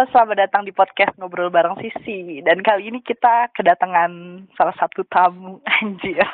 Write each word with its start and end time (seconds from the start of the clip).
Halo, 0.00 0.16
selamat 0.16 0.48
datang 0.48 0.64
di 0.64 0.72
podcast 0.72 1.12
Ngobrol 1.20 1.52
Bareng 1.52 1.76
Sisi. 1.76 2.40
Dan 2.40 2.64
kali 2.64 2.88
ini 2.88 3.04
kita 3.04 3.52
kedatangan 3.52 4.08
salah 4.56 4.72
satu 4.80 5.04
tamu, 5.04 5.60
anjir. 5.76 6.24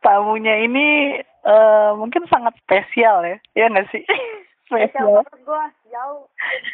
Tamunya 0.00 0.64
ini 0.64 1.20
uh, 1.44 1.92
mungkin 1.92 2.24
sangat 2.32 2.56
spesial 2.64 3.20
ya, 3.28 3.36
ya 3.52 3.68
nggak 3.68 3.92
sih? 3.92 4.00
Spesial 4.64 5.12
banget 5.12 5.44
gue, 5.44 5.64
jauh. 5.92 6.24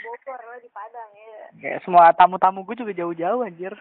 Bogor, 0.06 0.42
di 0.62 0.70
Padang 0.70 1.10
ya. 1.18 1.42
ya 1.58 1.74
semua 1.82 2.14
tamu-tamu 2.14 2.62
gue 2.62 2.78
juga 2.78 2.94
jauh-jauh 2.94 3.42
anjir. 3.42 3.74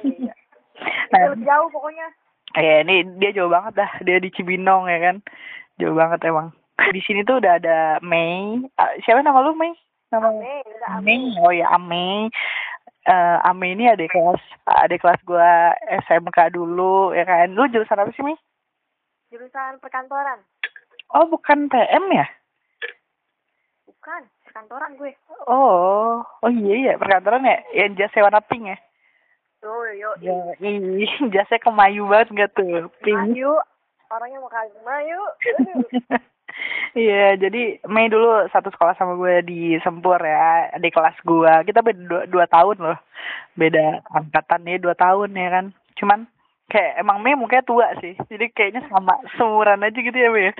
Iya. 0.00 0.32
Nah, 1.12 1.36
Itu 1.36 1.44
jauh 1.44 1.68
pokoknya. 1.68 2.08
ya 2.56 2.80
ini 2.80 3.04
dia 3.20 3.36
jauh 3.36 3.52
banget 3.52 3.76
dah, 3.76 3.92
dia 4.08 4.16
di 4.16 4.32
Cibinong 4.32 4.88
ya 4.88 5.04
kan. 5.04 5.16
Jauh 5.76 5.92
banget 5.92 6.24
emang. 6.24 6.48
Di 6.80 7.04
sini 7.04 7.28
tuh 7.28 7.44
udah 7.44 7.60
ada 7.60 8.00
Mei. 8.00 8.56
Ah, 8.80 8.96
siapa 9.04 9.20
nama 9.20 9.44
lu 9.44 9.52
Mei? 9.52 9.76
Nama 10.12 10.28
Ame, 10.28 10.60
ame. 10.92 11.16
Oh 11.40 11.48
ya 11.48 11.72
Ame. 11.72 12.28
Eh 13.08 13.36
Ame 13.48 13.72
ini 13.72 13.88
adik 13.88 14.12
kelas 14.12 14.44
adik 14.68 15.00
kelas 15.00 15.18
gua 15.24 15.72
SMK 16.04 16.52
dulu 16.52 17.16
ya 17.16 17.24
kan. 17.24 17.48
Lu 17.56 17.64
jurusan 17.72 17.96
apa 17.96 18.12
sih, 18.12 18.20
Mi? 18.20 18.36
Jurusan 19.32 19.80
perkantoran. 19.80 20.44
Oh, 21.12 21.24
bukan 21.28 21.68
PM 21.72 22.04
ya? 22.12 22.28
Bukan, 23.84 24.24
perkantoran 24.48 24.96
gue. 24.96 25.12
Oh, 25.44 26.24
oh 26.24 26.50
iya 26.52 26.92
ya, 26.92 26.94
perkantoran 26.96 27.44
ya. 27.44 27.60
Yang 27.72 28.08
jas 28.08 28.16
warna 28.20 28.40
pink 28.40 28.72
ya. 28.72 28.76
Tuh, 29.60 29.92
yo. 29.96 30.10
Ya, 30.24 30.36
ih, 30.60 31.12
jasnya 31.32 31.60
kemayu 31.60 32.08
banget 32.08 32.32
enggak 32.32 32.50
tuh? 32.56 32.88
Pink. 33.04 33.16
Mayu. 33.16 33.52
Orangnya 34.08 34.40
mau 34.40 34.52
kagak 34.52 34.80
Mayu. 34.84 35.20
Iya, 36.92 37.40
jadi 37.40 37.80
Mei 37.88 38.12
dulu 38.12 38.44
satu 38.52 38.68
sekolah 38.68 38.92
sama 39.00 39.16
gue 39.16 39.40
di 39.48 39.60
Sempur 39.80 40.20
ya, 40.20 40.68
adik 40.76 40.92
kelas 40.92 41.16
gue. 41.24 41.52
Kita 41.64 41.80
beda 41.80 42.00
dua, 42.04 42.22
dua 42.28 42.44
tahun 42.52 42.76
loh, 42.84 42.98
beda 43.56 44.04
angkatan 44.12 44.68
ya 44.68 44.76
dua 44.76 44.92
tahun 44.92 45.32
ya 45.32 45.48
kan. 45.48 45.66
Cuman 45.96 46.28
kayak 46.68 47.00
emang 47.00 47.24
Mei 47.24 47.32
mukanya 47.32 47.64
tua 47.64 47.86
sih, 48.04 48.12
jadi 48.28 48.52
kayaknya 48.52 48.84
sama 48.92 49.16
seumuran 49.40 49.80
aja 49.80 49.96
gitu 49.96 50.12
ya 50.12 50.28
Mei. 50.28 50.52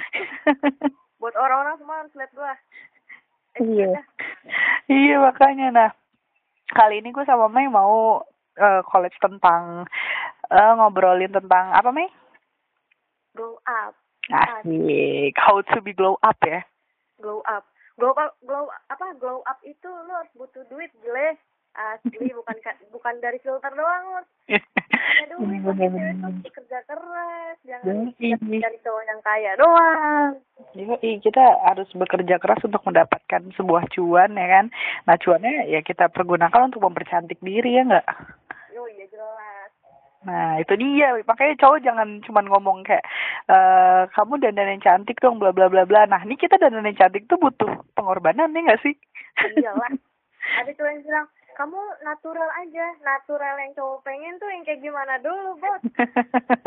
Buat 1.20 1.36
orang-orang 1.36 1.76
semua 1.76 2.00
harus 2.00 2.12
lihat 2.16 2.32
gue. 2.32 2.52
Eh, 2.52 2.58
Iya. 3.52 4.00
iya 4.88 5.16
makanya 5.20 5.68
nah 5.68 5.90
kali 6.72 7.04
ini 7.04 7.12
gue 7.12 7.28
sama 7.28 7.52
Mei 7.52 7.68
mau 7.68 8.24
eh, 8.56 8.80
college 8.88 9.20
tentang 9.20 9.84
eh, 10.48 10.72
ngobrolin 10.80 11.28
tentang 11.36 11.76
apa 11.76 11.92
Mei? 11.92 12.08
Glow 13.36 13.60
up. 13.68 14.01
Asik, 14.30 15.34
how 15.34 15.58
to 15.58 15.82
be 15.82 15.90
glow 15.90 16.14
up 16.22 16.38
ya. 16.46 16.62
Glow 17.18 17.42
up. 17.50 17.66
Glow 17.98 18.14
up, 18.16 18.38
glow 18.46 18.70
apa? 18.88 19.18
Glow 19.18 19.42
up 19.44 19.58
itu 19.66 19.84
lo 19.84 20.12
harus 20.14 20.32
butuh 20.38 20.64
duit, 20.70 20.88
gile. 21.02 21.36
Asli 21.72 22.28
bukan 22.38 22.56
ka- 22.60 22.80
bukan 22.92 23.16
dari 23.20 23.40
filter 23.40 23.72
doang 23.72 24.04
lo. 24.16 24.22
Ada 24.48 25.34
duit, 25.34 25.60
cewek 25.64 26.14
tuh 26.44 26.52
kerja 26.52 26.78
keras, 26.84 27.56
jangan 27.64 28.12
dari 28.16 28.78
cowok 28.80 29.02
yang 29.08 29.20
kaya 29.24 29.52
doang. 29.56 30.30
Yoi, 30.72 31.20
kita 31.20 31.44
harus 31.68 31.88
bekerja 31.92 32.36
keras 32.40 32.64
untuk 32.64 32.80
mendapatkan 32.84 33.42
sebuah 33.56 33.88
cuan 33.92 34.36
ya 34.36 34.46
kan. 34.48 34.66
Nah 35.04 35.16
cuannya 35.20 35.68
ya 35.68 35.80
kita 35.84 36.08
pergunakan 36.12 36.72
untuk 36.72 36.84
mempercantik 36.84 37.40
diri 37.44 37.76
ya 37.76 37.84
enggak? 37.84 38.06
Nah 40.22 40.58
itu 40.62 40.74
dia, 40.78 41.18
makanya 41.26 41.54
cowok 41.58 41.82
jangan 41.82 42.08
cuman 42.22 42.46
ngomong 42.46 42.78
kayak 42.86 43.02
eh 43.50 44.02
kamu 44.14 44.38
dandan 44.38 44.78
yang 44.78 44.82
cantik 44.82 45.18
dong 45.18 45.42
bla 45.42 45.50
bla 45.50 45.66
bla 45.66 45.82
bla. 45.82 46.06
Nah 46.06 46.22
ini 46.22 46.38
kita 46.38 46.58
dandan 46.58 46.86
yang 46.86 46.98
cantik 46.98 47.26
tuh 47.26 47.38
butuh 47.38 47.70
pengorbanan 47.98 48.54
ya 48.54 48.60
nggak 48.62 48.82
sih? 48.82 48.94
Iyalah. 49.58 49.90
Ada 50.58 50.70
cowok 50.74 50.90
yang 50.90 51.02
bilang, 51.06 51.26
kamu 51.54 51.80
natural 52.02 52.50
aja. 52.58 52.86
Natural 53.02 53.54
yang 53.62 53.72
cowok 53.78 53.98
pengen 54.02 54.34
tuh 54.42 54.48
yang 54.50 54.62
kayak 54.66 54.82
gimana 54.82 55.14
dulu, 55.22 55.54
bot. 55.62 55.80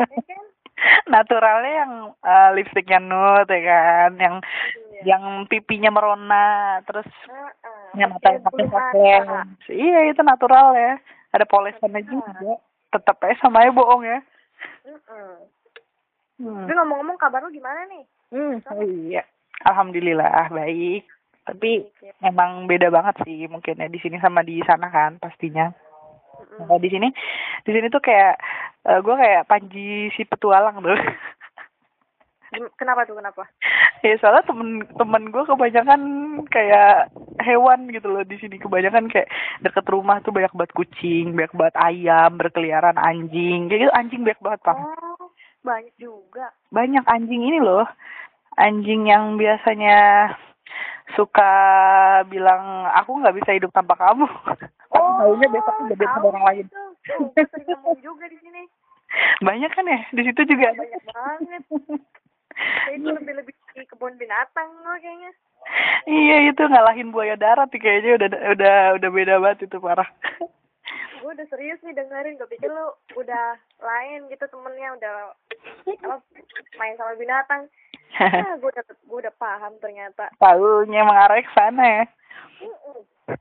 Ya 0.08 0.20
kan? 0.24 0.44
Naturalnya 1.14 1.72
yang 1.84 1.92
eh, 2.12 2.50
lipstiknya 2.56 3.00
nude 3.00 3.56
ya 3.56 3.76
kan, 3.80 4.12
yang 4.20 4.36
Iya. 4.96 5.12
yang 5.12 5.44
pipinya 5.44 5.92
merona, 5.92 6.80
terus 6.88 7.04
Heeh. 7.28 8.00
yang 8.00 8.16
mata 8.16 8.32
pakai. 8.40 9.28
Iya 9.68 9.98
itu 10.08 10.22
natural 10.24 10.72
ya. 10.72 10.96
Ada 11.36 11.44
polesannya 11.44 12.00
juga. 12.08 12.56
Tetap 12.92 13.16
aja 13.22 13.36
sama 13.42 13.64
aja 13.66 13.74
bohong 13.74 14.02
ya. 14.04 14.18
Heeh. 14.86 15.34
Hmm. 16.36 16.68
Tapi 16.68 16.72
ngomong-ngomong 16.76 17.16
kabar 17.16 17.40
lu 17.40 17.48
gimana 17.48 17.88
nih? 17.88 18.04
Hmm, 18.28 18.60
oh 18.60 18.84
iya. 18.84 19.24
Alhamdulillah 19.64 20.52
baik. 20.52 21.08
Tapi 21.46 21.86
memang 22.20 22.66
beda 22.66 22.90
banget 22.90 23.22
sih 23.22 23.46
mungkin 23.46 23.78
ya 23.78 23.86
di 23.86 24.02
sini 24.02 24.18
sama 24.18 24.42
di 24.42 24.60
sana 24.66 24.90
kan 24.90 25.16
pastinya. 25.22 25.70
Nah, 26.56 26.76
di 26.76 26.88
sini 26.92 27.08
di 27.64 27.70
sini 27.72 27.88
tuh 27.88 28.02
kayak 28.02 28.36
eh, 28.84 28.98
gue 29.00 29.14
kayak 29.14 29.46
Panji 29.48 30.12
si 30.12 30.22
petualang 30.26 30.82
tuh. 30.82 30.98
Kenapa 32.76 33.04
tuh 33.04 33.16
kenapa? 33.20 33.44
ya 34.04 34.14
soalnya 34.20 34.44
temen 34.44 34.84
temen 34.94 35.22
gue 35.32 35.44
kebanyakan 35.48 36.02
kayak 36.52 37.10
hewan 37.40 37.88
gitu 37.88 38.12
loh 38.12 38.22
di 38.22 38.36
sini 38.36 38.60
kebanyakan 38.60 39.08
kayak 39.08 39.28
deket 39.64 39.86
rumah 39.88 40.20
tuh 40.20 40.30
banyak 40.30 40.52
banget 40.52 40.72
kucing, 40.76 41.32
banyak 41.32 41.54
banget 41.56 41.76
ayam 41.80 42.36
berkeliaran 42.36 43.00
anjing 43.00 43.66
kayak 43.66 43.88
gitu 43.88 43.92
anjing 43.96 44.22
banyak 44.22 44.40
banget 44.44 44.60
pak. 44.62 44.76
Oh, 44.76 45.32
banyak 45.64 45.94
juga. 45.96 46.52
banyak 46.70 47.04
anjing 47.08 47.42
ini 47.42 47.58
loh 47.58 47.88
anjing 48.60 49.08
yang 49.08 49.34
biasanya 49.40 50.32
suka 51.14 51.52
bilang 52.28 52.90
aku 52.92 53.22
nggak 53.22 53.36
bisa 53.38 53.50
hidup 53.54 53.70
tanpa 53.72 53.94
kamu 53.96 54.26
tapi 54.92 55.10
tahunya 55.22 55.48
besoknya 55.52 55.92
udah 55.92 56.08
sama 56.14 56.26
orang 56.34 56.44
lain 56.50 56.64
itu. 56.66 56.82
Juga 58.02 58.24
di 58.28 58.38
sini. 58.42 58.62
banyak 59.46 59.70
kan 59.70 59.86
ya 59.86 60.00
di 60.12 60.22
situ 60.26 60.40
juga 60.44 60.74
Banyak 60.74 61.02
banget. 61.10 61.62
Kayak 62.56 62.96
itu 62.98 63.08
lebih 63.12 63.34
lebih 63.42 63.54
di 63.76 63.84
kebun 63.84 64.16
binatang 64.16 64.68
lo 64.82 64.96
kayaknya. 64.96 65.30
iya 66.06 66.36
itu 66.48 66.62
ngalahin 66.62 67.10
buaya 67.10 67.36
darat 67.36 67.68
nih 67.74 67.80
kayaknya 67.82 68.10
udah 68.16 68.28
udah 68.56 68.76
udah 68.96 69.10
beda 69.10 69.34
banget 69.42 69.68
itu 69.68 69.76
parah 69.82 70.08
Gue 71.20 71.34
udah 71.34 71.48
serius 71.50 71.82
nih 71.82 71.90
dengerin. 71.90 72.38
Gue 72.38 72.46
pikir 72.46 72.70
lu 72.70 72.86
udah 73.18 73.58
lain 73.82 74.30
gitu 74.30 74.46
temennya 74.46 74.94
udah 74.94 75.14
main 76.78 76.94
sama 76.94 77.18
binatang. 77.18 77.66
Ah, 78.22 78.54
gue 78.56 78.70
udah 78.70 78.84
gue 78.86 79.18
udah 79.26 79.34
paham 79.34 79.74
ternyata. 79.82 80.30
tahunya 80.38 81.02
mengarah 81.02 81.42
ke 81.42 81.50
sana 81.52 81.84
ya 81.84 82.04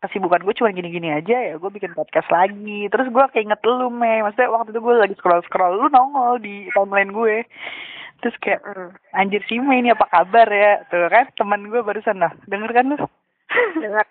kesibukan 0.01 0.41
gue 0.41 0.53
cuma 0.57 0.73
gini-gini 0.73 1.13
aja 1.13 1.37
ya 1.37 1.53
gue 1.61 1.69
bikin 1.69 1.93
podcast 1.93 2.25
lagi 2.33 2.89
terus 2.89 3.05
gue 3.05 3.25
keinget 3.37 3.61
lu 3.61 3.93
me 3.93 4.25
maksudnya 4.25 4.49
waktu 4.49 4.73
itu 4.73 4.81
gue 4.81 4.95
lagi 4.97 5.13
scroll 5.13 5.45
scroll 5.45 5.77
lu 5.77 5.87
nongol 5.93 6.41
di 6.41 6.65
timeline 6.73 7.13
gue 7.13 7.45
terus 8.25 8.33
kayak 8.41 8.57
"Eh, 8.65 8.89
anjir 9.13 9.45
si 9.45 9.61
Mei 9.61 9.79
ini 9.79 9.93
apa 9.93 10.09
kabar 10.09 10.49
ya 10.49 10.81
tuh 10.87 11.05
kan 11.07 11.29
teman 11.35 11.69
gue 11.69 11.77
barusan 11.79 12.17
lah 12.17 12.33
denger 12.45 12.71
kan 12.71 12.89
lu 12.89 12.97
Dengar. 13.77 14.05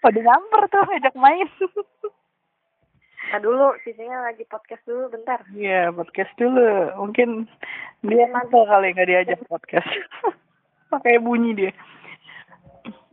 pada 0.00 0.18
nyamper 0.18 0.62
tuh 0.66 0.84
ajak 0.90 1.14
main 1.14 1.44
Nah 3.26 3.42
dulu, 3.42 3.74
sisinya 3.82 4.22
lagi 4.22 4.46
podcast 4.46 4.80
dulu 4.82 5.10
bentar. 5.10 5.42
iya 5.52 5.90
podcast 5.90 6.30
dulu 6.36 6.64
mungkin 6.96 7.50
dia 8.00 8.24
mantel 8.28 8.62
kali 8.64 8.94
nggak 8.94 9.08
diajak 9.08 9.40
podcast 9.44 9.90
pakai 10.94 11.18
bunyi 11.18 11.52
dia 11.54 11.72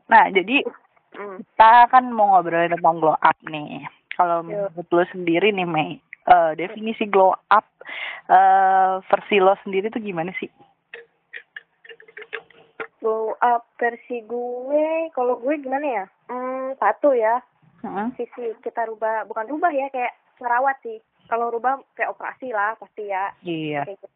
nah 0.06 0.30
jadi 0.30 0.64
Hmm. 1.14 1.46
kita 1.46 1.94
kan 1.94 2.10
mau 2.10 2.34
ngobrolin 2.34 2.74
tentang 2.74 2.98
glow 2.98 3.14
up 3.14 3.38
nih. 3.44 3.86
Kalau 4.12 4.42
Iya. 4.42 4.66
menurut 4.74 4.90
lo 4.90 5.04
sendiri 5.08 5.54
nih 5.54 5.62
Mei, 5.64 6.02
eh, 6.28 6.52
definisi 6.56 7.08
glow 7.08 7.36
up 7.52 7.68
eh 8.32 8.96
versi 9.12 9.36
lo 9.44 9.56
sendiri 9.64 9.92
tuh 9.92 10.00
gimana 10.00 10.32
sih? 10.40 10.48
Glow 13.04 13.36
up 13.44 13.68
versi 13.76 14.24
gue, 14.24 15.12
kalau 15.12 15.36
gue 15.44 15.60
gimana 15.60 15.84
ya? 15.84 16.06
Hmm, 16.32 16.72
satu 16.80 17.12
ya, 17.12 17.44
Heeh. 17.84 18.08
sisi 18.16 18.56
kita 18.64 18.88
rubah, 18.88 19.28
bukan 19.28 19.52
rubah 19.52 19.76
ya, 19.76 19.92
kayak 19.92 20.16
ngerawat 20.40 20.80
sih. 20.88 21.04
Kalau 21.28 21.52
rubah 21.52 21.84
kayak 22.00 22.16
operasi 22.16 22.56
lah 22.56 22.80
pasti 22.80 23.12
ya. 23.12 23.36
Iya. 23.44 23.84
Gitu. 23.92 24.08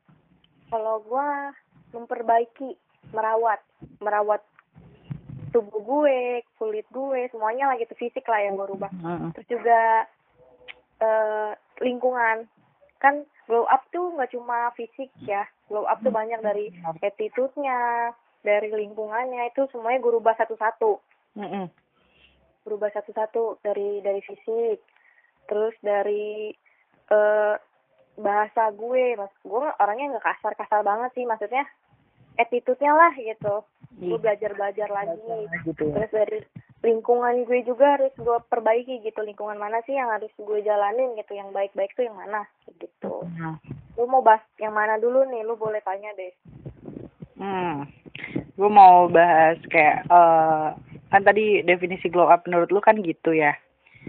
Kalau 0.71 1.03
gue 1.03 1.27
memperbaiki, 1.91 2.79
merawat, 3.11 3.59
merawat 3.99 4.39
tubuh 5.51 5.83
gue, 5.83 6.43
kulit 6.55 6.87
gue, 6.91 7.27
semuanya 7.31 7.71
lah 7.71 7.75
gitu 7.79 7.91
fisik 7.99 8.23
lah 8.27 8.39
yang 8.39 8.55
gue 8.55 8.71
rubah. 8.71 8.91
Heeh. 8.91 9.35
Terus 9.35 9.47
juga 9.51 9.79
eh 10.97 11.51
lingkungan. 11.81 12.45
Kan 12.97 13.25
glow 13.45 13.65
up 13.69 13.85
tuh 13.93 14.13
nggak 14.17 14.33
cuma 14.33 14.73
fisik 14.73 15.09
ya. 15.23 15.45
Glow 15.69 15.85
up 15.85 16.01
tuh 16.01 16.11
banyak 16.11 16.39
dari 16.41 16.71
attitude-nya, 17.03 18.11
dari 18.41 18.69
lingkungannya 18.71 19.51
itu 19.51 19.67
semuanya 19.71 20.01
gue 20.01 20.15
rubah 20.17 20.35
satu-satu. 20.39 20.97
Berubah 22.65 22.91
satu-satu 22.91 23.63
dari 23.63 24.01
dari 24.01 24.21
fisik. 24.23 24.79
Terus 25.47 25.75
dari 25.79 26.51
eh 27.07 27.55
bahasa 28.17 28.73
gue, 28.73 29.13
mas 29.13 29.31
gue 29.45 29.61
orangnya 29.77 30.17
nggak 30.17 30.25
kasar-kasar 30.25 30.81
banget 30.81 31.13
sih 31.13 31.25
maksudnya 31.29 31.63
attitude-nya 32.37 32.93
lah 32.93 33.13
gitu. 33.13 33.61
gue 33.97 34.13
Iya. 34.13 34.21
belajar 34.21 34.51
belajar 34.53 34.89
lagi 34.93 35.17
gitu 35.65 35.89
ya. 35.89 36.05
terus 36.05 36.11
dari 36.13 36.39
lingkungan 36.77 37.43
gue 37.43 37.65
juga 37.65 37.97
harus 37.97 38.13
gue 38.13 38.37
perbaiki 38.47 39.01
gitu 39.01 39.19
lingkungan 39.21 39.57
mana 39.57 39.81
sih 39.83 39.97
yang 39.97 40.13
harus 40.13 40.29
gue 40.33 40.59
jalanin 40.61 41.17
gitu 41.17 41.33
yang 41.33 41.49
baik-baik 41.49 41.89
tuh 41.93 42.05
yang 42.05 42.17
mana 42.17 42.45
gitu 42.77 43.25
Hmm. 43.37 43.57
lu 43.97 44.05
mau 44.05 44.21
bahas 44.21 44.41
yang 44.57 44.73
mana 44.73 44.97
dulu 44.97 45.25
nih 45.25 45.41
lu 45.41 45.57
boleh 45.57 45.81
tanya 45.81 46.13
deh 46.13 46.33
Hmm. 47.37 47.85
Gue 48.57 48.65
mau 48.65 49.05
bahas 49.05 49.61
kayak 49.69 50.09
eh 50.09 50.67
kan 51.07 51.21
tadi 51.21 51.61
definisi 51.61 52.09
glow 52.09 52.25
up 52.27 52.41
menurut 52.43 52.73
lu 52.73 52.81
kan 52.81 52.97
gitu 52.99 53.29
ya. 53.31 53.53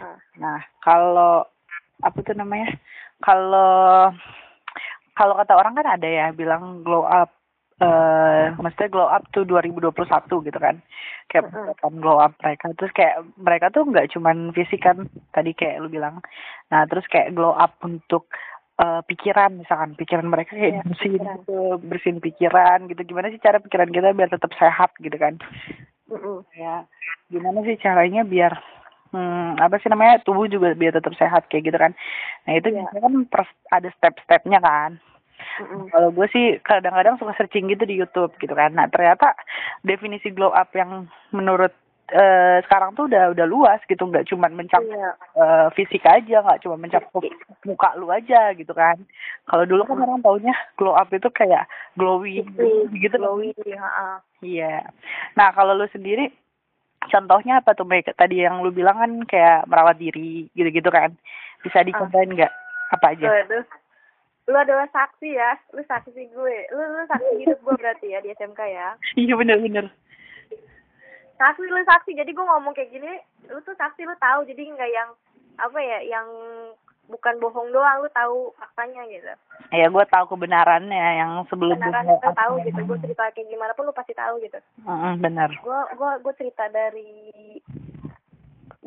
nah 0.00 0.16
Nah, 0.40 0.60
kalau 0.80 1.44
apa 2.00 2.18
tuh 2.24 2.32
namanya? 2.32 2.72
Kalau 3.20 4.08
kalau 5.12 5.34
kata 5.36 5.52
orang 5.60 5.76
kan 5.76 5.86
ada 5.98 6.08
ya 6.08 6.26
bilang 6.32 6.80
glow 6.80 7.04
up 7.04 7.28
eh 7.78 8.46
maksudnya 8.58 8.90
glow 8.90 9.06
up 9.06 9.22
tuh 9.30 9.46
2021 9.46 9.94
gitu 10.50 10.58
kan. 10.58 10.82
Kayak 11.30 11.52
kan 11.78 11.94
glow 12.00 12.18
up 12.18 12.34
mereka 12.42 12.72
terus 12.74 12.92
kayak 12.96 13.16
mereka 13.38 13.66
tuh 13.70 13.86
nggak 13.86 14.10
cuman 14.16 14.50
fisik 14.56 14.82
kan 14.82 15.06
tadi 15.30 15.54
kayak 15.54 15.78
lu 15.82 15.88
bilang. 15.88 16.18
Nah, 16.72 16.84
terus 16.90 17.06
kayak 17.06 17.32
glow 17.32 17.54
up 17.54 17.78
untuk 17.84 18.26
eh, 18.78 19.00
pikiran 19.06 19.62
misalkan 19.62 19.94
pikiran 19.94 20.26
mereka 20.26 20.56
kayak 20.56 20.82
Iya, 20.82 20.82
bersihin 20.86 21.22
pikiran. 21.22 21.36
gitu, 21.42 21.58
bersihin 21.82 22.18
pikiran 22.18 22.78
gitu. 22.90 23.00
Gimana 23.06 23.30
sih 23.30 23.38
cara 23.38 23.58
pikiran 23.62 23.90
kita 23.90 24.10
biar 24.14 24.30
tetap 24.30 24.50
sehat 24.58 24.90
gitu 24.98 25.14
kan? 25.14 25.38
mm-mm. 26.08 26.40
ya 26.56 26.88
gimana 27.28 27.60
sih 27.64 27.76
caranya 27.76 28.24
biar 28.24 28.52
hmm, 29.12 29.60
apa 29.60 29.76
sih 29.80 29.92
namanya 29.92 30.24
tubuh 30.24 30.48
juga 30.48 30.72
biar 30.72 30.96
tetap 30.96 31.12
sehat 31.20 31.46
kayak 31.52 31.68
gitu 31.68 31.78
kan 31.78 31.92
nah 32.48 32.52
itu 32.56 32.72
biasanya 32.72 33.00
kan 33.04 33.14
ada 33.76 33.88
step-stepnya 33.92 34.58
kan 34.64 34.90
Mm-mm. 35.58 35.90
kalau 35.90 36.08
gue 36.10 36.26
sih 36.30 36.46
kadang-kadang 36.62 37.18
suka 37.18 37.34
searching 37.34 37.66
gitu 37.68 37.84
di 37.84 37.98
YouTube 37.98 38.32
gitu 38.38 38.54
kan 38.54 38.72
nah 38.72 38.86
ternyata 38.86 39.34
definisi 39.82 40.30
glow 40.30 40.50
up 40.50 40.70
yang 40.72 41.06
menurut 41.30 41.74
eh, 42.08 42.64
sekarang 42.64 42.96
tuh 42.96 43.04
udah 43.04 43.36
udah 43.36 43.46
luas 43.46 43.80
gitu 43.84 44.00
nggak 44.00 44.30
cuma 44.32 44.48
mencakup 44.48 44.88
Iya. 44.88 45.10
eh, 45.36 45.66
fisik 45.76 46.08
aja 46.08 46.40
nggak 46.40 46.62
cuma 46.64 46.80
mencakup 46.80 47.20
muka 47.66 47.92
lu 48.00 48.08
aja 48.08 48.56
gitu 48.56 48.72
kan 48.72 48.96
kalau 49.44 49.68
dulu 49.68 49.84
kan 49.84 50.00
orang 50.00 50.22
taunya 50.22 50.54
glow 50.78 50.96
up 50.96 51.12
itu 51.12 51.28
kayak 51.28 51.68
glowing 51.98 52.48
Gitu, 52.48 52.88
gitu 52.96 53.16
glowy, 53.18 53.52
ha-ha. 53.74 54.22
Iya. 54.38 54.86
Nah, 55.34 55.50
kalau 55.50 55.74
lu 55.74 55.90
sendiri 55.90 56.30
contohnya 57.10 57.58
apa 57.58 57.74
tuh, 57.74 57.82
Meg? 57.82 58.06
Tadi 58.06 58.42
yang 58.44 58.62
lu 58.62 58.70
bilang 58.70 58.98
kan 58.98 59.12
kayak 59.26 59.66
merawat 59.66 59.98
diri 59.98 60.46
gitu-gitu 60.54 60.86
kan. 60.90 61.10
Bisa 61.62 61.82
dicontohin 61.82 62.38
nggak? 62.38 62.52
Apa 62.94 63.18
aja? 63.18 63.26
Waduh. 63.26 63.64
Lu 64.48 64.56
adalah 64.56 64.88
saksi 64.88 65.28
ya, 65.28 65.52
lu 65.76 65.84
saksi 65.84 66.32
gue. 66.32 66.56
Lu 66.72 66.80
lu 66.80 67.04
saksi 67.04 67.32
hidup 67.36 67.58
gue 67.60 67.74
berarti 67.76 68.06
ya 68.08 68.24
di 68.24 68.32
SMK 68.32 68.60
ya. 68.64 68.88
Iya 69.14 69.36
bener-bener. 69.36 69.92
Saksi 71.36 71.62
lu 71.62 71.78
saksi, 71.84 72.16
jadi 72.16 72.30
gue 72.32 72.42
ngomong 72.42 72.72
kayak 72.72 72.90
gini, 72.90 73.12
lu 73.46 73.60
tuh 73.62 73.76
saksi 73.76 74.02
lu 74.02 74.16
tahu, 74.18 74.48
jadi 74.48 74.72
nggak 74.74 74.90
yang 74.90 75.10
apa 75.60 75.78
ya, 75.78 75.98
yang 76.02 76.26
bukan 77.06 77.38
bohong 77.38 77.70
doang, 77.70 78.02
lu 78.02 78.10
tahu 78.10 78.50
faktanya 78.56 79.04
gitu. 79.06 79.32
Ya, 79.70 79.86
gue 79.86 80.04
tahu 80.08 80.24
kebenarannya 80.32 81.04
yang 81.20 81.44
sebelum 81.46 81.78
gua- 81.78 82.02
kita 82.02 82.30
tahu 82.32 82.52
gitu, 82.64 82.80
gue 82.82 82.98
cerita 83.04 83.30
kayak 83.30 83.48
gimana 83.52 83.72
pun 83.76 83.84
lu 83.86 83.94
pasti 83.94 84.16
tahu 84.16 84.40
gitu. 84.42 84.58
Mm-mm, 84.82 85.20
bener. 85.20 85.50
Gue 85.60 85.80
gue 85.92 86.10
gue 86.24 86.34
cerita 86.40 86.64
dari 86.72 87.60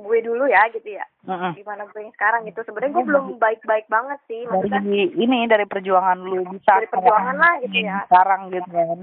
gue 0.01 0.17
dulu 0.25 0.43
ya 0.49 0.65
gitu 0.73 0.89
ya. 0.97 1.05
Gimana 1.53 1.85
gue 1.87 2.01
yang 2.01 2.13
sekarang 2.17 2.41
gitu. 2.49 2.59
Sebenarnya 2.65 2.93
gue 2.97 3.05
belum 3.05 3.25
baik-baik 3.37 3.85
banget 3.87 4.19
sih, 4.25 4.43
maksudnya 4.49 4.81
Dari 4.81 5.13
ini 5.15 5.45
dari 5.45 5.65
perjuangan 5.69 6.17
lu 6.17 6.43
bisa 6.49 6.81
Dari 6.81 6.89
perjuangan 6.89 7.37
lah 7.37 7.53
gitu 7.61 7.77
ya. 7.77 8.03
Sekarang 8.09 8.49
gitu 8.49 8.69
kan. 8.69 8.99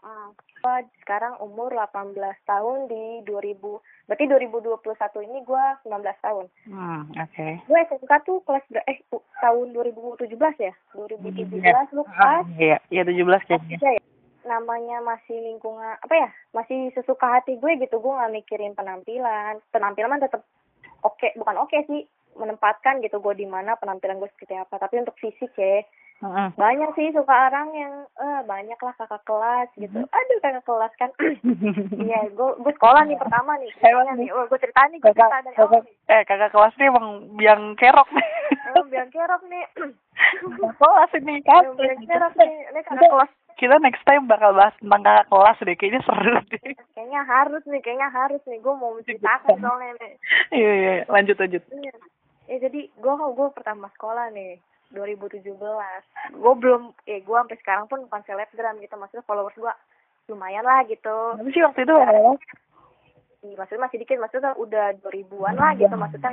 Mm. 0.00 0.28
Gua 0.60 0.76
sekarang 1.00 1.40
umur 1.40 1.72
18 1.72 2.12
tahun 2.44 2.78
di 2.92 3.24
2000 3.24 3.80
berarti 4.04 4.24
2021 4.28 5.24
ini 5.24 5.40
gua 5.48 5.80
19 5.88 6.04
tahun. 6.20 6.44
Hmm, 6.68 7.02
oke. 7.16 7.48
Gue 7.64 7.78
SMK 7.88 8.12
tuh 8.28 8.44
kelas 8.44 8.64
ber- 8.68 8.84
eh 8.84 9.00
tahun 9.40 9.72
2017 9.72 10.28
ya? 10.60 10.72
2017 10.92 11.96
lu 11.96 12.04
Ah, 12.04 12.44
kelas 12.44 12.44
Iya, 12.60 12.76
iya 12.92 13.02
17 13.08 13.40
kelas 13.48 13.62
kayaknya. 13.64 13.96
ya. 13.96 14.00
Namanya 14.50 14.98
masih 14.98 15.38
lingkungan 15.38 15.94
apa 16.02 16.14
ya? 16.18 16.28
Masih 16.50 16.90
sesuka 16.98 17.38
hati 17.38 17.54
gue 17.62 17.78
gitu. 17.78 18.02
Gue 18.02 18.10
nggak 18.10 18.34
mikirin 18.34 18.74
penampilan. 18.74 19.62
Penampilan 19.70 20.18
tetap 20.18 20.42
oke, 21.06 21.30
bukan 21.38 21.56
oke 21.62 21.78
sih 21.86 22.02
menempatkan 22.34 22.98
gitu 23.06 23.22
gue 23.22 23.34
di 23.38 23.46
mana 23.46 23.78
penampilan 23.78 24.18
gue 24.18 24.30
seperti 24.34 24.58
apa. 24.58 24.82
Tapi 24.82 24.98
untuk 25.06 25.14
fisik 25.22 25.54
ya 25.54 25.86
Mm-mm. 26.20 26.52
banyak 26.52 26.92
sih 27.00 27.08
suka 27.16 27.32
orang 27.48 27.72
yang 27.72 27.94
eh 28.20 28.40
banyak 28.44 28.76
lah 28.76 28.92
kakak 28.92 29.24
kelas 29.24 29.72
gitu. 29.80 30.04
Aduh 30.04 30.38
kakak 30.44 30.64
kelas 30.68 30.92
kan. 31.00 31.10
Iya, 32.10 32.28
gue 32.36 32.50
gue 32.60 32.72
sekolah 32.76 33.08
nih 33.08 33.16
pertama 33.16 33.56
nih. 33.56 33.72
Ceritanya 33.80 34.12
nih, 34.20 34.28
oh, 34.36 34.44
gue 34.44 34.58
cerita 34.60 34.84
nih, 34.92 34.98
gue 35.00 35.12
kakak, 35.16 35.30
cerita 35.30 35.38
dari 35.46 35.56
kakak, 35.56 35.82
eh 36.12 36.22
kakak 36.28 36.50
kelas 36.52 36.74
nih 36.76 36.86
emang 36.92 37.06
biang 37.40 37.62
kerok 37.80 38.08
nih. 38.12 38.28
Biang 38.92 39.10
kerok 39.14 39.42
nih. 39.48 39.64
Kakak 40.20 40.76
kelas 40.76 41.10
ini 41.16 41.34
kan. 41.40 41.62
Biang 41.80 42.04
kerok 42.04 42.34
nih. 42.36 42.50
Ini 42.68 42.80
kakak 42.84 43.08
kelas. 43.08 43.30
Kita 43.60 43.76
next 43.76 44.00
time 44.08 44.24
bakal 44.24 44.56
bahas 44.56 44.72
tentang 44.80 45.04
kakak 45.04 45.28
kelas 45.28 45.58
deh, 45.60 45.76
kayaknya 45.76 46.00
seru 46.08 46.40
deh. 46.48 46.72
Kayaknya 46.96 47.20
harus 47.28 47.62
nih, 47.68 47.80
kayaknya 47.84 48.08
harus 48.08 48.40
nih. 48.48 48.56
Gue 48.64 48.72
mau 48.72 48.96
menceritakan 48.96 49.60
soalnya 49.60 49.92
nih. 50.00 50.12
Iya 50.48 50.72
iya, 50.72 50.92
lanjut 51.12 51.36
lanjut. 51.36 51.62
Iya. 51.68 51.94
Ya 52.48 52.56
jadi 52.56 52.80
gue 52.88 53.12
gue 53.36 53.48
pertama 53.52 53.92
sekolah 53.92 54.32
nih 54.32 54.56
2017. 54.96 55.44
Gue 56.40 56.54
belum, 56.56 56.96
eh 57.04 57.20
gue 57.20 57.36
sampai 57.36 57.60
sekarang 57.60 57.84
pun 57.84 58.00
bukan 58.08 58.24
selebgram 58.24 58.80
gitu. 58.80 58.96
Maksudnya 58.96 59.28
followers 59.28 59.54
gue 59.60 59.74
lumayan 60.32 60.64
lah 60.64 60.80
gitu. 60.88 61.36
Tapi 61.36 61.50
sih 61.52 61.60
waktu 61.60 61.84
itu 61.84 61.92
lama-lama. 61.92 62.40
Iya, 63.40 63.56
maksudnya 63.56 63.84
masih 63.88 63.98
dikit, 64.04 64.20
maksudnya 64.20 64.52
udah 64.56 64.96
2000-an 65.04 65.56
lah 65.56 65.72
gitu. 65.76 65.94
Maksudnya 66.00 66.32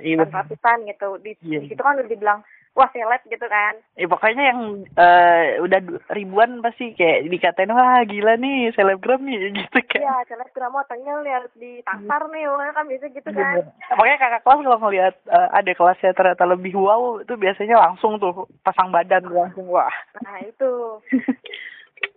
Iya, 0.00 0.24
ratusan 0.28 0.88
gitu. 0.88 1.08
Di, 1.24 1.32
Iya. 1.40 1.64
di 1.64 1.72
situ 1.72 1.80
kan 1.80 1.96
udah 1.96 2.08
dibilang, 2.08 2.40
wah 2.76 2.88
seleb 2.92 3.22
gitu 3.26 3.46
kan. 3.48 3.74
Eh, 3.96 4.04
pokoknya 4.04 4.52
yang 4.52 4.60
eh, 4.84 5.56
udah 5.64 5.80
ribuan 6.12 6.60
pasti 6.60 6.92
kayak 6.92 7.32
dikatain 7.32 7.72
wah 7.72 8.04
gila 8.04 8.36
nih 8.36 8.70
selebgram 8.76 9.24
nih 9.24 9.48
gitu 9.64 9.80
kan. 9.88 10.00
Iya, 10.04 10.16
selebgram 10.28 10.76
mau 10.76 10.84
tengil 10.84 11.24
nih 11.24 11.32
harus 11.32 11.52
ditakar 11.56 12.22
nih, 12.28 12.44
pokoknya 12.44 12.72
kan 12.76 12.84
biasa 12.84 13.06
gitu 13.08 13.30
kan. 13.32 13.54
Pokoknya 13.96 14.16
kakak 14.20 14.42
kelas 14.44 14.60
kalau 14.60 14.78
ngeliat 14.84 15.14
eh, 15.32 15.48
ada 15.56 15.72
kelasnya 15.72 16.12
ternyata 16.12 16.44
lebih 16.44 16.76
wow 16.76 17.18
itu 17.24 17.34
biasanya 17.34 17.76
langsung 17.80 18.20
tuh 18.20 18.44
pasang 18.60 18.92
badan 18.92 19.24
tuh 19.24 19.34
langsung 19.34 19.66
wah. 19.72 19.92
Nah 20.20 20.38
itu. 20.44 20.70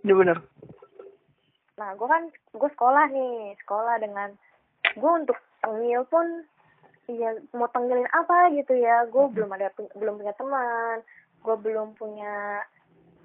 Iya 0.03 0.15
bener. 0.15 0.37
Nah 1.79 1.95
gue 1.95 2.07
kan, 2.07 2.23
gue 2.55 2.69
sekolah 2.75 3.07
nih, 3.11 3.55
sekolah 3.63 3.95
dengan, 4.03 4.29
gue 4.95 5.11
untuk 5.11 5.39
tengil 5.63 6.03
pun, 6.11 6.43
iya 7.09 7.29
mau 7.57 7.65
tengilin 7.73 8.05
apa 8.13 8.53
gitu 8.53 8.77
ya, 8.77 9.09
gue 9.09 9.25
belum 9.33 9.49
ada, 9.49 9.73
belum 9.97 10.21
punya 10.21 10.33
teman, 10.37 11.01
gue 11.41 11.55
belum 11.57 11.97
punya 11.97 12.61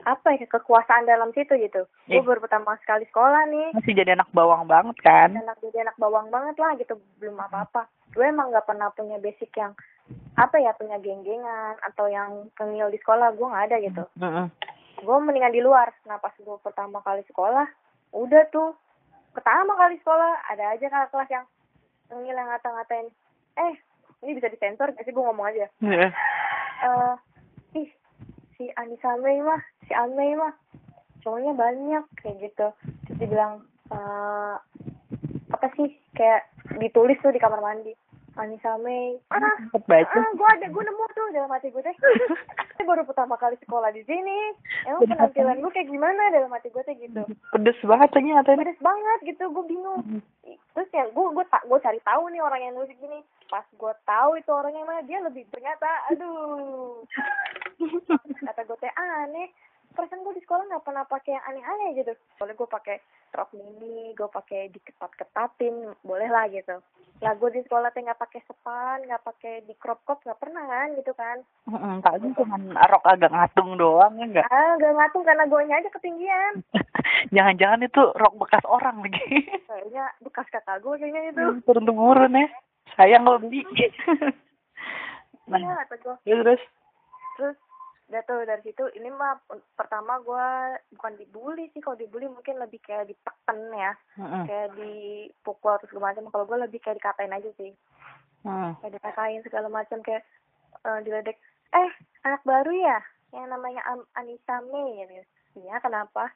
apa 0.04 0.36
ya 0.36 0.44
kekuasaan 0.48 1.08
dalam 1.08 1.32
situ 1.32 1.56
gitu. 1.56 1.88
Gue 2.08 2.20
baru 2.20 2.40
pertama 2.40 2.76
sekali 2.84 3.08
sekolah 3.08 3.48
nih, 3.48 3.68
Masih 3.76 3.96
jadi 3.96 4.16
anak 4.16 4.28
bawang 4.32 4.68
banget 4.68 4.96
kan. 5.00 5.32
anak 5.32 5.60
jadi 5.64 5.88
anak 5.88 5.96
bawang 5.96 6.28
banget 6.28 6.56
lah 6.60 6.76
gitu. 6.76 6.96
Belum 7.20 7.40
apa-apa. 7.40 7.88
Gue 8.12 8.28
emang 8.28 8.52
nggak 8.52 8.68
pernah 8.68 8.92
punya 8.92 9.16
basic 9.20 9.52
yang 9.56 9.72
apa 10.36 10.60
ya 10.60 10.76
punya 10.76 11.00
geng-gengan 11.00 11.80
atau 11.80 12.10
yang 12.10 12.52
tengil 12.56 12.92
di 12.92 13.00
sekolah. 13.00 13.32
Gue 13.32 13.46
nggak 13.48 13.66
ada 13.72 13.76
gitu. 13.80 14.04
Mm-mm. 14.20 14.48
gue 15.04 15.16
mendingan 15.20 15.52
di 15.52 15.60
luar. 15.60 15.92
Nah 16.08 16.16
pas 16.20 16.32
gue 16.36 16.56
pertama 16.60 17.00
kali 17.00 17.24
sekolah 17.28 17.66
udah 18.12 18.44
tuh. 18.52 18.76
Pertama 19.32 19.72
kali 19.74 19.98
sekolah 20.04 20.52
ada 20.52 20.76
aja 20.76 20.86
kakak 20.86 21.10
kelas 21.10 21.30
yang 21.32 21.46
tengil 22.12 22.36
yang 22.36 22.48
ngata-ngatain 22.52 23.08
eh 23.58 23.74
ini 24.24 24.36
bisa 24.38 24.48
disensor 24.48 24.90
gak 24.94 25.04
sih? 25.04 25.12
Gue 25.12 25.24
ngomong 25.24 25.46
aja. 25.48 25.66
Iya. 25.82 26.08
eh 26.84 27.14
ih 27.78 27.88
si 28.58 28.70
Anissa 28.78 29.16
Mei 29.20 29.40
mah 29.40 29.62
si 29.86 29.92
Amei 29.94 30.34
mah 30.36 30.52
cowoknya 31.24 31.52
banyak 31.56 32.04
kayak 32.20 32.36
gitu. 32.50 32.66
Terus 33.08 33.18
dibilang 33.18 33.64
eh 33.92 34.56
apa 35.54 35.66
sih? 35.78 35.92
Kayak 36.14 36.50
ditulis 36.78 37.18
tuh 37.20 37.34
di 37.34 37.42
kamar 37.42 37.60
mandi 37.60 37.92
Anissa 38.34 38.74
Mei 38.82 39.18
ah 39.30 39.38
Sempet 39.70 39.82
baca. 39.86 40.18
ah 40.18 40.30
gue 40.34 40.48
ada 40.58 40.66
gue 40.66 40.82
nemu 40.82 41.04
tuh 41.14 41.26
dalam 41.30 41.50
hati 41.54 41.70
gue 41.70 41.82
teh. 41.82 41.94
Ini 42.74 42.82
baru 42.82 43.06
pertama 43.06 43.38
kali 43.38 43.54
sekolah 43.62 43.94
di 43.94 44.02
sini. 44.02 44.50
Emang 44.90 45.06
penampilan 45.06 45.62
gue 45.62 45.70
kayak 45.70 45.90
gimana 45.90 46.22
dalam 46.34 46.50
hati 46.50 46.68
gue 46.74 46.82
teh 46.82 46.96
gitu? 46.98 47.22
Pedes 47.54 47.78
banget 47.86 48.10
ternyata 48.10 48.58
pedes 48.58 48.80
banget 48.82 49.18
gitu 49.34 49.44
gue 49.54 49.64
bingung. 49.70 50.02
Terus 50.74 50.88
ya 50.90 51.06
gue 51.06 51.26
gue 51.30 51.46
tak 51.48 51.62
gue 51.70 51.78
cari 51.78 52.00
tahu 52.02 52.28
nih 52.34 52.42
orang 52.42 52.60
yang 52.62 52.74
nulis 52.74 52.90
gini. 52.98 53.22
Pas 53.46 53.64
gue 53.70 53.92
tahu 54.02 54.30
itu 54.36 54.50
orangnya 54.50 54.82
mana 54.82 55.02
dia 55.06 55.22
lebih 55.22 55.46
ternyata 55.54 55.88
aduh. 56.10 57.06
Kata 58.50 58.60
gue 58.66 58.78
teh 58.82 58.92
aneh 58.98 59.48
perasaan 59.94 60.26
gue 60.26 60.34
di 60.34 60.42
sekolah 60.42 60.64
nggak 60.66 60.84
pernah 60.84 61.04
pakai 61.06 61.38
yang 61.38 61.44
aneh-aneh 61.46 61.90
gitu. 62.02 62.12
Soalnya 62.36 62.58
gue 62.58 62.68
pakai 62.68 62.96
rok 63.34 63.50
mini 63.54 64.14
gue 64.14 64.28
pakai 64.30 64.70
diketat-ketatin 64.74 65.94
boleh 66.02 66.28
lah 66.28 66.50
gitu. 66.50 66.82
Lah 67.22 67.32
gue 67.38 67.50
di 67.54 67.62
sekolah 67.62 67.94
tuh 67.94 68.02
nggak 68.02 68.20
pakai 68.20 68.40
sepan 68.44 69.06
nggak 69.06 69.22
pakai 69.22 69.54
di 69.64 69.74
crop 69.78 70.02
crop 70.02 70.20
nggak 70.26 70.40
pernah 70.42 70.66
kan 70.66 70.88
gitu 70.98 71.12
kan. 71.14 71.38
Mm-mm, 71.70 72.02
paling 72.02 72.34
cuma 72.34 72.58
rok 72.90 73.04
agak 73.06 73.30
ngatung 73.30 73.78
doang 73.78 74.12
ya 74.18 74.26
enggak 74.26 74.46
ah 74.50 74.74
gak 74.76 74.94
ngatung 74.98 75.24
karena 75.24 75.44
gue 75.46 75.60
aja 75.70 75.90
ketinggian. 75.94 76.52
Jangan-jangan 77.34 77.86
itu 77.86 78.02
rok 78.18 78.34
bekas 78.38 78.64
orang 78.66 78.98
lagi. 79.00 79.22
Kayaknya 79.70 80.04
bekas 80.20 80.46
kakak 80.50 80.82
gue 80.82 80.94
kayaknya 80.98 81.22
itu. 81.30 81.44
Turun 81.64 81.86
temurun 81.86 82.34
ya. 82.34 82.46
Sayang 82.98 83.22
kalau 83.24 83.38
beli. 83.38 83.62
Nah 85.44 85.60
ya 86.24 86.40
terus 86.40 86.62
udah 88.14 88.22
tuh 88.30 88.46
dari 88.46 88.62
situ 88.62 88.86
ini 88.94 89.10
mah 89.10 89.42
pertama 89.74 90.22
gue 90.22 90.46
bukan 90.94 91.18
dibully 91.18 91.66
sih 91.74 91.82
kalau 91.82 91.98
dibully 91.98 92.30
mungkin 92.30 92.62
lebih 92.62 92.78
kayak 92.78 93.10
ditekan 93.10 93.58
ya. 93.74 93.90
Mm-mm. 94.14 94.46
kayak 94.46 94.70
dipukul 94.78 95.74
terus 95.82 95.90
segala 95.90 96.14
macam 96.14 96.30
kalau 96.30 96.46
gue 96.46 96.58
lebih 96.62 96.78
kayak 96.78 97.02
dikatain 97.02 97.34
aja 97.34 97.50
sih. 97.58 97.74
Mm. 98.46 98.78
kayak 98.78 98.94
dikatain 99.02 99.42
segala 99.42 99.66
macam 99.66 99.98
kayak 100.06 100.22
eh, 100.86 100.98
diledek 101.02 101.34
eh 101.74 101.90
anak 102.22 102.46
baru 102.46 102.70
ya? 102.70 103.02
Yang 103.34 103.46
namanya 103.50 103.82
Am- 103.82 104.10
Anissa 104.14 104.62
Mei 104.70 105.02
gitu. 105.10 105.26
Iya 105.66 105.82
kenapa? 105.82 106.30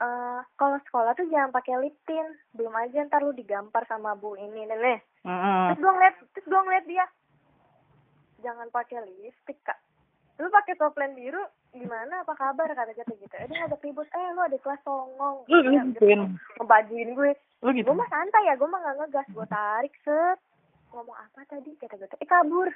Eh 0.00 0.40
kalau 0.56 0.80
sekolah 0.88 1.12
tuh 1.12 1.28
jangan 1.28 1.52
pakai 1.52 1.76
lip 1.76 2.00
tint. 2.08 2.40
Belum 2.56 2.72
aja 2.72 3.04
ntar 3.04 3.20
lu 3.20 3.36
digampar 3.36 3.84
sama 3.84 4.16
bu 4.16 4.32
ini 4.40 4.64
nenek 4.64 5.04
Mm-mm. 5.28 5.76
terus 5.76 5.80
gue 5.84 5.92
ngeliat 5.92 6.16
terus 6.32 6.46
gue 6.48 6.60
ngeliat 6.64 6.86
dia. 6.88 7.04
Jangan 8.40 8.72
pakai 8.72 9.04
lipstick 9.20 9.60
kak 9.60 9.76
lu 10.36 10.48
pakai 10.48 10.76
toplen 10.76 11.12
biru 11.12 11.40
gimana? 11.72 12.20
Apa 12.20 12.32
kabar? 12.32 12.68
Kata 12.68 12.92
kata 12.92 13.12
gitu. 13.14 13.34
Eh 13.34 13.46
dia 13.46 13.56
ngajak 13.62 13.80
ribut. 13.80 14.08
Eh 14.10 14.26
lu 14.32 14.40
ada 14.40 14.56
kelas 14.56 14.80
songong. 14.82 15.36
Lu 15.48 15.56
Ya, 15.66 15.80
gituin. 15.86 16.36
ngebajuin 16.56 17.10
gue. 17.12 17.30
Lu 17.60 17.70
gitu. 17.72 17.88
Gue 17.88 17.96
mah 17.96 18.08
santai 18.08 18.44
ya 18.44 18.54
gue 18.54 18.68
mah 18.68 18.80
gak 18.80 18.96
ngegas. 19.00 19.26
Gue 19.32 19.46
tarik 19.46 19.94
set. 20.04 20.38
Ngomong 20.92 21.16
apa 21.16 21.40
tadi? 21.46 21.72
Kata 21.76 21.96
gue 21.96 22.08
eh 22.10 22.28
kabur. 22.28 22.68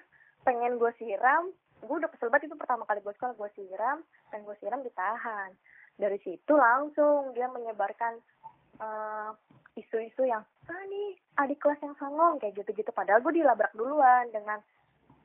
Pengen 0.42 0.80
gue 0.80 0.92
siram. 0.96 1.52
Gue 1.80 1.96
udah 1.96 2.08
kesel 2.08 2.28
banget 2.28 2.48
itu 2.48 2.56
pertama 2.56 2.84
kali 2.84 3.00
gue 3.00 3.12
sekolah 3.12 3.36
gue 3.36 3.50
siram. 3.52 4.00
Pengen 4.28 4.44
gue 4.44 4.56
siram 4.56 4.80
ditahan. 4.80 5.52
Dari 5.96 6.16
situ 6.20 6.52
langsung 6.52 7.36
dia 7.36 7.44
menyebarkan 7.46 8.16
eh, 8.80 9.30
isu-isu 9.76 10.24
yang 10.24 10.40
ah 10.66 10.82
nih 10.86 11.12
adik 11.36 11.60
kelas 11.60 11.80
yang 11.80 11.92
songong 11.96 12.40
kayak 12.40 12.56
gitu-gitu. 12.56 12.88
Padahal 12.90 13.20
gue 13.20 13.36
dilabrak 13.36 13.72
duluan 13.72 14.28
dengan 14.30 14.60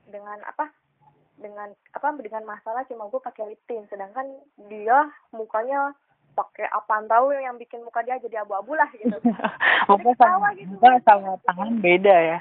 dengan 0.06 0.38
apa 0.44 0.68
dengan 1.36 1.70
apa 1.92 2.08
dengan 2.20 2.44
masalah 2.48 2.88
cuma 2.88 3.08
gue 3.08 3.20
pakai 3.20 3.44
lip 3.52 3.62
tint. 3.68 3.86
Sedangkan 3.92 4.26
dia 4.72 5.10
mukanya 5.32 5.92
pakai 6.36 6.68
apaan 6.72 7.08
tahu 7.08 7.32
yang 7.32 7.56
bikin 7.56 7.80
muka 7.84 8.04
dia 8.04 8.20
jadi 8.20 8.44
abu-abu 8.44 8.76
lah 8.76 8.88
gitu. 8.96 9.16
Muka 9.92 10.12
sama 10.20 10.52
gitu. 10.60 10.76
sama 11.08 11.40
tangan 11.48 11.80
beda 11.80 12.16
ya? 12.36 12.40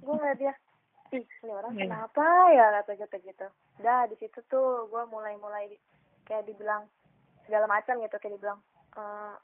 Gue 0.00 0.14
ngeliat 0.16 0.38
dia 0.40 0.54
ih 1.14 1.22
ini 1.22 1.52
orang 1.54 1.72
Iya. 1.76 1.82
kenapa 1.86 2.26
ya? 2.56 2.66
Kata 2.80 2.92
gitu 2.96 3.16
gitu. 3.22 3.46
Dah 3.84 4.08
di 4.08 4.16
situ 4.16 4.40
tuh 4.48 4.88
gue 4.88 5.02
mulai 5.12 5.36
mulai 5.38 5.70
kayak 6.24 6.48
dibilang 6.48 6.88
segala 7.46 7.68
macam 7.68 8.00
gitu 8.00 8.16
kayak 8.18 8.34
dibilang 8.40 8.58
eh 8.96 9.34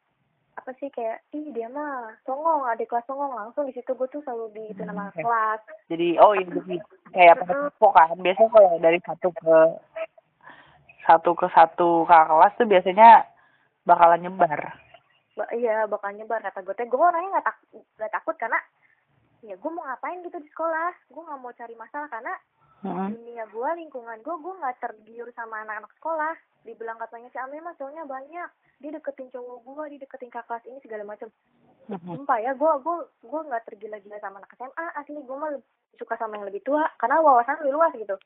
apa 0.63 0.79
sih 0.79 0.87
kayak 0.95 1.27
ih 1.35 1.51
dia 1.51 1.67
mah 1.67 2.15
songong 2.23 2.63
adik 2.71 2.87
kelas 2.87 3.03
songong. 3.11 3.35
Langsung 3.35 3.67
di 3.67 3.75
situ 3.75 3.99
gue 3.99 4.07
tuh 4.15 4.23
selalu 4.23 4.47
di 4.55 4.65
itu 4.71 4.87
nama 4.87 5.11
Oke. 5.11 5.19
kelas. 5.19 5.59
Jadi 5.91 6.23
oh 6.23 6.39
ini 6.39 6.55
jadi 6.55 6.77
kayak 7.11 7.43
tempo 7.51 7.91
kan. 7.91 8.15
Biasanya 8.15 8.51
kalau 8.55 8.79
dari 8.79 8.99
satu 9.03 9.29
ke 9.35 9.57
satu 11.03 11.31
ke 11.35 11.47
satu 11.51 12.07
kakak 12.07 12.31
kelas 12.31 12.53
tuh 12.55 12.69
biasanya 12.71 13.09
bakalan 13.83 14.23
nyebar. 14.23 14.79
Ba 15.35 15.51
iya 15.51 15.83
bakal 15.91 16.15
nyebar 16.15 16.39
kata 16.39 16.63
gue 16.63 16.75
teh 16.79 16.87
gue 16.87 16.95
orangnya 16.95 17.43
nggak 17.43 17.47
tak 17.51 17.59
nggak 17.99 18.13
takut 18.15 18.39
karena 18.39 18.63
ya 19.43 19.59
gue 19.59 19.71
mau 19.75 19.83
ngapain 19.83 20.23
gitu 20.23 20.39
di 20.39 20.47
sekolah. 20.47 20.95
Gue 21.11 21.23
nggak 21.27 21.41
mau 21.43 21.51
cari 21.59 21.75
masalah 21.75 22.07
karena 22.07 22.35
Mm-mm. 22.87 23.19
dunia 23.19 23.51
gue 23.51 23.69
lingkungan 23.83 24.19
gue 24.23 24.35
gue 24.39 24.55
nggak 24.63 24.79
tergiur 24.79 25.27
sama 25.35 25.67
anak-anak 25.67 25.91
sekolah. 25.99 26.39
Dibilang 26.63 27.03
katanya 27.03 27.27
si 27.35 27.39
Ame 27.43 27.59
mah 27.59 27.75
cowoknya 27.75 28.07
banyak 28.07 28.51
dia 28.83 28.91
deketin 28.91 29.31
cowok 29.31 29.57
gue 29.63 29.85
dia 29.95 30.01
deketin 30.03 30.31
kakak 30.35 30.47
kelas 30.51 30.65
ini 30.67 30.79
segala 30.83 31.03
macam 31.07 31.29
Mm-mm. 31.87 32.15
sumpah 32.19 32.39
ya 32.43 32.53
gue 32.55 32.73
gue 32.83 32.97
gue 33.23 33.41
nggak 33.47 33.63
tergila-gila 33.71 34.19
sama 34.19 34.43
anak 34.43 34.55
SMA 34.59 34.87
asli 34.99 35.19
gue 35.19 35.37
mah 35.39 35.51
suka 35.99 36.15
sama 36.19 36.39
yang 36.39 36.47
lebih 36.51 36.63
tua 36.67 36.87
karena 36.99 37.23
wawasan 37.23 37.63
lebih 37.63 37.75
luas 37.79 37.93
gitu. 37.95 38.17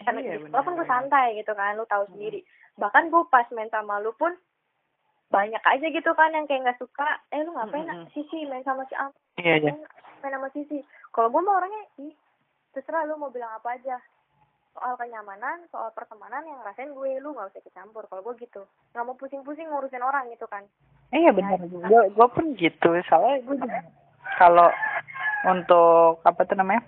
Karena 0.00 0.20
Iya, 0.24 0.40
di 0.40 0.48
sekolah 0.48 0.64
pun 0.64 0.74
gue 0.80 0.88
santai 0.88 1.26
gitu 1.36 1.52
kan 1.52 1.76
lu 1.76 1.84
tahu 1.84 2.08
sendiri. 2.10 2.40
Bahkan 2.80 3.12
gue 3.12 3.22
pas 3.28 3.46
main 3.52 3.68
sama 3.68 4.00
lu 4.00 4.10
pun 4.16 4.32
banyak 5.30 5.62
aja 5.62 5.86
gitu 5.92 6.10
kan 6.16 6.34
yang 6.34 6.48
kayak 6.48 6.64
nggak 6.66 6.80
suka. 6.80 7.06
Eh 7.30 7.44
lu 7.44 7.52
ngapain 7.54 7.86
Mm-mm. 7.86 8.08
sisi 8.16 8.48
main 8.48 8.64
sama 8.64 8.82
si 8.88 8.94
Am 8.96 9.12
iya 9.38 9.60
iya. 9.60 9.70
main, 9.74 9.84
main 10.24 10.32
sama 10.34 10.48
sisi. 10.56 10.80
Kalau 11.12 11.28
gue 11.28 11.42
mah 11.44 11.60
orangnya 11.60 11.82
ih 12.02 12.14
terserah 12.72 13.04
lu 13.04 13.18
mau 13.18 13.30
bilang 13.30 13.50
apa 13.52 13.76
aja 13.76 13.98
soal 14.74 14.94
kenyamanan 14.94 15.66
soal 15.74 15.90
pertemanan 15.92 16.46
yang 16.46 16.62
rasain 16.62 16.94
gue 16.94 17.18
lu 17.18 17.34
nggak 17.34 17.50
usah 17.50 17.60
ikut 17.60 17.74
campur. 17.74 18.06
Kalau 18.06 18.22
gue 18.22 18.34
gitu. 18.42 18.62
Nggak 18.94 19.04
mau 19.06 19.16
pusing-pusing 19.18 19.66
ngurusin 19.68 20.02
orang 20.02 20.30
gitu 20.30 20.46
kan. 20.46 20.62
Iya 21.10 21.34
benar. 21.34 21.58
gue 21.66 22.02
gue 22.14 22.26
pun 22.30 22.46
gitu. 22.54 22.90
Soalnya 23.10 23.42
gue 23.44 23.56
juga 23.58 23.80
kalau 24.38 24.68
untuk 25.50 26.22
apa 26.22 26.40
tuh 26.46 26.56
namanya 26.58 26.86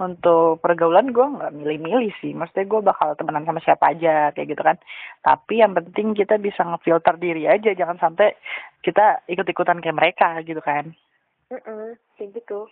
untuk 0.00 0.64
pergaulan 0.64 1.12
gue 1.12 1.22
nggak 1.22 1.54
milih-milih 1.60 2.12
sih. 2.24 2.32
Maksudnya 2.32 2.64
gue 2.64 2.80
bakal 2.80 3.12
temenan 3.20 3.44
sama 3.44 3.60
siapa 3.60 3.92
aja 3.92 4.32
kayak 4.32 4.56
gitu 4.56 4.62
kan. 4.64 4.80
Tapi 5.20 5.60
yang 5.60 5.76
penting 5.76 6.16
kita 6.16 6.40
bisa 6.40 6.64
ngefilter 6.64 7.20
diri 7.20 7.44
aja. 7.44 7.76
Jangan 7.76 8.00
sampai 8.00 8.32
kita 8.80 9.28
ikut-ikutan 9.28 9.84
kayak 9.84 9.98
mereka 9.98 10.40
gitu 10.40 10.60
kan. 10.64 10.96
Mm 11.52 12.00
kayak 12.16 12.32
gitu. 12.32 12.64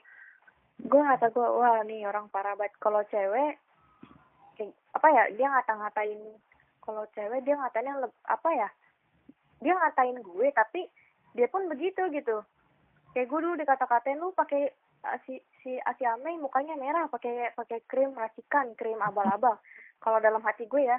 Gue 0.81 1.01
ngata 1.05 1.29
gue 1.37 1.45
wah 1.45 1.85
nih 1.85 2.09
orang 2.09 2.33
parah 2.33 2.57
banget 2.57 2.73
kalau 2.81 3.05
cewek 3.13 3.61
apa 4.67 5.09
ya 5.15 5.23
dia 5.35 5.47
ngata-ngatain 5.47 6.21
kalau 6.83 7.05
cewek 7.13 7.45
dia 7.45 7.55
ngatain 7.55 7.85
yang 7.85 8.01
apa 8.27 8.51
ya 8.57 8.69
dia 9.61 9.75
ngatain 9.75 10.19
gue 10.23 10.47
tapi 10.55 10.89
dia 11.37 11.47
pun 11.51 11.69
begitu 11.69 12.01
gitu. 12.11 12.43
Kayak 13.13 13.29
gue 13.29 13.39
dulu 13.45 13.55
dikata-katain 13.61 14.19
lu 14.19 14.33
pakai 14.33 14.73
uh, 15.05 15.19
si 15.27 15.39
si 15.63 15.77
Asi 15.85 16.05
Ame 16.09 16.39
mukanya 16.41 16.75
merah 16.79 17.07
pakai 17.11 17.53
pakai 17.53 17.85
krim 17.85 18.15
racikan 18.17 18.73
krim 18.79 18.99
abal-abal. 18.99 19.59
Kalau 19.99 20.19
dalam 20.23 20.41
hati 20.47 20.65
gue 20.71 20.87
ya 20.87 20.99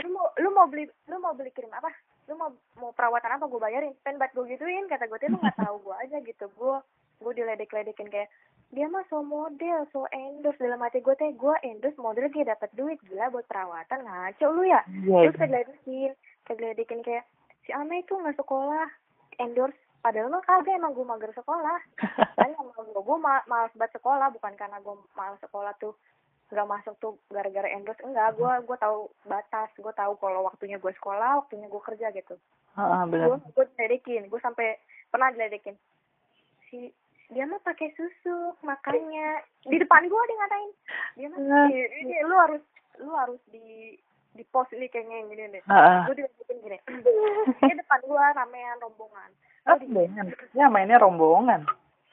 lu 0.00 0.08
mau 0.10 0.26
lu 0.40 0.48
mau 0.50 0.66
beli 0.66 0.88
lu 1.08 1.16
mau 1.20 1.36
beli 1.36 1.52
krim 1.52 1.70
apa? 1.70 1.92
Lu 2.26 2.40
mau 2.40 2.50
mau 2.80 2.90
perawatan 2.96 3.36
apa? 3.36 3.44
Gue 3.46 3.60
bayarin. 3.60 3.94
Pengen 4.00 4.18
banget 4.18 4.34
gue 4.34 4.56
gituin 4.56 4.88
kata 4.88 5.06
gue 5.06 5.18
tuh 5.20 5.28
lu 5.30 5.38
nggak 5.38 5.60
tahu 5.60 5.76
gue 5.84 5.96
aja 6.00 6.16
gitu. 6.24 6.44
Gue 6.56 6.80
gue 7.20 7.32
diledek-ledekin 7.38 8.10
kayak 8.10 8.28
dia 8.74 8.90
mah 8.90 9.06
so 9.06 9.22
model 9.22 9.86
so 9.94 10.04
endorse. 10.10 10.58
Dalam 10.58 10.82
hati 10.82 10.98
gue 10.98 11.14
teh 11.14 11.30
gue 11.32 11.54
endorse 11.62 11.96
model 11.96 12.26
dia 12.34 12.50
dapat 12.50 12.68
duit 12.74 12.98
gila 13.06 13.30
buat 13.30 13.46
perawatan. 13.46 14.02
Ngaco 14.02 14.46
lu 14.50 14.62
ya? 14.66 14.82
Iya 14.90 15.30
terus 15.30 15.38
kayak 15.38 15.50
diledekin 15.50 16.12
kayak 16.44 16.58
diledekin 16.58 17.00
kayak 17.06 17.24
si 17.64 17.70
Ame 17.70 18.02
itu 18.02 18.12
nggak 18.18 18.36
sekolah. 18.36 18.90
Endorse. 19.38 19.78
Padahal 20.04 20.28
mah 20.28 20.44
kagak 20.44 20.76
emang 20.76 20.92
gue 20.92 21.06
mager 21.06 21.32
sekolah. 21.32 21.78
Kan 22.38 22.50
emang 22.52 22.74
gue 22.74 22.98
gue 22.98 23.18
ma 23.22 23.40
malas 23.46 23.72
banget 23.78 24.02
sekolah. 24.02 24.28
Bukan 24.34 24.52
karena 24.58 24.82
gue 24.82 24.94
malas 25.14 25.40
sekolah 25.40 25.72
tuh 25.78 25.94
nggak 26.52 26.68
masuk 26.68 26.94
tuh 26.98 27.14
gara-gara 27.30 27.70
endorse. 27.70 28.02
Enggak 28.02 28.34
gue 28.34 28.52
gue 28.66 28.76
tahu 28.82 29.08
batas. 29.24 29.70
Gue 29.78 29.94
tahu 29.94 30.18
kalau 30.18 30.44
waktunya 30.50 30.82
gue 30.82 30.92
sekolah 30.98 31.46
waktunya 31.46 31.70
gue 31.70 31.82
kerja 31.86 32.10
gitu. 32.10 32.34
Benar. 32.74 33.38
Gue 33.54 33.66
gue 33.70 34.26
gue 34.26 34.40
sampai 34.42 34.82
pernah 35.14 35.30
diledekin 35.30 35.78
si 36.74 36.90
dia 37.26 37.44
mah 37.44 37.58
pakai 37.58 37.88
susu 37.92 38.36
makanya 38.60 39.40
di 39.62 39.76
depan 39.76 40.04
gue 40.04 40.22
dia 40.22 40.36
ngatain 40.36 40.70
dia 41.14 41.26
mah 41.26 41.38
Hmm. 41.38 41.68
"Ih, 41.68 41.86
ini 42.00 42.14
lu 42.22 42.36
harus 42.36 42.62
lu 42.96 43.10
harus 43.12 43.40
di 43.48 43.96
di 44.30 44.42
post 44.44 44.70
ini 44.70 44.86
kayaknya 44.86 45.16
yang 45.16 45.28
gini 45.28 45.44
deh. 45.48 45.62
Heeh. 45.64 46.00
gue 46.04 46.14
diledekin 46.16 46.58
gini. 46.60 46.78
Di 47.56 47.74
depan 47.76 48.00
gue 48.02 48.18
ramean 48.34 48.76
rombongan. 48.78 49.30
Ah, 49.62 49.72
Gua 49.72 49.78
di- 49.78 49.86
rombongan. 49.86 50.26
Ya 50.52 50.66
mainnya 50.68 50.98
rombongan. 50.98 51.62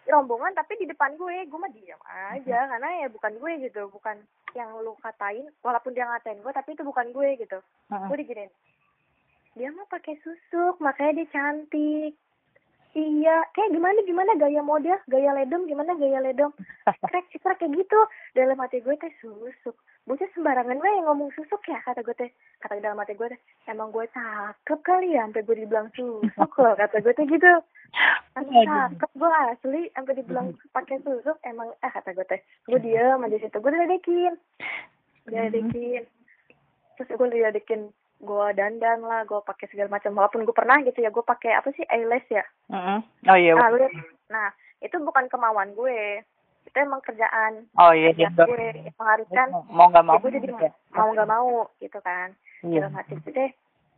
rombongan 0.03 0.53
tapi 0.53 0.75
di 0.75 0.85
depan 0.85 1.15
gue 1.15 1.43
gue 1.43 1.59
mah 1.59 1.71
diam 1.71 2.01
aja. 2.03 2.59
Karena 2.67 2.89
ya 2.99 3.07
bukan 3.07 3.33
gue 3.35 3.51
gitu 3.63 3.89
bukan 3.89 4.21
yang 4.53 4.69
lu 4.77 4.93
katain. 4.97 5.49
Walaupun 5.59 5.91
dia 5.91 6.05
ngatain 6.05 6.39
gue 6.39 6.51
tapi 6.51 6.71
itu 6.71 6.83
bukan 6.83 7.09
gue 7.09 7.29
gitu. 7.37 7.57
Heeh. 7.89 8.07
gue 8.07 8.17
diginin 8.17 8.51
dia 9.51 9.67
mah 9.67 9.83
pakai 9.85 10.15
susuk 10.17 10.79
makanya 10.79 11.11
dia 11.17 11.27
cantik 11.29 12.15
iya 12.91 13.47
kayak 13.55 13.71
gimana 13.71 13.99
gimana 14.03 14.31
gaya 14.35 14.59
model 14.59 14.99
gaya 15.07 15.31
ledom 15.31 15.63
gimana 15.63 15.95
gaya 15.95 16.19
ledom 16.19 16.51
krek 17.07 17.31
krek 17.31 17.57
kayak 17.59 17.73
gitu. 17.77 17.99
Dalam 18.35 18.59
hati 18.59 18.83
gue 18.83 18.95
teh 18.99 19.13
susuk. 19.23 19.75
Bocah 20.09 20.27
sembarangan 20.33 20.81
gue 20.81 20.91
yang 20.91 21.07
ngomong 21.07 21.31
susuk 21.37 21.61
ya 21.69 21.79
kata 21.85 22.03
gue 22.03 22.15
teh. 22.17 22.31
Kata 22.59 22.81
dalam 22.83 22.99
hati 22.99 23.15
gue 23.15 23.31
teh 23.31 23.39
emang 23.71 23.95
gue 23.95 24.03
cakep 24.11 24.79
kali 24.83 25.15
ya 25.15 25.23
sampai 25.27 25.45
gue 25.45 25.55
dibilang 25.63 25.87
susuk 25.95 26.51
loh 26.59 26.73
kata 26.75 26.99
gue 26.99 27.13
teh 27.15 27.25
gitu. 27.27 27.53
Aduh. 28.39 28.63
cakep 28.65 29.11
gue 29.15 29.29
asli 29.29 29.81
sampai 29.95 30.13
dibilang 30.19 30.47
pakai 30.75 30.97
susuk 31.03 31.37
emang 31.47 31.71
eh 31.79 31.91
kata 31.91 32.11
gue 32.11 32.25
teh. 32.27 32.41
Gue 32.67 32.79
diem 32.83 33.23
aja 33.23 33.37
situ 33.39 33.57
gue 33.57 33.71
diledekin. 33.71 34.33
Diledekin. 35.27 36.03
Terus 36.99 37.09
gue 37.15 37.29
diledekin 37.31 37.93
gue 38.21 38.45
dandan 38.53 39.01
lah 39.01 39.25
gue 39.25 39.41
pakai 39.41 39.65
segala 39.73 39.97
macam. 39.97 40.13
Walaupun 40.13 40.45
gue 40.45 40.53
pernah 40.53 40.77
gitu 40.85 41.01
ya 41.01 41.09
gue 41.09 41.25
pakai 41.25 41.57
apa 41.57 41.73
sih 41.73 41.81
eyelash 41.89 42.29
ya? 42.29 42.45
Mm-mm. 42.69 43.01
oh 43.25 43.37
iya 43.37 43.57
nah, 43.57 43.73
lu- 43.73 43.97
nah 44.29 44.47
itu 44.79 44.95
bukan 45.01 45.25
kemauan 45.27 45.73
gue. 45.73 46.21
Itu 46.69 46.77
emang 46.77 47.01
kerjaan. 47.01 47.65
Oh 47.75 47.89
iya 47.89 48.13
dia 48.13 48.29
gue 48.29 48.45
yang 48.45 48.93
mengharuskan. 48.93 49.47
Mau 49.73 49.89
nggak 49.89 50.05
mau 50.05 50.15
ya 50.15 50.21
gue 50.21 50.31
jadi 50.37 50.47
gitu 50.47 50.61
ya. 50.61 50.71
mau 50.93 51.09
nggak 51.09 51.29
mau 51.29 51.51
gitu 51.81 51.99
kan. 52.05 52.29
Iya. 52.61 52.85
Dalam 52.85 52.93
hati 52.93 53.13
deh. 53.25 53.51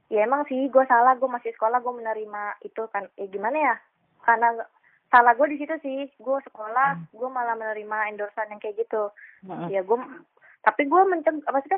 Ya 0.08 0.20
emang 0.24 0.48
sih 0.48 0.72
gue 0.72 0.84
salah. 0.88 1.20
Gue 1.20 1.28
masih 1.28 1.52
sekolah 1.54 1.84
gue 1.84 1.94
menerima 1.94 2.64
itu 2.64 2.84
kan. 2.90 3.12
Ya 3.20 3.28
gimana 3.28 3.58
ya? 3.60 3.76
Karena 4.24 4.56
salah 5.12 5.36
gue 5.36 5.52
di 5.52 5.60
situ 5.60 5.76
sih. 5.84 6.08
Gue 6.24 6.40
sekolah 6.48 7.12
gue 7.12 7.30
malah 7.30 7.60
menerima 7.60 8.16
endorsan 8.16 8.56
yang 8.56 8.64
kayak 8.64 8.80
gitu. 8.80 9.12
Mm-mm. 9.44 9.68
ya 9.68 9.84
gue 9.84 10.00
tapi 10.64 10.88
gue 10.88 11.02
menceg 11.12 11.44
apa 11.44 11.60
sih 11.60 11.76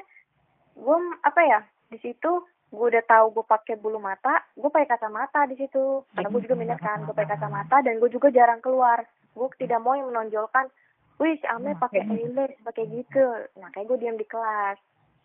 gue 0.78 0.98
apa 1.25 1.42
ya 1.42 1.60
di 1.88 1.98
situ 2.00 2.32
gue 2.68 2.86
udah 2.88 3.06
tahu 3.06 3.32
gue 3.32 3.46
pakai 3.46 3.75
bulu 3.75 3.98
mata 3.98 4.44
gue 4.51 4.68
pakai 4.68 4.89
kacamata 4.89 5.46
di 5.46 5.56
situ 5.56 6.04
karena 6.12 6.27
gue 6.27 6.42
juga 6.42 6.56
minat 6.56 6.80
kan 6.80 7.00
gue 7.00 7.13
pakai 7.13 7.32
kacamata 7.32 7.80
dan 7.80 7.98
gue 7.98 8.10
juga 8.10 8.27
jarang 8.30 8.60
keluar 8.60 9.06
gue 9.32 9.48
tidak 9.58 9.80
mau 9.80 9.94
yang 9.94 10.10
menonjolkan 10.10 10.68
wih 11.15 11.36
si 11.36 11.46
Ame 11.46 11.77
pakai 11.77 12.04
eyelash 12.04 12.58
pakai 12.62 12.84
gitu 12.89 13.24
nah 13.56 13.70
kayak 13.70 13.88
gue 13.88 13.98
diam 13.98 14.15
di 14.15 14.25
kelas 14.25 14.75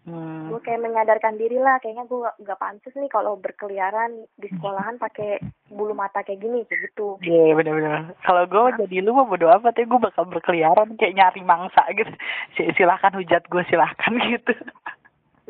Hmm. 0.01 0.49
gue 0.49 0.57
kayak 0.65 0.81
menyadarkan 0.81 1.37
diri 1.37 1.61
lah 1.61 1.77
kayaknya 1.77 2.09
gue 2.09 2.25
gak, 2.25 2.37
gak 2.41 2.57
pantas 2.57 2.97
nih 2.97 3.13
kalau 3.13 3.37
berkeliaran 3.37 4.25
di 4.33 4.49
sekolahan 4.49 4.97
pakai 4.97 5.37
bulu 5.69 5.93
mata 5.93 6.25
kayak 6.25 6.41
gini 6.41 6.65
kayak 6.65 6.89
gitu 6.89 7.21
Iya 7.21 7.53
benar-benar. 7.53 8.17
Kalau 8.25 8.49
gue 8.49 8.81
jadi 8.81 9.05
lu 9.05 9.13
mah 9.13 9.29
bodo 9.29 9.53
amat 9.53 9.77
ya 9.77 9.85
gue 9.85 10.01
bakal 10.01 10.25
berkeliaran 10.25 10.97
kayak 10.97 11.21
nyari 11.21 11.45
mangsa 11.45 11.85
gitu. 11.93 12.09
Si- 12.57 12.73
Silahkan 12.81 13.13
hujat 13.13 13.45
gue 13.45 13.61
silahkan 13.69 14.17
gitu. 14.33 14.57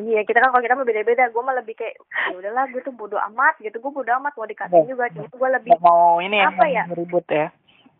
Iya 0.02 0.20
kita 0.22 0.38
kan 0.38 0.50
kalau 0.50 0.60
kita 0.60 0.74
mah 0.74 0.84
beda-beda. 0.84 1.28
Gue 1.28 1.42
mah 1.42 1.54
lebih 1.54 1.74
kayak 1.74 1.94
ya 2.30 2.34
udahlah 2.34 2.64
gue 2.68 2.80
tuh 2.80 2.92
bodo 2.92 3.18
amat 3.30 3.58
gitu. 3.58 3.76
Gue 3.76 3.92
bodo 3.92 4.10
amat 4.14 4.32
mau 4.32 4.44
dikatain 4.44 4.84
juga 4.84 5.10
cuma 5.10 5.26
gue 5.26 5.48
lebih 5.56 5.70
Gak 5.72 5.82
mau 5.82 6.18
ini 6.18 6.36
ya, 6.36 6.48
Apa 6.48 6.64
ya? 6.66 6.82
mau 6.86 6.96
ribut 6.96 7.26
ya. 7.26 7.46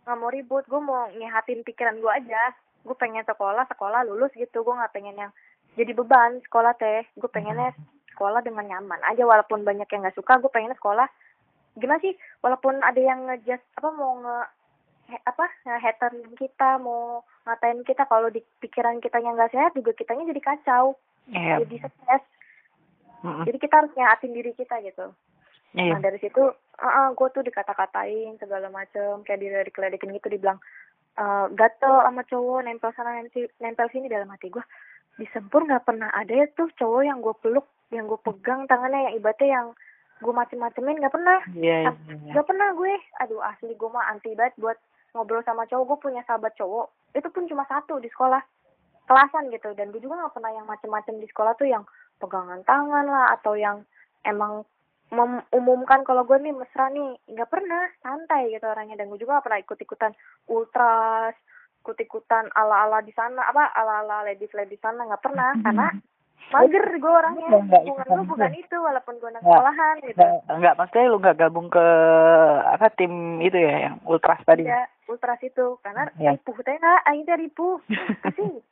nggak 0.00 0.16
mau 0.16 0.30
ribut. 0.30 0.64
Gue 0.64 0.80
mau 0.80 1.07
nyehatin 1.12 1.61
pikiran 1.61 1.97
gue 1.97 2.09
aja. 2.09 2.42
Gue 2.80 2.95
pengen 2.95 3.23
sekolah 3.23 3.66
sekolah 3.66 4.04
lulus 4.04 4.33
gitu. 4.33 4.61
Gue 4.61 4.73
nggak 4.73 4.92
pengen 4.92 5.16
yang 5.16 5.30
jadi 5.75 5.92
beban 5.92 6.40
sekolah 6.42 6.73
teh. 6.75 7.04
Gue 7.14 7.28
pengennya 7.28 7.75
sekolah 8.11 8.40
dengan 8.40 8.66
nyaman 8.66 9.00
aja 9.07 9.23
walaupun 9.23 9.62
banyak 9.62 9.87
yang 9.87 10.00
nggak 10.00 10.14
suka 10.14 10.38
gue 10.38 10.49
pengennya 10.49 10.76
sekolah. 10.76 11.07
Gimana 11.75 11.99
sih? 11.99 12.12
Walaupun 12.40 12.80
ada 12.80 12.99
yang 12.99 13.25
ngejudge 13.25 13.62
apa 13.75 13.88
mau 13.90 14.19
nge 14.19 14.38
apa 15.26 15.45
hater 15.64 16.12
kita 16.38 16.79
mau 16.79 17.25
ngatain 17.49 17.83
kita 17.83 18.07
kalau 18.07 18.31
di 18.31 18.45
pikiran 18.62 19.02
kita 19.02 19.19
yang 19.19 19.35
nggak 19.35 19.50
sehat 19.50 19.73
juga 19.75 19.90
kitanya 19.97 20.29
jadi 20.31 20.43
kacau 20.43 20.95
Iya. 21.31 21.62
jadi 21.67 21.76
stres 21.87 22.25
Mm-mm. 23.23 23.45
jadi 23.47 23.59
kita 23.61 23.75
harus 23.76 23.93
nyehatin 23.95 24.33
diri 24.33 24.52
kita 24.57 24.81
gitu 24.83 25.12
Iya. 25.71 25.95
Nah 25.95 26.00
dari 26.02 26.19
situ, 26.19 26.43
uh, 26.83 27.09
gue 27.14 27.29
tuh 27.31 27.47
dikata-katain 27.47 28.43
segala 28.43 28.67
macem, 28.75 29.23
kayak 29.23 29.38
dia 29.38 29.62
dikeledekin 29.62 30.11
gitu, 30.19 30.26
dibilang 30.26 30.59
uh, 31.14 31.47
gatel 31.55 32.02
sama 32.02 32.26
cowok, 32.26 32.67
nempel 32.67 32.90
sana 32.99 33.23
nempel, 33.23 33.47
nempel 33.62 33.87
sini 33.95 34.11
dalam 34.11 34.26
hati 34.35 34.50
gue. 34.50 34.62
Di 35.14 35.31
Sempur 35.31 35.62
nggak 35.69 35.87
pernah 35.87 36.11
ada 36.11 36.33
ya 36.33 36.50
tuh 36.59 36.75
cowok 36.75 37.02
yang 37.07 37.23
gue 37.23 37.35
peluk, 37.38 37.67
yang 37.95 38.11
gue 38.11 38.19
pegang 38.19 38.67
tangannya, 38.67 39.11
yang 39.11 39.14
ibaratnya 39.23 39.49
yang 39.50 39.67
gue 40.21 40.35
macem-macemin 40.35 40.99
nggak 40.99 41.14
pernah. 41.14 41.38
Iya, 41.55 41.76
iya, 41.87 41.93
iya. 41.95 42.33
Gak 42.35 42.47
pernah 42.50 42.69
gue. 42.76 42.95
Aduh 43.25 43.40
asli 43.40 43.73
gue 43.73 43.88
mah 43.88 44.05
anti 44.11 44.35
banget 44.35 44.55
buat 44.61 44.79
ngobrol 45.14 45.43
sama 45.45 45.67
cowok. 45.67 45.87
Gue 45.87 45.99
punya 46.11 46.23
sahabat 46.26 46.55
cowok, 46.57 47.17
itu 47.17 47.29
pun 47.31 47.45
cuma 47.50 47.64
satu 47.67 47.99
di 47.99 48.09
sekolah. 48.11 48.40
Kelasan 49.07 49.50
gitu. 49.50 49.75
Dan 49.75 49.90
gue 49.90 50.00
juga 50.02 50.23
nggak 50.23 50.35
pernah 50.38 50.52
yang 50.55 50.67
macem-macem 50.71 51.19
di 51.19 51.26
sekolah 51.26 51.59
tuh 51.59 51.67
yang 51.67 51.83
pegangan 52.23 52.62
tangan 52.62 53.07
lah 53.07 53.35
atau 53.35 53.59
yang 53.59 53.83
emang 54.23 54.62
mengumumkan 55.11 56.07
kalau 56.07 56.23
gue 56.23 56.38
nih 56.38 56.55
mesra 56.55 56.87
nih. 56.95 57.19
Nggak 57.26 57.50
pernah. 57.50 57.90
Santai 58.02 58.55
gitu 58.55 58.67
orangnya. 58.71 58.99
Dan 59.02 59.11
gue 59.11 59.19
juga 59.19 59.43
gak 59.43 59.47
pernah 59.50 59.61
ikut 59.62 59.79
ikutan 59.83 60.12
ultras 60.47 61.35
ikut 61.81 61.97
ikutan 61.97 62.45
ala 62.52 62.85
ala 62.85 63.00
di 63.00 63.09
sana 63.17 63.40
apa 63.49 63.73
ala 63.73 64.05
ala 64.05 64.29
ladies 64.29 64.52
ladies 64.52 64.79
sana. 64.85 65.09
Nggak 65.09 65.25
pernah. 65.25 65.57
Karena 65.64 65.88
mager 66.52 66.87
gue 66.93 67.12
orangnya. 67.12 67.49
Hubungan 67.57 68.07
gue 68.07 68.25
bukan 68.29 68.52
itu. 68.52 68.76
walaupun 68.76 69.14
gue 69.17 69.31
anak 69.33 69.43
sekolahan 69.43 69.95
gitu. 70.05 70.19
Nggak, 70.19 70.33
enggak, 70.50 70.75
maksudnya 70.76 71.11
lu 71.11 71.19
nggak 71.19 71.38
gabung 71.40 71.69
ke 71.73 71.87
apa 72.69 72.87
tim 72.95 73.13
itu 73.41 73.56
ya 73.56 73.91
yang 73.91 73.97
ultras 74.04 74.41
tadi. 74.45 74.67
ya 74.67 74.84
ultras 75.10 75.40
itu 75.40 75.66
karena 75.80 76.06
Ya. 76.16 76.32
ripuh 76.32 76.54
teh 76.60 76.73
nggak 76.73 77.00
aing 77.04 77.25
teh 77.25 77.36
ripuh 77.36 77.76
pusing 78.23 78.62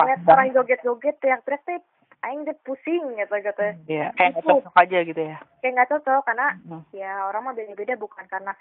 lihat 0.00 0.20
orang 0.26 0.48
joget 0.50 0.80
joget 0.80 1.16
teriak 1.18 1.44
teriak 1.44 1.62
teh 1.62 1.78
aing 2.22 2.42
teh 2.42 2.56
pusing 2.62 3.04
gitu 3.14 3.34
gitu 3.38 3.66
Iya, 3.86 4.10
kayak 4.12 4.30
nggak 4.34 4.44
cocok 4.46 4.74
aja 4.74 4.98
gitu 5.02 5.22
ya. 5.22 5.36
kayak 5.60 5.72
nggak 5.74 5.90
cocok 5.90 6.22
karena 6.24 6.46
Hmm. 6.64 6.82
ya 6.90 7.28
orang 7.28 7.42
mah 7.42 7.54
beda-beda 7.54 7.94
bukan 7.94 8.24
karena 8.26 8.56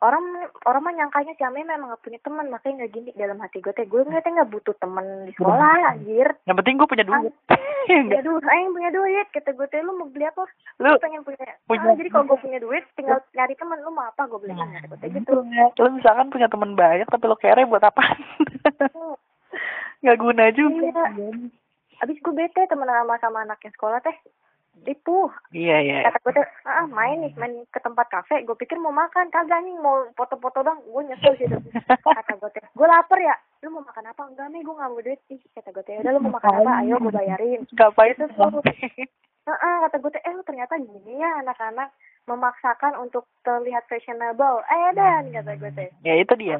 orang 0.00 0.22
orang 0.64 0.80
mah 0.80 0.92
nyangkanya 0.94 1.34
si 1.34 1.42
Ame 1.42 1.60
memang 1.60 1.90
gak 1.90 2.00
punya 2.00 2.16
teman 2.18 2.48
makanya 2.48 2.74
nggak 2.80 2.90
gini 2.90 3.08
dalam 3.14 3.36
hati 3.36 3.58
gue 3.58 3.70
teh 3.70 3.84
gue 3.84 4.00
ngeliatnya 4.00 4.32
nggak 4.34 4.50
butuh 4.50 4.72
teman 4.74 5.04
di 5.22 5.30
sekolah 5.32 5.90
anjir 5.90 6.26
Yang 6.42 6.56
penting 6.58 6.74
gue 6.74 6.86
punya 6.88 7.04
duit. 7.04 7.32
punya 7.86 8.20
duit 8.22 8.42
aing 8.50 8.70
punya 8.70 8.88
duit 8.90 9.26
kata 9.30 9.50
gue 9.52 9.66
teh 9.66 9.78
lu 9.78 9.90
mau 9.92 10.06
beli 10.06 10.24
apa 10.24 10.42
lu 10.78 10.86
Lu 10.86 10.98
pengen 10.98 11.20
punya, 11.20 11.44
punya- 11.64 11.84
Ah, 11.84 11.94
jadi 11.94 12.08
kalau 12.08 12.24
gue 12.26 12.38
punya 12.40 12.58
duit 12.58 12.82
tinggal 12.94 13.18
nyari 13.30 13.52
teman 13.54 13.78
lu 13.78 13.90
mau 13.90 14.04
apa 14.04 14.24
gue 14.24 14.38
beli 14.38 14.52
kata 14.52 14.86
gue 14.86 14.98
teh 14.98 15.08
gitu 15.12 15.30
lu 15.76 15.88
misalkan 15.92 16.26
punya 16.28 16.46
teman 16.46 16.72
banyak 16.72 17.04
tapi 17.04 17.24
lo 17.24 17.36
kere 17.36 17.64
buat 17.64 17.82
apa? 17.82 18.00
Nggak 20.00 20.16
guna 20.16 20.48
juga. 20.50 21.04
Iya. 21.12 21.28
abis 22.00 22.16
gue 22.16 22.32
bete 22.32 22.64
temenan 22.64 22.96
sama 22.98 23.14
sama 23.20 23.38
anak 23.44 23.60
yang 23.60 23.70
sekolah 23.70 24.00
teh 24.00 24.16
ripuh 24.82 25.28
Iya, 25.50 25.76
iya. 25.80 25.96
kata 26.06 26.18
gue 26.20 26.32
teh 26.36 26.46
ah 26.64 26.86
main 26.86 27.20
nih 27.20 27.32
main 27.36 27.52
ke 27.68 27.78
tempat 27.78 28.06
kafe. 28.08 28.40
Gue 28.42 28.56
pikir 28.56 28.76
mau 28.76 28.90
makan 28.90 29.28
kagak 29.28 29.60
nih 29.60 29.76
mau 29.76 30.08
foto-foto 30.14 30.62
dong 30.62 30.80
gue 30.82 31.02
nyesel 31.04 31.34
sih 31.38 31.46
tuh. 31.46 31.60
kata 32.02 32.32
gue 32.36 32.50
teh 32.52 32.64
gue 32.64 32.86
lapar 32.86 33.18
ya? 33.18 33.34
Lu 33.60 33.74
mau 33.74 33.84
makan 33.84 34.08
apa? 34.08 34.22
Enggak 34.24 34.48
nih 34.48 34.60
gue 34.60 34.74
nggak 34.74 34.90
mau 34.90 35.00
duit 35.00 35.20
ih 35.28 35.40
kata 35.52 35.68
gue 35.70 35.84
teh 35.84 35.96
udah 36.00 36.12
lu 36.12 36.20
mau 36.22 36.32
makan 36.36 36.52
apa? 36.60 36.72
Ayo 36.80 36.94
gue 36.96 37.12
bayarin. 37.12 37.60
Ngapain 37.68 38.14
Itu 38.16 38.26
tuh. 38.30 38.62
Heeh, 39.40 39.74
kata 39.82 39.96
gue 39.98 40.10
teh 40.12 40.22
eh 40.22 40.34
ternyata 40.44 40.74
gini 40.76 41.12
ya 41.16 41.30
anak-anak 41.40 41.88
memaksakan 42.30 42.94
untuk 43.02 43.26
terlihat 43.42 43.90
fashionable. 43.90 44.62
Eh 44.70 44.94
dan 44.94 45.34
kata 45.34 45.58
gue 45.58 45.70
teh. 45.74 45.90
Ya 46.06 46.14
itu 46.14 46.30
dia. 46.38 46.56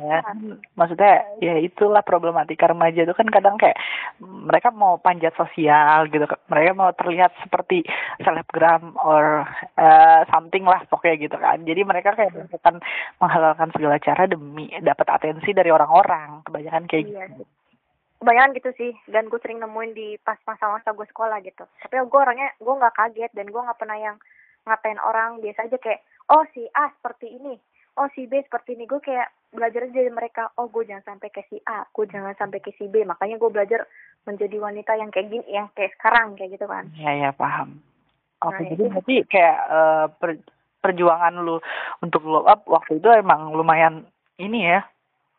Maksudnya 0.74 1.22
ya 1.38 1.54
itulah 1.62 2.02
problematika 2.02 2.66
remaja 2.66 3.06
itu 3.06 3.14
kan 3.14 3.30
kadang 3.30 3.54
kayak 3.54 3.78
mereka 4.18 4.74
mau 4.74 4.98
panjat 4.98 5.30
sosial 5.38 6.10
gitu. 6.10 6.26
Mereka 6.50 6.74
mau 6.74 6.90
terlihat 6.98 7.30
seperti 7.46 7.86
selebgram 8.18 8.98
or 8.98 9.46
eh, 9.78 10.26
something 10.34 10.66
lah 10.66 10.82
pokoknya 10.90 11.30
gitu 11.30 11.36
kan. 11.38 11.62
Jadi 11.62 11.80
mereka 11.86 12.18
kayak 12.18 12.34
melakukan 12.34 12.82
menghalalkan 13.22 13.70
segala 13.70 13.96
cara 14.02 14.26
demi 14.26 14.66
dapat 14.82 15.06
atensi 15.06 15.54
dari 15.54 15.70
orang-orang. 15.70 16.42
Kebanyakan 16.42 16.90
kayak 16.90 17.04
Iya. 17.06 17.26
gitu. 17.30 17.44
Kebanyakan 18.20 18.52
gitu 18.58 18.70
sih. 18.76 18.92
Dan 19.08 19.30
gue 19.30 19.40
sering 19.40 19.62
nemuin 19.62 19.92
di 19.94 20.08
pas 20.20 20.36
masa-masa 20.44 20.92
gue 20.92 21.06
sekolah 21.08 21.40
gitu. 21.46 21.64
Tapi 21.86 21.94
gue 21.96 22.20
orangnya 22.20 22.50
gue 22.58 22.74
nggak 22.74 22.96
kaget 22.96 23.32
dan 23.32 23.46
gue 23.48 23.62
nggak 23.62 23.80
pernah 23.80 23.96
yang 23.96 24.16
ngatain 24.70 25.02
orang 25.02 25.42
biasa 25.42 25.66
aja 25.66 25.78
kayak 25.82 26.06
oh 26.30 26.46
si 26.54 26.62
A 26.78 26.94
seperti 26.94 27.34
ini. 27.34 27.58
Oh 27.98 28.06
si 28.14 28.30
B 28.30 28.38
seperti 28.46 28.78
ini. 28.78 28.86
Gue 28.86 29.02
kayak 29.02 29.34
belajar 29.50 29.90
aja 29.90 29.98
dari 29.98 30.12
mereka 30.14 30.54
oh 30.62 30.70
gue 30.70 30.86
jangan 30.86 31.02
sampai 31.02 31.28
kayak 31.34 31.50
si 31.50 31.58
A 31.66 31.82
gue 31.90 32.06
jangan 32.06 32.38
sampai 32.38 32.62
kayak 32.62 32.78
si 32.78 32.86
B. 32.86 33.02
Makanya 33.02 33.36
gue 33.42 33.50
belajar 33.50 33.82
menjadi 34.24 34.56
wanita 34.62 34.92
yang 34.94 35.10
kayak 35.10 35.28
gini 35.28 35.44
yang 35.50 35.66
kayak 35.74 35.90
sekarang 35.98 36.38
kayak 36.38 36.54
gitu 36.54 36.70
kan. 36.70 36.86
Ya 36.94 37.12
ya 37.18 37.30
paham. 37.34 37.82
Oke 38.40 38.62
Nah, 38.62 38.68
jadi 38.72 38.84
berarti 38.88 39.14
kayak 39.26 39.58
eh, 39.68 40.06
per- 40.16 40.46
perjuangan 40.80 41.34
lu 41.44 41.60
untuk 42.00 42.24
glow 42.24 42.48
up 42.48 42.64
waktu 42.64 42.96
itu 43.02 43.08
emang 43.12 43.52
lumayan 43.52 44.08
ini 44.40 44.64
ya 44.64 44.80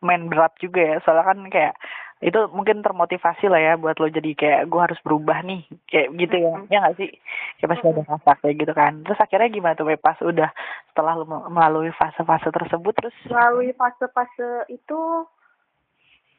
main 0.02 0.30
berat 0.30 0.54
juga 0.60 0.82
ya. 0.82 0.96
Soalnya 1.02 1.24
kan 1.26 1.38
kayak 1.50 1.74
itu 2.22 2.38
mungkin 2.54 2.86
termotivasi 2.86 3.50
lah 3.50 3.58
ya 3.58 3.72
buat 3.74 3.98
lo 3.98 4.06
jadi 4.06 4.30
kayak 4.38 4.70
gue 4.70 4.80
harus 4.80 5.00
berubah 5.02 5.42
nih 5.42 5.66
kayak 5.90 6.08
gitu 6.14 6.36
ya. 6.38 6.54
Mhm. 6.54 6.70
ya 6.70 6.78
nggak 6.78 6.96
sih? 7.02 7.10
Kayak 7.58 7.70
pasti 7.74 7.86
ada 7.90 8.02
fase 8.06 8.32
kayak 8.46 8.56
gitu 8.62 8.72
kan. 8.78 8.92
Terus 9.02 9.18
akhirnya 9.18 9.48
gimana 9.50 9.74
tuh 9.74 9.86
pas 9.98 10.18
udah 10.22 10.50
setelah 10.86 11.18
lo 11.18 11.26
melalui 11.26 11.90
fase-fase 11.90 12.48
tersebut 12.54 12.94
terus? 12.94 13.16
Melalui 13.26 13.74
fase-fase 13.74 14.70
itu 14.70 15.26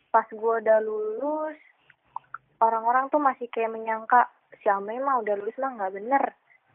pas 0.07 0.27
gue 0.31 0.53
udah 0.63 0.79
lulus 0.79 1.59
orang-orang 2.63 3.11
tuh 3.11 3.19
masih 3.19 3.51
kayak 3.51 3.75
menyangka 3.75 4.31
si 4.63 4.71
Ame 4.71 4.95
mah 5.03 5.19
udah 5.19 5.35
lulus 5.35 5.59
mah 5.59 5.75
nggak 5.75 5.99
bener. 5.99 6.23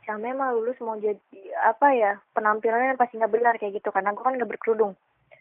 Si 0.05 0.13
Ame 0.13 0.37
mah 0.37 0.53
lulus 0.53 0.77
mau 0.85 1.01
jadi 1.01 1.17
apa 1.65 1.97
ya 1.97 2.21
penampilannya 2.37 3.01
pasti 3.01 3.17
nggak 3.17 3.33
benar 3.33 3.57
kayak 3.57 3.81
gitu. 3.81 3.89
Karena 3.89 4.13
gue 4.13 4.21
kan 4.21 4.37
nggak 4.37 4.53
berkerudung 4.53 4.93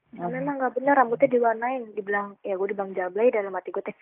si 0.10 0.18
Ame 0.18 0.40
mah 0.40 0.54
nggak 0.56 0.76
bener 0.76 0.94
rambutnya 0.96 1.28
diwarnain. 1.28 1.84
Dibilang 1.94 2.36
ya 2.42 2.56
gue 2.56 2.68
dibilang 2.68 2.94
jablay 2.94 3.28
dalam 3.30 3.52
hati 3.52 3.70
gue 3.70 3.84
teh 3.84 3.98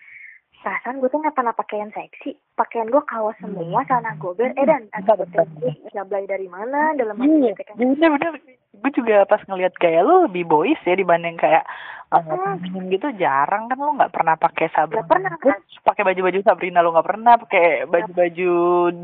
perasaan 0.55 0.97
gue 0.97 1.09
tuh 1.09 1.21
nggak 1.21 1.35
pernah 1.35 1.53
pakaian 1.53 1.89
seksi. 1.89 2.33
Pakaian 2.53 2.89
gue 2.89 3.03
kaos 3.03 3.37
semua 3.37 3.85
celana 3.85 4.17
gober 4.17 4.49
eh 4.53 4.65
dan 4.65 4.89
kata 4.91 5.19
gue 5.19 5.27
teh 5.31 5.45
jablay 5.91 6.25
dari 6.25 6.45
mana? 6.45 6.93
Dalam 6.93 7.17
hati 7.17 7.29
Iya, 7.29 7.51
gue 7.51 7.57
teh 7.57 7.65
kan 7.65 7.75
bener 7.77 8.09
bener. 8.15 8.31
gue 8.75 8.91
juga 8.91 9.23
pas 9.23 9.39
ngeliat 9.47 9.71
gaya 9.79 10.03
lu 10.03 10.27
lebih 10.27 10.43
boys 10.45 10.77
ya 10.83 10.93
dibanding 10.93 11.39
kayak 11.39 11.63
uh, 12.11 12.21
Mm. 12.21 12.91
gitu 12.91 13.07
jarang 13.17 13.65
kan 13.65 13.75
lu 13.75 13.95
nggak 13.97 14.13
pernah 14.13 14.35
pakai 14.37 14.67
Sabrina. 14.71 15.01
Nggak 15.03 15.09
pernah, 15.09 15.33
kan? 15.41 15.59
Pakai 15.83 16.03
baju-baju 16.05 16.39
Sabrina 16.43 16.79
lu 16.83 16.91
nggak 16.93 17.07
pernah 17.07 17.33
pakai 17.39 17.87
baju-baju 17.87 18.51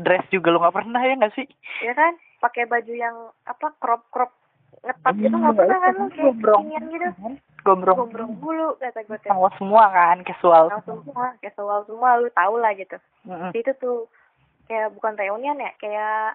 dress 0.04 0.24
juga 0.30 0.48
lu 0.52 0.60
nggak 0.62 0.76
pernah 0.76 1.00
ya 1.02 1.14
nggak 1.18 1.34
sih? 1.34 1.46
Ya 1.82 1.92
kan? 1.92 2.14
Pakai 2.38 2.64
baju 2.66 2.92
yang 2.92 3.16
apa 3.44 3.74
crop 3.78 4.06
crop 4.10 4.32
ngetat 4.82 5.14
gitu 5.16 5.30
Iya, 5.30 5.38
nggak 5.38 5.54
pernah 5.56 5.78
kan 5.78 5.92
lu 5.94 6.06
kayak 6.06 6.22
gombrong. 6.26 6.62
kekinian 6.62 6.84
gitu. 6.90 7.08
Gombrong. 7.62 7.96
Gombrong 8.02 8.32
bulu 8.42 8.68
kata 8.82 9.00
gue 9.06 9.18
teh 9.22 9.30
Sama 9.30 9.48
semua 9.54 9.84
kan 9.94 10.16
casual. 10.26 10.64
Langsung 10.68 10.98
semua 11.06 11.26
casual 11.38 11.78
semua 11.86 12.10
lu 12.18 12.28
tau 12.34 12.54
lah 12.58 12.72
gitu. 12.74 12.96
Mm-mm. 13.22 13.50
itu 13.54 13.72
tuh 13.78 14.10
kayak 14.66 14.90
bukan 14.98 15.14
reunian 15.14 15.58
ya 15.58 15.70
kayak 15.78 16.34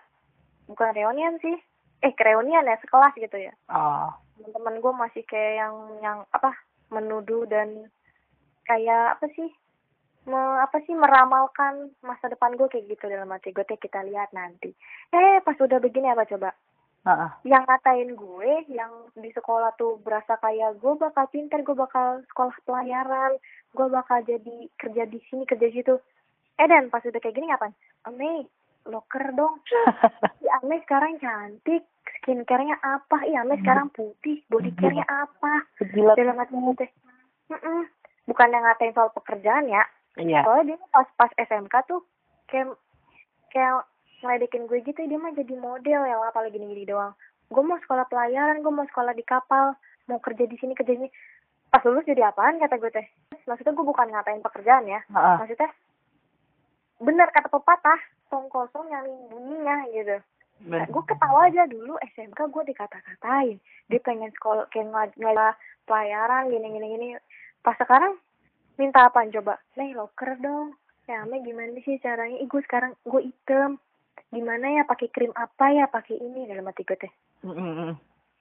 bukan 0.71 0.89
reunian 0.95 1.35
sih. 1.43 1.55
Eh 1.99 2.13
reunian 2.15 2.63
ya 2.63 2.79
sekelas 2.79 3.13
gitu 3.19 3.35
ya. 3.35 3.51
Oh. 3.67 4.07
Teman-teman 4.39 4.79
gue 4.79 4.93
masih 4.95 5.23
kayak 5.27 5.53
yang 5.59 5.75
yang 5.99 6.17
apa 6.31 6.55
menuduh 6.87 7.43
dan 7.51 7.91
kayak 8.63 9.19
apa 9.19 9.27
sih 9.35 9.51
me, 10.27 10.39
apa 10.63 10.79
sih 10.83 10.95
meramalkan 10.95 11.91
masa 11.99 12.31
depan 12.31 12.55
gue 12.55 12.67
kayak 12.67 12.87
gitu 12.87 13.07
dalam 13.11 13.31
hati 13.31 13.51
gue 13.51 13.63
teh 13.67 13.75
kita 13.75 14.03
lihat 14.07 14.31
nanti. 14.31 14.71
Eh 15.11 15.43
pas 15.43 15.59
udah 15.59 15.79
begini 15.79 16.07
apa 16.07 16.23
coba 16.23 16.55
Heeh. 17.05 17.31
yang 17.47 17.63
ngatain 17.63 18.19
gue 18.19 18.51
yang 18.67 18.91
di 19.15 19.31
sekolah 19.31 19.71
tuh 19.79 19.95
berasa 20.03 20.35
kayak 20.43 20.75
gue 20.81 20.93
bakal 20.99 21.23
pinter 21.31 21.63
gue 21.63 21.77
bakal 21.77 22.19
sekolah 22.33 22.51
pelayaran 22.67 23.39
gue 23.71 23.87
bakal 23.87 24.19
jadi 24.27 24.67
kerja 24.75 25.03
di 25.07 25.19
sini 25.29 25.45
kerja 25.45 25.67
di 25.69 25.75
situ. 25.79 25.95
Eh 26.57 26.67
dan 26.67 26.89
pas 26.89 27.05
udah 27.05 27.21
kayak 27.21 27.37
gini 27.37 27.47
ngapain? 27.47 27.75
Ame 28.09 28.49
loker 28.89 29.35
dong. 29.37 29.61
Si 30.41 30.47
Ame 30.49 30.81
sekarang 30.83 31.21
cantik 31.21 31.85
skincare-nya 32.19 32.81
apa? 32.81 33.23
Iya 33.23 33.45
Ame 33.45 33.61
sekarang 33.61 33.93
putih 33.93 34.41
body 34.49 34.73
care-nya 34.75 35.05
apa? 35.05 35.63
Gila. 35.79 36.17
dalam 36.17 36.39
hati 36.39 36.55
gue 36.55 36.89
bukan 38.27 38.51
yang 38.51 38.63
ngatain 38.67 38.91
soal 38.91 39.09
pekerjaan 39.15 39.71
ya. 39.71 39.83
Iya. 40.17 40.41
soalnya 40.43 40.73
dia 40.73 40.87
pas 40.89 41.07
pas 41.13 41.31
SMK 41.37 41.73
tuh 41.85 42.01
kayak 42.49 42.73
kayak 43.53 43.85
ngeledekin 44.21 44.65
gue 44.65 44.81
gitu 44.81 44.97
dia 45.05 45.19
mah 45.19 45.33
jadi 45.33 45.53
model 45.53 46.01
ya 46.05 46.15
apalagi 46.21 46.57
gini 46.57 46.73
gini 46.73 46.85
doang. 46.89 47.13
Gue 47.47 47.63
mau 47.63 47.77
sekolah 47.77 48.09
pelayaran 48.09 48.65
gue 48.65 48.73
mau 48.73 48.87
sekolah 48.87 49.13
di 49.13 49.23
kapal 49.23 49.77
mau 50.07 50.19
kerja 50.19 50.43
di 50.47 50.57
sini 50.57 50.73
kerja 50.73 50.93
di 50.93 51.05
sini. 51.05 51.11
Pas 51.67 51.83
lulus 51.83 52.07
jadi 52.07 52.31
apaan 52.31 52.57
kata 52.57 52.79
gue 52.79 52.91
teh? 52.91 53.07
Maksudnya 53.45 53.75
gue 53.75 53.85
bukan 53.85 54.07
ngatain 54.11 54.41
pekerjaan 54.41 54.85
ya. 54.87 54.99
Heeh. 55.07 55.35
maksudnya 55.39 55.69
bener 56.97 57.29
kata 57.29 57.47
pepatah 57.53 57.99
tong 58.27 58.49
kosong 58.49 58.89
nyari 58.89 59.11
bunyinya 59.29 59.85
gitu. 59.93 60.17
Nah, 60.65 60.89
gue 60.89 61.03
ketawa 61.05 61.45
aja 61.45 61.69
dulu 61.69 62.01
SMK 62.17 62.49
gue 62.49 62.63
dikata-katain. 62.73 63.61
Dia 63.93 63.99
pengen 64.01 64.33
sekolah 64.33 64.65
kayak 64.73 64.89
ngel- 65.13 65.57
pelayaran 65.87 66.49
gini 66.51 66.67
gini 66.73 66.87
gini. 66.97 67.07
Pas 67.61 67.77
sekarang 67.77 68.17
minta 68.75 69.07
apa 69.07 69.23
coba? 69.29 69.61
Nih 69.77 69.93
loker 69.93 70.35
dong. 70.41 70.75
Ya 71.07 71.23
Ame 71.23 71.39
gimana 71.45 71.77
sih 71.85 72.01
caranya? 72.03 72.35
Ih 72.35 72.49
gue 72.49 72.61
sekarang 72.67 72.97
gue 73.05 73.21
item 73.23 73.79
gimana 74.27 74.65
ya 74.71 74.83
pakai 74.83 75.07
krim 75.09 75.31
apa 75.33 75.65
ya 75.69 75.85
pakai 75.87 76.17
ini 76.17 76.45
dalam 76.45 76.65
hati 76.65 76.83
gue 76.83 76.97
teh 76.97 77.11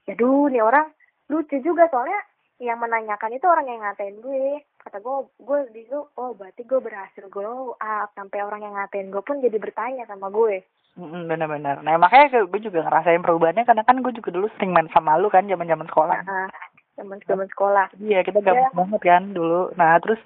ya 0.07 0.15
duh 0.15 0.47
nih 0.47 0.63
orang 0.63 0.87
lucu 1.27 1.59
juga 1.61 1.91
soalnya 1.91 2.19
yang 2.57 2.81
menanyakan 2.81 3.37
itu 3.37 3.45
orang 3.45 3.69
yang 3.69 3.85
ngatain 3.85 4.17
gue 4.19 4.65
kata 4.81 4.99
gue 4.99 5.15
gue 5.39 5.59
di 5.75 5.81
situ 5.85 6.01
oh 6.17 6.33
berarti 6.33 6.65
gue 6.65 6.81
berhasil 6.81 7.27
glow 7.29 7.77
up 7.77 8.09
sampai 8.15 8.41
orang 8.41 8.65
yang 8.65 8.75
ngatain 8.75 9.11
gue 9.11 9.21
pun 9.21 9.43
jadi 9.43 9.59
bertanya 9.59 10.07
sama 10.07 10.31
gue 10.31 10.65
benar-benar. 10.97 11.85
Nah 11.85 12.01
makanya 12.01 12.49
gue 12.49 12.57
juga 12.57 12.81
ngerasain 12.81 13.21
perubahannya 13.21 13.69
karena 13.69 13.85
kan 13.85 14.01
gue 14.01 14.17
juga 14.17 14.33
dulu 14.33 14.49
sering 14.57 14.73
main 14.73 14.89
sama 14.89 15.21
lu 15.21 15.29
kan 15.29 15.45
zaman-zaman 15.45 15.85
sekolah. 15.93 16.25
nah 16.25 16.49
teman 16.97 17.21
teman 17.29 17.45
sekolah 17.53 17.93
Iya 18.01 18.25
kita 18.25 18.41
gabung 18.41 18.65
Ya. 18.65 18.73
banget 18.73 19.03
kan 19.05 19.23
dulu. 19.37 19.69
Nah 19.77 20.01
terus 20.01 20.17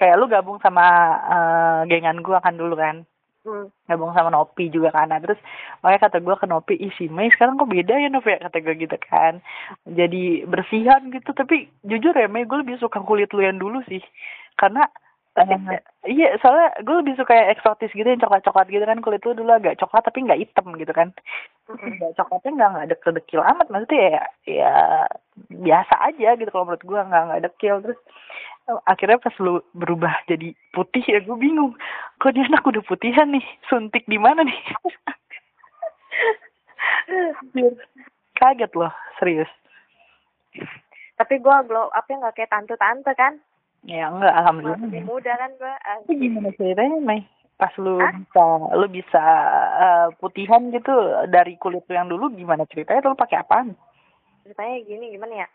kayak 0.00 0.16
lu 0.16 0.24
gabung 0.24 0.56
sama 0.64 0.86
eh, 1.28 1.80
gengan 1.92 2.24
gue 2.24 2.38
kan 2.40 2.56
dulu 2.56 2.72
kan. 2.72 3.04
Hmm. 3.44 3.66
Gabung 3.86 4.12
sama 4.16 4.32
Nopi 4.32 4.72
juga 4.72 4.90
kan. 4.90 5.12
Nah 5.12 5.20
terus 5.20 5.38
makanya 5.80 6.08
kata 6.08 6.18
gue 6.24 6.36
ke 6.36 6.46
Nopi, 6.48 6.74
ih 6.80 6.92
si 6.96 7.06
Mei 7.12 7.30
sekarang 7.30 7.60
kok 7.60 7.70
beda 7.70 7.94
ya 7.94 8.08
Nopi 8.08 8.34
ya 8.34 8.48
kata 8.48 8.58
gue 8.64 8.74
gitu 8.80 8.96
kan. 9.04 9.38
Jadi 9.84 10.48
bersihan 10.48 11.12
gitu. 11.12 11.30
Tapi 11.36 11.68
jujur 11.84 12.16
ya 12.16 12.26
Mei 12.26 12.48
gue 12.48 12.58
lebih 12.64 12.80
suka 12.80 13.04
kulit 13.04 13.30
lu 13.36 13.44
yang 13.44 13.60
dulu 13.60 13.84
sih. 13.86 14.02
Karena 14.56 14.88
eh, 15.34 15.80
iya 16.06 16.38
soalnya 16.38 16.78
gue 16.86 16.96
lebih 17.02 17.14
suka 17.18 17.34
yang 17.34 17.48
eksotis 17.52 17.90
gitu 17.90 18.06
yang 18.06 18.22
coklat-coklat 18.22 18.70
gitu 18.70 18.84
kan 18.86 19.02
kulit 19.02 19.20
lu 19.26 19.34
dulu 19.34 19.50
agak 19.50 19.76
coklat 19.82 20.06
tapi 20.06 20.24
nggak 20.24 20.40
hitam 20.40 20.66
gitu 20.80 20.92
kan. 20.96 21.12
Nggak 21.68 22.16
coklatnya 22.16 22.50
nggak 22.54 22.70
nggak 22.70 22.88
dekil-dekil 22.96 23.40
amat 23.42 23.66
maksudnya 23.68 24.00
ya 24.00 24.22
ya 24.46 24.74
biasa 25.50 25.94
aja 26.12 26.38
gitu 26.38 26.50
kalau 26.54 26.70
menurut 26.70 26.84
gua 26.86 27.00
nggak 27.08 27.22
nggak 27.28 27.42
dekil 27.50 27.76
terus 27.82 28.00
akhirnya 28.64 29.20
pas 29.20 29.36
lu 29.40 29.60
berubah 29.76 30.24
jadi 30.24 30.56
putih 30.72 31.04
ya 31.04 31.20
gue 31.20 31.36
bingung. 31.36 31.76
Kok 32.20 32.32
dia 32.32 32.48
anak 32.48 32.64
udah 32.64 32.80
putihan 32.84 33.28
nih? 33.28 33.44
Suntik 33.68 34.08
di 34.08 34.16
mana 34.16 34.40
nih? 34.44 34.60
Kaget 38.40 38.72
loh 38.72 38.92
serius. 39.20 39.50
Tapi 41.14 41.38
gue 41.38 41.56
glow 41.68 41.92
upnya 41.92 42.26
nggak 42.26 42.34
kayak 42.40 42.50
tante-tante 42.50 43.12
kan? 43.14 43.36
Ya 43.84 44.08
enggak 44.08 44.32
alhamdulillah. 44.32 44.80
Masih 44.80 45.04
muda 45.04 45.32
kan 45.36 45.50
gue 45.60 45.74
Tapi 46.08 46.14
gimana 46.16 46.48
ceritanya 46.56 46.98
Mei 47.04 47.22
pas 47.54 47.70
lu 47.78 48.02
Hah? 48.02 48.10
bisa 48.18 48.44
lu 48.74 48.86
bisa 48.90 49.22
eh, 49.78 50.06
putihan 50.18 50.74
gitu 50.74 50.90
dari 51.30 51.54
kulit 51.54 51.86
lu 51.86 51.94
yang 51.94 52.08
dulu 52.08 52.32
gimana 52.32 52.64
ceritanya? 52.66 53.04
Lu 53.12 53.14
pakai 53.14 53.44
apaan? 53.44 53.76
Ceritanya 54.42 54.74
gini 54.88 55.12
gimana 55.12 55.44
ya 55.44 55.48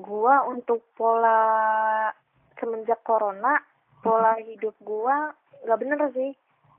gua 0.00 0.48
untuk 0.48 0.80
pola 0.96 2.08
semenjak 2.56 3.02
corona 3.04 3.58
pola 4.02 4.38
hidup 4.42 4.74
gua 4.82 5.34
nggak 5.62 5.80
bener 5.80 5.98
sih. 6.14 6.30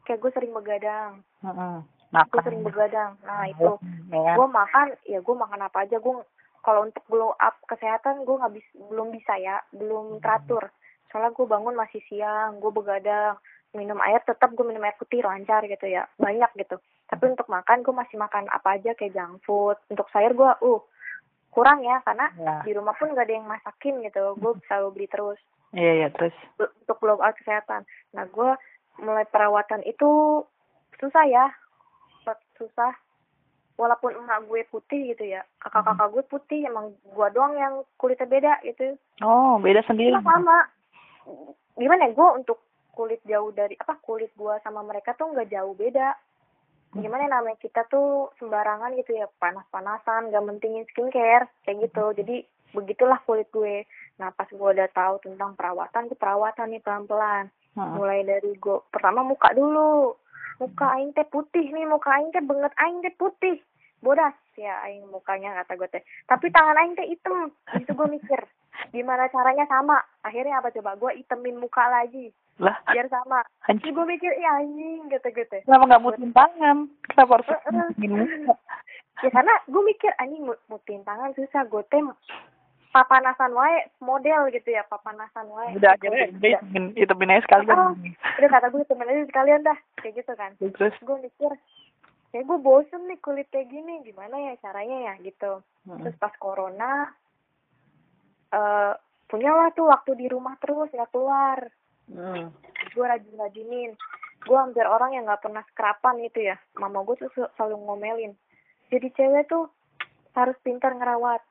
Kayak 0.03 0.19
gue 0.19 0.31
sering 0.35 0.53
begadang. 0.53 1.11
Heeh. 1.43 1.75
gue 2.13 2.41
sering 2.45 2.61
begadang. 2.61 3.15
Nah 3.23 3.47
itu. 3.47 3.71
Ya 4.11 4.21
kan? 4.21 4.35
gue 4.37 4.47
makan 4.51 4.87
ya 5.07 5.19
gue 5.23 5.35
makan 5.35 5.61
apa 5.63 5.87
aja. 5.87 5.97
Gue 6.03 6.19
kalau 6.63 6.87
untuk 6.87 7.03
glow 7.07 7.31
up 7.39 7.55
kesehatan 7.67 8.27
gue 8.27 8.35
nggak 8.35 8.53
bis 8.53 8.67
belum 8.91 9.15
bisa 9.15 9.33
ya. 9.39 9.63
Belum 9.71 10.19
teratur. 10.19 10.69
Soalnya 11.09 11.31
gue 11.31 11.45
bangun 11.47 11.75
masih 11.79 12.03
siang 12.11 12.59
gue 12.59 12.71
begadang 12.75 13.39
minum 13.73 13.97
air 14.05 14.21
tetap 14.21 14.53
gue 14.53 14.65
minum 14.67 14.85
air 14.85 14.93
putih 14.99 15.23
lancar 15.23 15.63
gitu 15.65 15.87
ya. 15.87 16.05
Banyak 16.19 16.51
gitu. 16.59 16.77
Tapi 17.07 17.23
untuk 17.31 17.47
makan 17.47 17.81
gue 17.81 17.95
masih 17.95 18.19
makan 18.19 18.51
apa 18.51 18.77
aja 18.77 18.91
kayak 18.93 19.15
junk 19.15 19.39
food. 19.47 19.79
Untuk 19.87 20.11
sayur 20.11 20.35
gue 20.35 20.51
uh 20.67 20.81
kurang 21.53 21.85
ya 21.85 22.01
karena 22.01 22.27
Ya. 22.35 22.65
di 22.65 22.73
rumah 22.73 22.97
pun 22.97 23.13
gak 23.13 23.29
ada 23.29 23.37
yang 23.37 23.45
masakin 23.45 24.01
gitu. 24.01 24.33
Gue 24.35 24.57
selalu 24.65 24.87
beli 24.91 25.07
terus. 25.07 25.39
Iya 25.71 25.91
iya 25.95 26.07
terus. 26.09 26.33
untuk 26.57 26.97
glow 26.97 27.17
up 27.17 27.33
kesehatan. 27.37 27.85
Nah 28.11 28.25
gue 28.27 28.51
mulai 28.99 29.25
perawatan 29.25 29.85
itu 29.85 30.41
susah 30.97 31.25
ya. 31.25 31.45
Susah. 32.57 32.93
Walaupun 33.73 34.13
emak 34.13 34.45
gue 34.45 34.61
putih 34.69 35.13
gitu 35.13 35.25
ya 35.25 35.41
kakak-kakak 35.57 36.13
gue 36.13 36.23
putih 36.29 36.61
emang 36.69 36.93
gue 37.01 37.27
doang 37.33 37.57
yang 37.57 37.73
kulitnya 37.97 38.29
beda 38.29 38.53
gitu. 38.61 38.93
Oh 39.21 39.57
beda 39.57 39.81
sendiri. 39.85 40.13
Cuma 40.13 40.29
sama. 40.29 40.57
Gimana 41.73 42.05
ya 42.05 42.13
gue 42.13 42.29
untuk 42.37 42.61
kulit 42.93 43.17
jauh 43.25 43.49
dari 43.49 43.73
apa 43.81 43.97
kulit 44.05 44.29
gue 44.37 44.53
sama 44.61 44.85
mereka 44.85 45.17
tuh 45.17 45.33
nggak 45.33 45.49
jauh 45.49 45.73
beda 45.73 46.13
gimana 46.93 47.25
ya, 47.25 47.31
namanya 47.37 47.57
kita 47.57 47.85
tuh 47.89 48.29
sembarangan 48.37 48.93
gitu 48.99 49.17
ya 49.17 49.25
panas-panasan 49.41 50.29
gak 50.29 50.45
mentingin 50.45 50.85
skincare 50.93 51.49
kayak 51.65 51.89
gitu. 51.89 52.13
Jadi 52.13 52.45
begitulah 52.73 53.21
kulit 53.25 53.49
gue. 53.49 53.85
Nah 54.21 54.29
pas 54.33 54.49
gue 54.49 54.57
udah 54.57 54.89
tahu 54.93 55.21
tentang 55.25 55.57
perawatan 55.57 56.09
gue 56.09 56.17
perawatan 56.17 56.73
nih 56.73 56.81
pelan-pelan. 56.85 57.49
Mulai 57.73 58.21
dari 58.25 58.53
gue 58.57 58.77
pertama 58.93 59.25
muka 59.25 59.49
dulu. 59.57 60.13
Muka 60.61 60.85
aing 61.01 61.17
teh 61.17 61.25
putih 61.25 61.73
nih 61.73 61.89
muka 61.89 62.13
aing 62.13 62.29
teh 62.29 62.43
banget 62.45 62.73
aing 62.77 63.01
teh 63.01 63.13
putih. 63.17 63.57
Bodas. 64.03 64.37
Ya 64.53 64.77
aing 64.85 65.09
mukanya 65.09 65.57
kata 65.63 65.73
gue 65.81 65.89
teh. 65.89 66.03
Tapi 66.29 66.53
tangan 66.53 66.77
aing 66.77 66.93
teh 66.93 67.09
hitam. 67.09 67.49
Itu 67.73 67.97
gue 67.97 68.07
mikir 68.09 68.41
gimana 68.93 69.25
caranya? 69.33 69.65
Sama. 69.65 69.97
Akhirnya 70.21 70.61
apa 70.61 70.69
coba? 70.69 70.95
Gue 70.95 71.11
itemin 71.17 71.57
muka 71.57 71.83
lagi. 71.89 72.29
Lah, 72.61 72.77
biar 72.85 73.09
sama. 73.09 73.41
anjing. 73.65 73.97
gue 73.97 74.05
mikir 74.05 74.29
iya 74.37 74.61
anjing 74.61 75.09
gitu 75.09 75.27
gitu. 75.33 75.57
Kenapa 75.65 75.89
nggak 75.89 76.03
mutin 76.05 76.29
tangan? 76.29 76.77
Kenapa 77.09 77.41
harus 77.41 77.49
ya 79.23 79.29
karena 79.33 79.53
gue 79.65 79.81
mikir 79.81 80.11
anjing 80.21 80.45
mut- 80.45 80.61
mutin 80.69 81.01
tangan 81.01 81.33
susah 81.33 81.65
gue 81.65 81.81
teh 81.89 82.01
papanasan 82.93 83.57
wae 83.57 83.89
model 83.97 84.53
gitu 84.53 84.69
ya 84.69 84.85
papanasan 84.85 85.49
wae. 85.49 85.73
Udah 85.73 85.97
akhirnya 85.97 86.29
udah. 86.29 86.61
itemin, 86.61 86.85
itemin 86.93 87.33
aja 87.33 87.41
sekalian. 87.49 87.73
Oh. 87.73 87.93
udah 88.37 88.49
kata 88.53 88.67
gue 88.69 88.85
temen 88.85 89.09
aja 89.09 89.23
sekalian 89.25 89.61
dah 89.65 89.77
kayak 89.97 90.13
gitu 90.21 90.33
kan. 90.37 90.51
Terus. 90.61 90.93
gue 91.01 91.17
mikir 91.25 91.51
kayak 92.29 92.45
gue 92.45 92.59
bosen 92.61 93.01
nih 93.09 93.17
kulit 93.17 93.49
kayak 93.49 93.73
gini 93.73 94.05
gimana 94.05 94.37
ya 94.37 94.53
caranya 94.61 94.97
ya? 95.09 95.13
Gitu. 95.25 95.51
Terus 95.89 96.15
pas 96.21 96.33
corona 96.37 97.09
eh 98.53 98.93
punyalah 99.25 99.73
tuh 99.73 99.89
waktu 99.89 100.13
di 100.13 100.27
rumah 100.29 100.53
terus 100.61 100.93
nggak 100.93 101.09
keluar. 101.09 101.59
Hmm. 102.03 102.51
gue 102.93 103.05
rajin 103.07 103.39
rajinin 103.39 103.95
gue 104.43 104.57
hampir 104.59 104.83
orang 104.83 105.15
yang 105.15 105.23
nggak 105.23 105.39
pernah 105.39 105.63
skrapan 105.71 106.19
gitu 106.21 106.45
ya. 106.51 106.59
Mama 106.77 107.01
gue 107.07 107.15
tuh 107.15 107.31
sel- 107.33 107.51
selalu 107.55 107.79
ngomelin. 107.79 108.33
Jadi 108.91 109.07
cewek 109.15 109.47
tuh 109.49 109.71
harus 110.35 110.57
pintar 110.61 110.93
ngerawat 110.93 111.41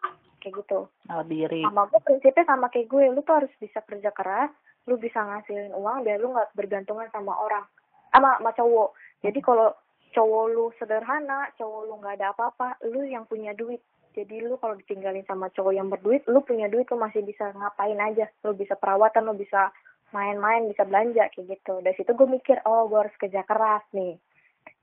kayak 0.44 0.54
gitu. 0.62 0.86
Tahu 1.08 1.22
diri. 1.26 1.62
sama 1.64 1.88
gue 1.88 2.00
prinsipnya 2.04 2.44
sama 2.46 2.66
kayak 2.68 2.86
gue 2.90 3.02
lu 3.10 3.22
tuh 3.24 3.42
harus 3.42 3.52
bisa 3.58 3.80
kerja 3.82 4.10
keras 4.12 4.50
lu 4.90 4.98
bisa 4.98 5.22
ngasilin 5.22 5.70
uang 5.78 6.02
biar 6.02 6.18
lu 6.18 6.34
nggak 6.34 6.58
bergantungan 6.58 7.06
sama 7.14 7.32
orang 7.38 7.64
sama 8.12 8.36
sama 8.38 8.50
cowok. 8.52 8.90
Jadi 9.22 9.38
kalau 9.40 9.70
cowok 10.12 10.44
lu 10.52 10.64
sederhana 10.76 11.48
cowok 11.56 11.80
lu 11.88 11.94
nggak 12.02 12.14
ada 12.20 12.36
apa-apa 12.36 12.76
lu 12.90 13.06
yang 13.08 13.24
punya 13.24 13.56
duit 13.56 13.80
jadi 14.12 14.44
lu 14.44 14.60
kalau 14.60 14.76
ditinggalin 14.76 15.24
sama 15.24 15.48
cowok 15.48 15.72
yang 15.72 15.88
berduit 15.88 16.20
lu 16.28 16.44
punya 16.44 16.68
duit 16.68 16.84
lu 16.92 17.00
masih 17.00 17.24
bisa 17.24 17.48
ngapain 17.56 17.96
aja. 17.96 18.28
Lu 18.44 18.52
bisa 18.52 18.76
perawatan 18.76 19.24
lu 19.24 19.34
bisa 19.40 19.72
main-main 20.12 20.68
bisa 20.68 20.84
belanja 20.84 21.32
kayak 21.32 21.56
gitu. 21.56 21.80
Dari 21.80 21.96
situ 21.96 22.12
gue 22.12 22.28
mikir 22.28 22.60
oh 22.68 22.84
gue 22.92 23.08
harus 23.08 23.16
kerja 23.16 23.40
keras 23.48 23.80
nih. 23.96 24.20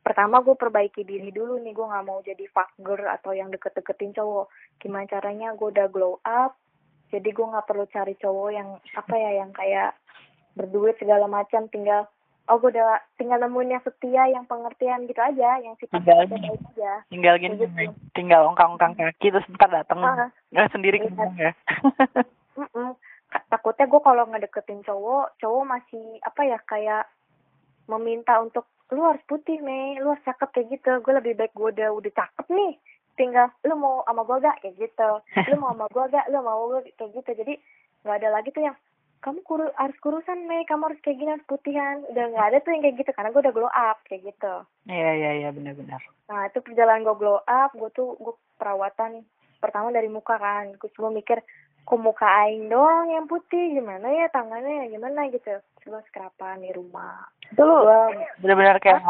Pertama 0.01 0.41
gue 0.41 0.57
perbaiki 0.57 1.05
diri 1.05 1.29
dulu 1.29 1.61
nih 1.61 1.77
gue 1.77 1.85
nggak 1.85 2.05
mau 2.09 2.19
jadi 2.25 2.41
fuck 2.49 2.73
girl 2.81 3.05
atau 3.05 3.37
yang 3.37 3.53
deket-deketin 3.53 4.17
cowok. 4.17 4.49
Gimana 4.81 5.05
caranya? 5.05 5.53
Gue 5.53 5.69
udah 5.69 5.87
glow 5.93 6.17
up. 6.25 6.57
Jadi 7.13 7.29
gue 7.29 7.45
nggak 7.45 7.65
perlu 7.69 7.85
cari 7.85 8.17
cowok 8.17 8.49
yang 8.49 8.69
apa 8.97 9.13
ya 9.13 9.31
yang 9.45 9.53
kayak 9.53 9.93
berduit 10.57 10.97
segala 10.97 11.29
macam. 11.29 11.69
Tinggal 11.69 12.09
oh 12.49 12.57
gue 12.57 12.69
udah 12.69 12.88
tinggal 13.15 13.38
nemuin 13.38 13.71
yang 13.71 13.83
setia 13.83 14.23
yang 14.27 14.43
pengertian 14.43 15.05
gitu 15.05 15.17
aja 15.17 15.57
yang 15.57 15.77
Tinggal- 15.77 16.25
sifatnya 16.25 16.49
baik 16.49 16.62
aja. 16.67 16.91
Tinggal 17.07 17.35
gini, 17.38 17.55
Gitu. 17.55 17.93
tinggal 18.12 18.41
ongkang-ongkang 18.47 18.93
kaki 18.95 19.29
terus 19.29 19.45
ntar 19.51 19.69
datang 19.69 19.99
Ah. 19.99 20.29
nggak 20.49 20.71
sendiri 20.71 20.97
ketemu 20.99 21.29
ya. 21.39 21.51
Ka- 23.29 23.45
takutnya 23.47 23.85
gue 23.85 24.01
kalau 24.01 24.25
ngedeketin 24.25 24.81
cowok 24.81 25.38
cowok 25.38 25.63
masih 25.63 26.01
apa 26.19 26.41
ya 26.43 26.57
kayak 26.63 27.05
meminta 27.85 28.41
untuk 28.41 28.65
lu 28.89 29.05
harus 29.05 29.21
putih 29.23 29.62
Mei. 29.62 29.95
Lu 29.95 30.09
harus 30.09 30.25
cakep 30.25 30.49
kayak 30.49 30.67
gitu. 30.71 30.91
Gue 30.99 31.13
lebih 31.13 31.38
baik 31.38 31.53
gue 31.53 31.69
udah 31.69 31.89
udah 31.91 32.12
cakep 32.12 32.45
nih. 32.49 32.73
Tinggal 33.13 33.53
lu 33.63 33.75
mau 33.75 34.01
sama 34.01 34.25
gue 34.25 34.38
gak 34.39 34.57
kayak 34.59 34.75
gitu. 34.79 35.09
Lu 35.45 35.55
mau 35.57 35.71
sama 35.71 35.85
gue 35.88 36.05
gak 36.09 36.25
lu 36.27 36.41
mau 36.41 36.57
gue 36.67 36.89
kayak 36.97 37.12
gitu. 37.13 37.29
Jadi 37.38 37.53
nggak 38.01 38.17
ada 38.17 38.29
lagi 38.31 38.49
tuh 38.49 38.63
yang 38.63 38.75
kamu 39.19 39.39
kuru, 39.43 39.67
harus 39.75 39.97
kurusan 39.99 40.47
Mei 40.47 40.63
kamu 40.63 40.91
harus 40.91 41.01
kayak 41.03 41.17
gini 41.19 41.29
harus 41.36 41.49
putihan 41.49 41.99
udah 42.08 42.25
nggak 42.32 42.47
ada 42.51 42.58
tuh 42.63 42.71
yang 42.71 42.84
kayak 42.88 42.97
gitu 43.03 43.12
karena 43.12 43.29
gue 43.36 43.41
udah 43.43 43.55
glow 43.55 43.71
up 43.71 43.97
kayak 44.08 44.23
gitu 44.32 44.53
Iya 44.89 45.12
iya 45.13 45.32
iya 45.45 45.49
benar-benar. 45.53 46.01
Nah 46.29 46.49
itu 46.49 46.60
perjalanan 46.65 47.05
gue 47.05 47.15
glow 47.21 47.39
up, 47.45 47.71
gue 47.77 47.89
tuh 47.93 48.17
gue 48.17 48.34
perawatan 48.58 49.21
pertama 49.62 49.93
dari 49.93 50.10
muka 50.10 50.41
kan. 50.41 50.73
Gue 50.82 50.89
gue 50.89 51.12
mikir, 51.13 51.38
kok 51.86 52.01
muka 52.01 52.25
aing 52.25 52.73
doang 52.73 53.13
yang 53.13 53.29
putih, 53.29 53.77
gimana 53.77 54.10
ya 54.10 54.25
tangannya 54.34 54.89
gimana 54.89 55.29
gitu. 55.29 55.62
Gue 55.86 56.01
skrapan 56.10 56.65
di 56.65 56.73
rumah. 56.73 57.21
Itu 57.53 57.62
lu 57.62 57.86
benar-benar 58.41 58.82
kayak 58.82 59.05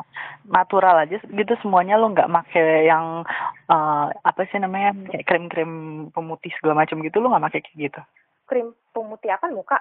natural 0.47 1.07
aja 1.07 1.15
gitu 1.23 1.53
semuanya 1.63 1.95
lu 1.95 2.11
nggak 2.11 2.31
make 2.31 2.59
yang 2.83 3.23
eh, 3.71 4.05
apa 4.11 4.41
sih 4.51 4.59
namanya 4.59 4.91
kayak 5.11 5.27
krim-krim 5.27 5.71
pemutih 6.11 6.51
segala 6.59 6.83
macam 6.83 6.99
gitu 6.99 7.23
lu 7.23 7.31
nggak 7.31 7.43
make 7.47 7.63
kayak 7.63 7.77
gitu. 7.77 8.01
krim 8.49 8.73
pemutih 8.91 9.29
apa 9.29 9.45
muka? 9.53 9.77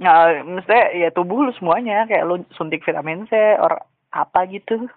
Nah, 0.00 0.44
maksudnya 0.44 0.84
ya 0.96 1.08
tubuh 1.12 1.46
lu 1.46 1.52
semuanya 1.56 2.04
kayak 2.08 2.26
lu 2.26 2.42
suntik 2.56 2.84
vitamin 2.84 3.24
C 3.30 3.34
or 3.60 3.80
apa 4.10 4.46
gitu. 4.50 4.90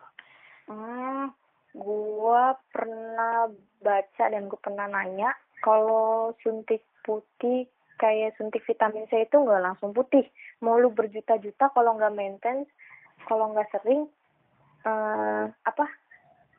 Hmm, 0.65 1.29
gue 1.75 2.45
pernah 2.71 3.51
baca 3.83 4.23
dan 4.31 4.47
gue 4.47 4.59
pernah 4.61 4.87
nanya 4.87 5.35
kalau 5.61 6.31
suntik 6.41 6.83
putih 7.03 7.67
kayak 7.99 8.35
suntik 8.39 8.63
vitamin 8.65 9.07
C 9.11 9.27
itu 9.27 9.37
nggak 9.37 9.63
langsung 9.63 9.91
putih. 9.91 10.23
Mau 10.63 10.79
lu 10.79 10.91
berjuta-juta 10.91 11.71
kalau 11.75 11.99
nggak 11.99 12.15
maintenance, 12.15 12.71
kalau 13.27 13.51
nggak 13.51 13.69
sering, 13.75 14.07
eh 14.87 15.45
apa? 15.51 15.85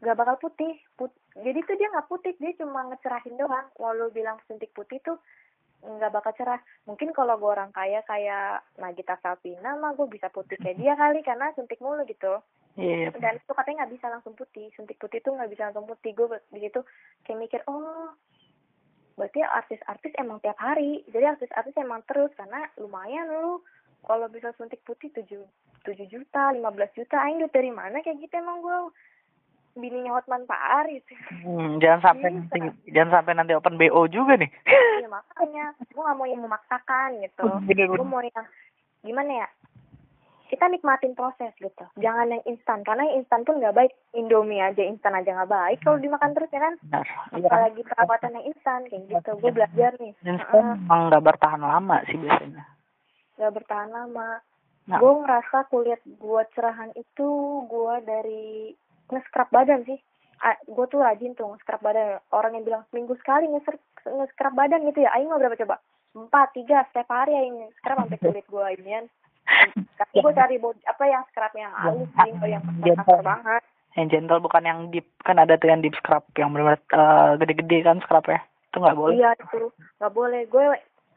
Nggak 0.04 0.16
bakal 0.20 0.36
putih. 0.40 0.72
Put- 0.96 1.16
Jadi 1.34 1.58
tuh 1.66 1.76
dia 1.80 1.90
nggak 1.90 2.08
putih, 2.08 2.32
dia 2.38 2.52
cuma 2.60 2.86
ngecerahin 2.86 3.34
doang. 3.40 3.66
Walau 3.80 4.12
bilang 4.12 4.38
suntik 4.46 4.70
putih 4.76 5.00
tuh 5.02 5.18
nggak 5.84 6.12
bakal 6.12 6.32
cerah. 6.32 6.60
Mungkin 6.88 7.12
kalau 7.12 7.36
gue 7.36 7.50
orang 7.52 7.70
kaya 7.70 8.00
kayak 8.08 8.64
Nagita 8.80 9.20
Slavina 9.20 9.76
mah 9.76 9.92
gue 9.92 10.08
bisa 10.08 10.32
putih 10.32 10.56
kayak 10.56 10.80
dia 10.80 10.96
kali 10.96 11.20
karena 11.20 11.52
suntik 11.52 11.78
mulu 11.84 12.02
gitu. 12.08 12.40
Iya. 12.74 13.14
dan 13.22 13.38
itu 13.38 13.54
katanya 13.54 13.86
nggak 13.86 13.94
bisa 13.94 14.06
langsung 14.10 14.34
putih. 14.34 14.66
Suntik 14.74 14.98
putih 14.98 15.22
itu 15.22 15.30
nggak 15.30 15.50
bisa 15.52 15.70
langsung 15.70 15.86
putih. 15.86 16.10
Gue 16.16 16.40
di 16.50 16.60
situ 16.64 16.80
kayak 17.22 17.38
mikir 17.38 17.60
oh 17.70 18.10
berarti 19.14 19.46
artis-artis 19.46 20.12
emang 20.18 20.42
tiap 20.42 20.58
hari. 20.58 21.06
Jadi 21.06 21.24
artis-artis 21.38 21.76
emang 21.78 22.02
terus 22.08 22.34
karena 22.34 22.66
lumayan 22.80 23.30
lu. 23.30 23.62
Kalau 24.04 24.26
bisa 24.28 24.50
suntik 24.58 24.82
putih 24.82 25.12
tujuh 25.14 25.44
tujuh 25.84 26.08
juta 26.08 26.50
lima 26.56 26.72
belas 26.72 26.90
juta 26.96 27.20
aing 27.20 27.44
dari 27.52 27.68
mana 27.68 28.00
kayak 28.00 28.16
gitu 28.24 28.34
emang 28.40 28.64
gue 28.64 28.76
bininya 29.74 30.16
Hotman 30.16 30.46
Pak 30.46 30.60
Aris. 30.82 31.04
Hmm, 31.42 31.82
jangan 31.82 32.00
sampai 32.00 32.30
Bisa. 32.30 32.38
nanti 32.38 32.58
jangan 32.94 33.10
sampai 33.20 33.32
nanti 33.34 33.52
open 33.54 33.74
BO 33.74 34.06
juga 34.06 34.38
nih. 34.38 34.50
ya 35.02 35.08
makanya. 35.10 35.74
Gue 35.90 36.02
nggak 36.02 36.16
mau 36.18 36.26
yang 36.30 36.42
memaksakan 36.42 37.08
gitu. 37.20 37.44
Bener, 37.66 37.86
gue 37.90 37.98
bener. 37.98 38.06
mau 38.06 38.22
yang 38.22 38.46
gimana 39.02 39.32
ya? 39.44 39.48
Kita 40.44 40.70
nikmatin 40.70 41.18
proses 41.18 41.50
gitu. 41.58 41.84
Jangan 41.98 42.30
yang 42.30 42.44
instan. 42.46 42.86
Karena 42.86 43.02
yang 43.10 43.26
instan 43.26 43.42
pun 43.42 43.58
nggak 43.58 43.74
baik. 43.74 43.92
Indomie 44.14 44.62
aja 44.62 44.86
instan 44.86 45.18
aja 45.18 45.34
nggak 45.34 45.50
baik 45.50 45.78
kalau 45.82 45.98
dimakan 45.98 46.30
terus 46.38 46.50
ya 46.54 46.60
kan? 46.62 46.74
Benar. 46.78 47.06
Iya. 47.34 47.46
apalagi 47.50 47.80
perawatan 47.82 48.34
yang 48.38 48.46
instan 48.54 48.80
kayak 48.86 49.02
gitu. 49.10 49.30
Gue 49.42 49.50
belajar 49.50 49.90
nih. 49.98 50.12
Instan 50.22 50.64
emang 50.86 51.10
nggak 51.10 51.24
bertahan 51.26 51.62
lama 51.62 51.96
sih 52.06 52.14
biasanya. 52.14 52.62
nggak 53.34 53.52
bertahan 53.58 53.90
lama. 53.90 54.38
Nah, 54.84 55.00
gue 55.00 55.12
ngerasa 55.16 55.64
kulit 55.72 55.96
gue 56.04 56.40
cerahan 56.52 56.92
itu 56.92 57.28
gue 57.66 57.94
dari 58.04 58.76
nge-scrub 59.10 59.48
badan 59.52 59.84
sih. 59.84 59.98
Gue 60.68 60.86
tuh 60.88 61.00
rajin 61.00 61.36
tuh 61.36 61.50
nge-scrub 61.52 61.80
badan. 61.80 62.20
Orang 62.32 62.56
yang 62.56 62.64
bilang 62.64 62.82
seminggu 62.90 63.16
sekali 63.20 63.48
nge-scrub 63.50 64.54
badan 64.54 64.84
gitu 64.88 65.04
ya. 65.04 65.10
Aing 65.16 65.28
mah 65.28 65.40
berapa 65.40 65.58
coba? 65.58 65.80
Empat 66.14 66.54
tiga 66.54 66.86
setiap 66.90 67.10
hari 67.10 67.34
aing 67.34 67.58
scrub 67.80 67.98
sampai 67.98 68.20
kulit 68.22 68.46
gue 68.46 68.66
inian. 68.80 69.04
Tapi 69.98 70.24
gue 70.24 70.32
cari 70.32 70.56
body, 70.56 70.80
apa 70.88 71.04
yang 71.04 71.22
scrubnya 71.28 71.68
yang 71.68 71.74
halus 71.76 72.08
sih 72.08 72.32
yang 72.48 72.64
kasar 73.04 73.20
banget. 73.20 73.62
Yang 73.94 74.06
gentle 74.10 74.40
bukan 74.42 74.64
yang 74.64 74.78
deep. 74.90 75.06
Kan 75.22 75.36
ada 75.38 75.54
tuh 75.60 75.68
yang 75.70 75.84
deep 75.84 75.94
scrub 76.00 76.24
yang 76.34 76.50
benar-benar 76.50 76.80
eh, 76.80 77.30
gede-gede 77.42 77.78
kan 77.84 78.00
scrubnya 78.02 78.40
itu 78.74 78.76
nggak 78.82 78.98
boleh. 78.98 79.14
iya 79.14 79.30
itu. 79.38 79.70
Nggak 80.02 80.12
boleh. 80.12 80.40
Gue 80.50 80.64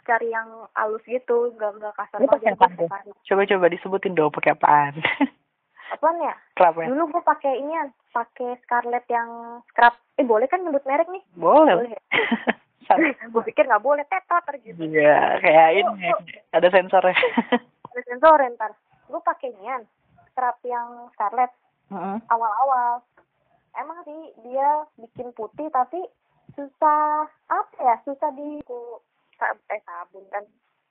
cari 0.05 0.27
yang 0.29 0.47
halus 0.77 1.03
gitu 1.03 1.51
nggak 1.57 1.71
nggak 1.81 1.93
kasar 1.97 2.19
banget. 2.21 2.53
hari. 2.87 3.11
Coba-coba 3.25 3.65
disebutin 3.73 4.13
dong 4.13 4.31
pakai 4.31 4.53
apaan. 4.53 4.93
apaan 5.89 6.19
ya? 6.19 6.33
Scrubnya. 6.51 6.87
dulu 6.89 7.03
gue 7.09 7.23
pakai 7.23 7.53
inian 7.57 7.87
pakai 8.09 8.57
Scarlett 8.61 9.05
yang 9.07 9.61
scrub 9.69 9.93
eh 10.17 10.25
boleh 10.25 10.45
kan 10.45 10.59
nyebut 10.59 10.83
merek 10.83 11.07
nih? 11.07 11.23
Boleh. 11.33 11.75
boleh. 11.77 11.99
Gue 13.35 13.43
pikir 13.43 13.67
nggak 13.67 13.83
boleh 13.83 14.07
tetot 14.07 14.47
gitu. 14.63 14.79
Iya, 14.79 15.43
kayak 15.43 15.69
ini 15.75 16.07
ada 16.55 16.67
sensornya. 16.71 17.11
ada 17.91 18.01
sensor 18.01 18.39
ntar. 18.55 18.71
Gue 19.05 19.19
pakai 19.19 19.51
inian 19.51 19.83
scrub 20.31 20.55
yang 20.63 21.11
Scarlett. 21.11 21.51
Heeh. 21.87 22.19
awal-awal. 22.27 22.99
Emang 23.75 24.03
sih 24.03 24.19
dia 24.43 24.83
bikin 24.95 25.31
putih 25.31 25.67
tapi 25.69 26.03
susah 26.51 27.23
apa 27.47 27.75
ya 27.77 27.95
susah 28.03 28.27
di 28.33 28.59
ku- 28.63 28.99
sab- 29.35 29.63
eh 29.67 29.79
sabun 29.83 30.23
kan. 30.27 30.43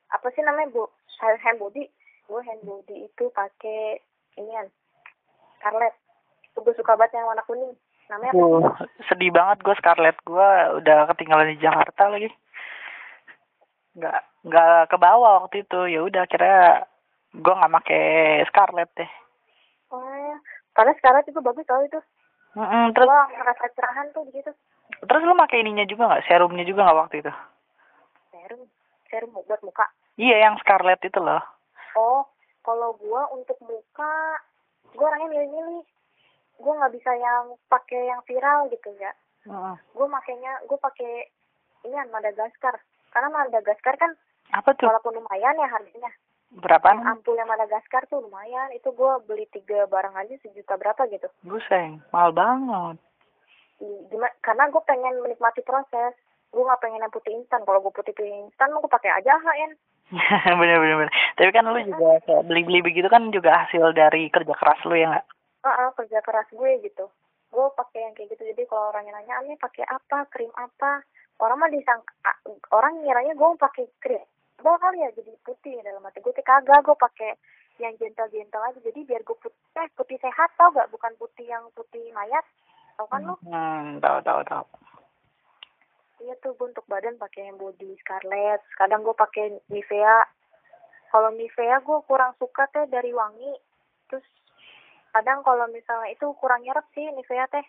Apa 0.08 0.28
sih 0.32 0.40
namanya 0.40 0.70
bu? 0.70 0.84
Hand 1.18 1.58
body. 1.58 1.84
Gue 2.28 2.40
hand 2.44 2.60
body 2.62 3.08
itu 3.08 3.24
pakai 3.30 4.00
Scarlett 4.36 4.68
itu 5.72 6.58
gue 6.62 6.74
suka 6.76 6.94
banget 6.96 7.18
yang 7.18 7.26
warna 7.28 7.42
kuning 7.44 7.72
namanya 8.06 8.32
apa 8.32 8.38
Uh, 8.38 8.62
sedih 9.10 9.34
banget 9.34 9.58
gue 9.66 9.74
Scarlett 9.82 10.18
gue 10.22 10.48
udah 10.78 11.10
ketinggalan 11.10 11.50
di 11.50 11.58
Jakarta 11.58 12.06
lagi. 12.06 12.30
Nggak 13.98 14.20
nggak 14.46 14.80
ke 14.92 14.96
bawah 14.96 15.42
waktu 15.42 15.66
itu. 15.66 15.80
Ya 15.90 16.00
udah 16.06 16.22
akhirnya 16.22 16.86
gue 17.34 17.52
nggak 17.52 17.72
make 17.72 18.00
Scarlett 18.48 18.90
deh. 18.96 19.10
oh 19.90 20.02
ya 20.02 20.36
karena 20.74 20.92
Scarlett 20.98 21.28
itu 21.30 21.38
bagus 21.38 21.66
tau 21.66 21.78
itu 21.82 22.00
Mm-mm, 22.56 22.90
terus 22.96 23.06
wah 23.06 23.28
ngerasa 23.28 23.68
cerahan 23.76 24.08
tuh 24.10 24.24
di 24.26 24.40
situ 24.40 24.50
terus 25.04 25.22
lu 25.22 25.36
make 25.36 25.54
ininya 25.54 25.84
juga 25.86 26.08
nggak 26.10 26.24
serumnya 26.26 26.64
juga 26.66 26.88
nggak 26.88 26.98
waktu 27.06 27.16
itu? 27.22 27.32
serum 28.32 28.60
serum 29.06 29.30
buat 29.46 29.60
muka 29.62 29.86
Iya 30.16 30.48
yang 30.48 30.56
Scarlett 30.64 31.04
itu 31.04 31.20
loh. 31.20 31.44
Oh, 31.92 32.24
kalau 32.64 32.96
gua 32.96 33.28
untuk 33.36 33.60
muka, 33.60 34.40
gua 34.94 35.06
orangnya 35.10 35.28
milih-milih. 35.32 35.84
Gua 36.56 36.72
nggak 36.78 36.94
bisa 36.94 37.10
yang 37.12 37.44
pakai 37.66 38.00
yang 38.06 38.20
viral 38.24 38.70
gitu 38.70 38.90
ya. 38.96 39.12
Heeh. 39.44 39.76
Gua 39.92 40.06
makainya, 40.06 40.62
gua 40.66 40.78
pakai 40.78 41.28
ini 41.84 41.94
kan 41.94 42.08
Madagaskar. 42.10 42.74
Karena 43.10 43.28
Madagaskar 43.32 43.94
kan 43.96 44.12
Apa 44.54 44.72
tuh? 44.78 44.86
walaupun 44.86 45.18
lumayan 45.18 45.58
ya 45.58 45.68
harganya. 45.68 46.10
Berapaan? 46.54 47.02
Yang 47.02 47.10
ampulnya 47.10 47.44
Madagaskar 47.44 48.06
tuh 48.06 48.22
lumayan. 48.22 48.70
Itu 48.72 48.94
gua 48.94 49.18
beli 49.18 49.50
tiga 49.50 49.84
barang 49.90 50.14
aja 50.14 50.34
sejuta 50.40 50.78
berapa 50.78 51.04
gitu. 51.10 51.26
Buseng, 51.42 51.98
mahal 52.14 52.30
banget. 52.30 52.96
Gimana? 53.82 54.32
Karena 54.40 54.70
gua 54.70 54.82
pengen 54.86 55.20
menikmati 55.20 55.60
proses. 55.60 56.14
Gua 56.54 56.72
nggak 56.72 56.82
pengen 56.82 57.02
yang 57.04 57.12
putih 57.12 57.34
instan. 57.36 57.66
Kalau 57.66 57.82
gua 57.82 57.92
putih 57.92 58.14
instan, 58.16 58.72
gua 58.72 58.88
pakai 58.88 59.12
aja 59.12 59.36
HN. 59.36 59.76
bener 60.60 60.76
bener 60.82 60.96
bener. 61.00 61.12
Tapi 61.36 61.50
kan 61.50 61.64
lu 61.66 61.80
juga 61.82 62.22
kayak 62.26 62.46
beli-beli 62.46 62.80
begitu 62.86 63.08
kan 63.10 63.22
juga 63.34 63.50
hasil 63.66 63.90
dari 63.92 64.30
kerja 64.30 64.54
keras 64.54 64.80
lu 64.86 64.94
ya 64.94 65.06
nggak? 65.10 65.26
Heeh, 65.66 65.88
kerja 65.98 66.18
keras 66.22 66.48
gue 66.52 66.70
gitu. 66.86 67.06
gue 67.46 67.66
pakai 67.78 68.00
yang 68.04 68.12
kayak 68.18 68.28
gitu 68.36 68.42
jadi 68.52 68.62
kalau 68.68 68.90
orangnya 68.92 69.16
nanya 69.16 69.34
aneh 69.40 69.56
pakai 69.56 69.86
apa 69.88 70.26
krim 70.28 70.50
apa 70.58 71.00
orang 71.40 71.56
mah 71.62 71.70
disangka 71.72 72.32
orang 72.74 73.00
ngiranya 73.00 73.32
gue 73.32 73.48
pakai 73.56 73.86
krim 74.02 74.24
gue 74.60 74.74
kali 74.76 74.98
ya 75.00 75.10
jadi 75.14 75.32
putih 75.46 75.78
dalam 75.80 76.04
hati 76.04 76.20
gue 76.20 76.34
kagak 76.36 76.82
gue 76.84 76.96
pakai 76.98 77.32
yang 77.80 77.94
gentle-gentle 77.96 78.60
aja 78.60 78.78
jadi 78.82 79.00
biar 79.08 79.22
gue 79.24 79.36
putih 79.38 79.56
eh, 79.78 79.88
putih 79.94 80.18
sehat 80.20 80.50
tau 80.58 80.74
gak 80.74 80.90
bukan 80.90 81.12
putih 81.16 81.46
yang 81.48 81.64
putih 81.72 82.04
mayat 82.12 82.44
tau 82.98 83.06
kan 83.08 83.22
lu 83.24 83.34
Hmm, 83.46 84.02
tahu 84.02 84.18
tahu 84.20 84.40
tahu. 84.44 84.64
Iya 86.18 86.34
tuh 86.38 86.52
gue 86.52 86.66
untuk 86.66 86.86
badan 86.86 87.16
pakai 87.16 87.46
yang 87.46 87.56
body 87.56 87.92
scarlet 87.98 88.60
kadang 88.74 89.00
gue 89.00 89.12
pakai 89.12 89.44
Nivea 89.66 90.24
kalau 91.08 91.30
Nivea 91.30 91.78
gue 91.78 91.98
kurang 92.02 92.32
suka 92.34 92.66
teh 92.68 92.86
dari 92.86 93.10
wangi 93.10 93.52
terus 94.06 94.24
kadang 95.10 95.40
kalau 95.40 95.64
misalnya 95.66 96.08
itu 96.08 96.24
kurang 96.36 96.60
nyerap 96.60 96.84
sih 96.90 97.04
Nivea 97.06 97.46
teh 97.48 97.64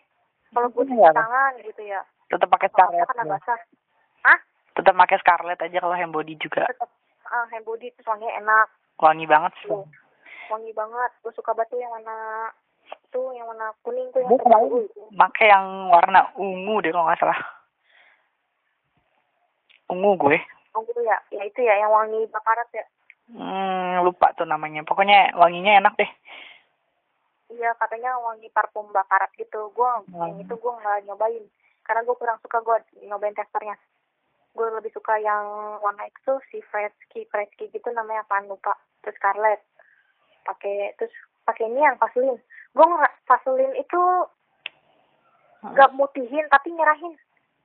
kalau 0.48 0.68
gue 0.70 0.80
Iya, 0.82 0.90
cuci 0.90 1.04
apa? 1.04 1.12
tangan 1.14 1.52
gitu 1.60 1.82
ya 1.84 2.00
Tetap 2.28 2.48
pakai 2.50 2.68
Scarlett. 2.68 3.04
kena 3.06 3.22
ya. 3.22 3.30
basah 3.30 3.58
Hah? 4.22 4.38
Tetap 4.74 4.94
pakai 4.96 5.16
Scarlett 5.18 5.60
aja 5.60 5.78
kalau 5.78 5.92
hand 5.92 6.12
body 6.12 6.34
juga. 6.36 6.64
tetap 6.66 6.88
ah 7.26 7.44
hand 7.46 7.64
body 7.64 7.88
terus 7.90 8.06
wanginya 8.06 8.32
enak 8.38 8.66
Wangi 8.98 9.24
banget 9.24 9.52
sih. 9.60 9.68
tuh 9.68 9.84
wangi 10.48 10.72
banget 10.72 11.10
gue 11.20 11.32
suka 11.32 11.52
tuh 11.62 11.76
yang 11.76 11.92
warna 11.92 12.48
tuh 13.10 13.28
yang 13.32 13.44
warna 13.44 13.68
kuning 13.82 14.08
tuh 14.10 14.20
yang 14.20 14.30
Gue 14.30 14.40
kemarin 14.40 14.72
pakai 15.14 15.46
yang 15.46 15.66
warna 15.88 16.20
ungu 16.34 16.80
deh 16.80 16.88
kalau 16.88 17.04
nggak 17.04 17.20
salah. 17.20 17.36
Ungu 19.88 20.14
gue. 20.16 20.38
gitu 20.78 21.00
ya? 21.02 21.18
Ya 21.34 21.42
itu 21.42 21.58
ya 21.58 21.74
yang 21.74 21.90
wangi 21.90 22.22
bakarat 22.30 22.68
ya? 22.70 22.84
Hmm, 23.34 24.06
lupa 24.06 24.30
tuh 24.38 24.46
namanya. 24.46 24.86
Pokoknya 24.86 25.34
wanginya 25.34 25.80
enak 25.80 25.94
deh. 25.98 26.10
iya 27.48 27.72
katanya 27.80 28.12
wangi 28.20 28.52
parfum 28.52 28.92
bakarat 28.92 29.32
gitu. 29.34 29.72
Gue 29.72 29.88
yang 30.14 30.36
Hmm. 30.36 30.42
itu 30.44 30.54
gue 30.54 30.72
nggak 30.72 31.08
nyobain. 31.08 31.44
Karena 31.82 32.04
gue 32.04 32.16
kurang 32.16 32.38
suka 32.44 32.60
gue 32.60 32.76
nyobain 33.04 33.34
testernya 33.34 33.74
gue 34.58 34.66
lebih 34.74 34.90
suka 34.90 35.14
yang 35.22 35.78
warna 35.78 36.02
itu 36.10 36.34
si 36.50 36.58
Fresky 36.66 37.22
Fresky 37.30 37.70
gitu 37.70 37.88
namanya 37.94 38.26
apaan 38.26 38.50
lupa. 38.50 38.74
Terus 39.06 39.14
Scarlett 39.16 39.62
pakai 40.42 40.98
terus 40.98 41.14
pakai 41.46 41.70
ini 41.70 41.78
yang 41.78 41.94
Vaseline. 41.96 42.42
Gue 42.74 42.84
nggak 42.84 43.14
Vaseline 43.24 43.74
itu 43.78 44.02
nggak 45.62 45.90
mutihin 45.94 46.46
tapi 46.50 46.70
nyerahin 46.70 47.14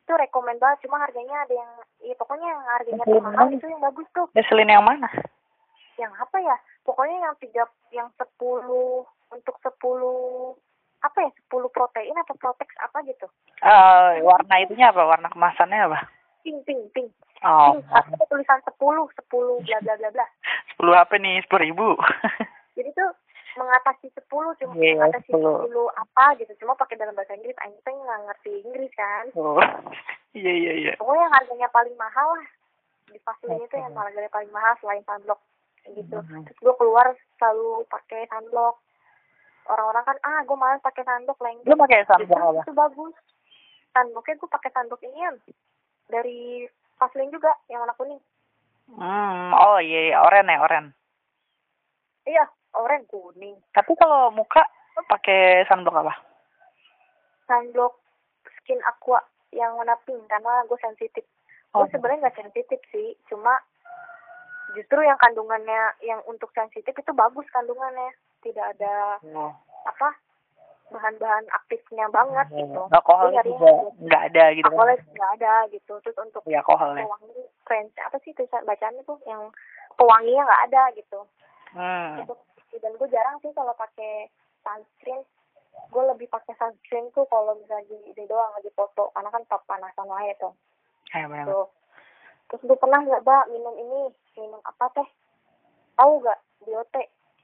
itu 0.03 0.13
rekomend 0.13 0.59
banget 0.59 0.83
cuma 0.83 0.99
harganya 0.99 1.35
ada 1.39 1.53
yang 1.55 1.71
iya 2.01 2.13
pokoknya 2.13 2.43
yang 2.45 2.61
harganya 2.69 3.03
mana? 3.17 3.47
itu 3.49 3.65
yang 3.65 3.79
bagus 3.79 4.07
tuh 4.11 4.27
Vaseline 4.31 4.67
yang 4.69 4.83
mana? 4.83 5.07
yang 5.95 6.11
apa 6.13 6.37
ya 6.37 6.55
pokoknya 6.83 7.17
yang 7.21 7.35
tiga 7.37 7.63
yang 7.89 8.11
sepuluh 8.13 9.07
untuk 9.29 9.55
sepuluh 9.59 10.51
apa 10.99 11.17
ya 11.19 11.31
sepuluh 11.33 11.69
protein 11.69 12.15
atau 12.17 12.35
protex 12.35 12.67
apa 12.77 12.99
gitu 13.05 13.27
Eh, 13.63 14.19
warna 14.19 14.59
itunya 14.59 14.91
apa? 14.91 15.07
Warna 15.07 15.31
kemasannya 15.31 15.87
apa? 15.87 15.99
pink 16.43 16.67
pink 16.67 16.83
pink 16.91 17.07
Oh, 17.39 17.71
pink 17.71 17.87
tapi 17.87 18.11
ada 18.13 18.25
tulisan 18.27 18.59
sepuluh 18.61 19.07
sepuluh 19.15 19.63
bla 19.63 19.79
bla 19.79 19.95
bla 19.97 20.09
bla 20.11 20.25
10 20.75 20.91
apa 20.93 21.15
nih? 21.15 21.39
10 21.47 21.63
ribu. 21.63 21.95
jadi 22.75 22.91
tuh 22.91 23.09
mengatasi 23.55 24.07
sepuluh 24.11 24.51
cuma 24.55 24.73
Iya, 24.73 24.97
mengatasi 24.97 25.29
10. 25.29 25.39
sepuluh 25.61 25.87
apa 25.93 26.25
gitu 26.37 26.51
cuma 26.57 26.73
pakai 26.73 26.95
dalam 26.95 27.13
bahasa 27.13 27.33
Inggris 27.33 27.57
Aing 27.59 27.77
teh 27.77 27.91
nggak 27.91 28.19
ngerti 28.23 28.51
Inggris 28.61 28.93
kan 28.93 29.25
Oh. 29.33 29.57
Iya, 30.33 30.49
iya, 30.51 30.71
iya. 30.73 30.93
pokoknya 30.95 31.21
yang 31.21 31.33
harganya 31.35 31.67
paling 31.69 31.93
mahal 31.93 32.25
lah 32.31 32.47
di 33.05 33.19
Vaseline 33.19 33.61
itu 33.61 33.75
yang 33.75 33.93
harganya 33.93 34.25
paling 34.27 34.49
mahal 34.49 34.73
selain 34.75 35.03
sunblock 35.03 35.37
gitu 35.85 36.17
Mhm. 36.17 36.41
terus 36.43 36.57
gue 36.59 36.73
keluar 36.73 37.05
selalu 37.37 37.85
pakai 37.85 38.25
sunblock 38.25 38.81
orang-orang 39.65 40.03
kan 40.03 40.17
ah 40.23 40.41
gue 40.41 40.57
malas 40.57 40.81
pakai 40.81 41.03
sunblock 41.03 41.37
lengket 41.37 41.67
Lu 41.67 41.77
pakai 41.77 42.01
sunblock 42.03 42.41
apa? 42.41 42.61
itu 42.61 42.73
bagus 42.73 43.13
sunblocknya 43.91 44.35
gue 44.35 44.49
pakai 44.49 44.69
sunblock 44.71 45.01
ini 45.01 45.21
dari 46.09 46.39
Vaseline 46.95 47.29
juga 47.29 47.53
yang 47.67 47.81
warna 47.81 47.93
kuning 47.93 48.21
Hmm, 48.83 49.49
oh 49.53 49.79
iya, 49.79 49.99
iya. 50.07 50.17
oren 50.19 50.43
ya, 50.45 50.59
oren. 50.59 50.85
iya 52.25 52.43
oranye 52.73 53.05
kuning 53.05 53.55
Tapi 53.71 53.91
kalau 53.95 54.29
muka 54.29 54.61
pakai 55.05 55.65
sunblock 55.65 55.97
apa? 55.99 56.13
sunblock 57.43 57.93
skin 58.55 58.79
aqua 58.83 59.19
yang 59.51 59.73
warna 59.73 59.93
pink 60.01 60.21
karena 60.25 60.63
gue 60.63 60.79
sensitif 60.79 61.25
Oh. 61.71 61.81
gue 61.81 61.89
sebenarnya 61.89 62.21
nggak 62.23 62.37
sensitif 62.37 62.77
sih 62.87 63.17
cuma 63.25 63.57
justru 64.71 65.01
yang 65.01 65.17
kandungannya 65.17 65.81
yang 65.99 66.21
untuk 66.23 66.49
sensitif 66.51 66.93
itu 66.93 67.11
bagus 67.11 67.49
kandungannya 67.49 68.13
tidak 68.39 68.73
ada 68.73 69.17
Oh. 69.27 69.49
apa 69.83 70.13
bahan-bahan 70.89 71.49
aktifnya 71.51 72.05
banget 72.07 72.45
gitu 72.53 72.81
Alkohol 72.87 73.33
juga 73.33 73.69
nggak 73.99 74.23
ada 74.29 74.43
gitu 74.51 74.61
kan? 74.61 74.69
alkoholnya 74.69 74.97
nggak 75.09 75.31
ada 75.33 75.53
gitu 75.67 75.93
terus 75.99 76.17
untuk 76.19 76.41
Iya, 76.45 76.61
alkoholnya. 76.61 77.03
pewangi 77.03 77.33
French 77.63 77.93
apa 77.97 78.17
sih 78.19 78.31
tulisan 78.31 78.61
bacaannya 78.63 79.01
tuh 79.01 79.17
yang 79.25 79.41
pewanginya 79.95 80.45
nggak 80.45 80.63
ada 80.69 80.81
gitu 80.93 81.19
Hmm. 81.73 82.21
Gitu. 82.73 82.81
dan 82.81 82.97
gue 82.97 83.09
jarang 83.13 83.37
sih 83.45 83.53
kalau 83.53 83.73
pakai 83.77 84.33
sunscreen. 84.65 85.21
Gue 85.93 86.03
lebih 86.09 86.25
pakai 86.25 86.57
sunscreen 86.57 87.13
tuh 87.13 87.29
kalau 87.29 87.53
misalnya 87.53 87.85
di 87.85 87.97
ini 88.09 88.25
doang 88.25 88.49
lagi 88.57 88.73
foto. 88.73 89.13
Karena 89.13 89.29
kan 89.29 89.45
top 89.45 89.61
panasan 89.69 90.09
tuh. 90.41 90.53
Eh, 91.13 91.25
benar. 91.29 91.45
tuh. 91.45 91.69
Terus 92.49 92.61
gue 92.65 92.77
pernah 92.81 92.99
nggak 93.05 93.21
mbak 93.21 93.45
minum 93.53 93.75
ini. 93.77 94.01
Minum 94.41 94.61
apa 94.65 94.89
teh? 94.97 95.07
Tahu 95.93 96.11
nggak? 96.25 96.39
Biote. 96.65 97.03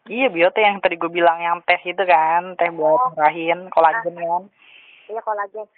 Iya, 0.09 0.33
biote 0.33 0.65
yang 0.65 0.81
tadi 0.81 0.97
gue 0.97 1.11
bilang 1.11 1.37
yang 1.37 1.61
teh 1.69 1.77
itu 1.85 2.01
kan, 2.01 2.57
teh 2.57 2.73
buat 2.73 2.97
Oh. 2.97 3.13
kolagen 3.13 3.69
kan. 4.17 4.43
iya 5.05 5.21
kolagen. 5.21 5.69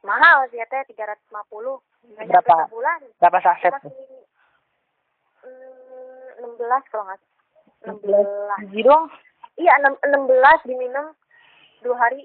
Mahal 0.00 0.48
sih 0.48 0.56
ya 0.56 0.64
teh 0.68 0.80
tiga 0.88 1.04
ratus 1.12 1.24
lima 1.28 1.44
puluh. 1.52 1.76
Berapa? 2.04 2.68
bulan 2.68 3.00
Berapa 3.20 3.40
saset? 3.40 3.72
masih 3.72 3.92
mm, 5.44 6.28
enam 6.40 6.52
belas 6.60 6.84
kalau 6.92 7.04
nggak 7.08 7.20
enam 7.84 7.96
belas 7.98 8.26
Biji 8.60 8.80
doang. 8.82 9.06
iya 9.54 9.72
enam 9.78 9.94
enam 10.02 10.22
belas 10.24 10.58
diminum 10.64 11.06
dua 11.80 11.96
hari 11.98 12.24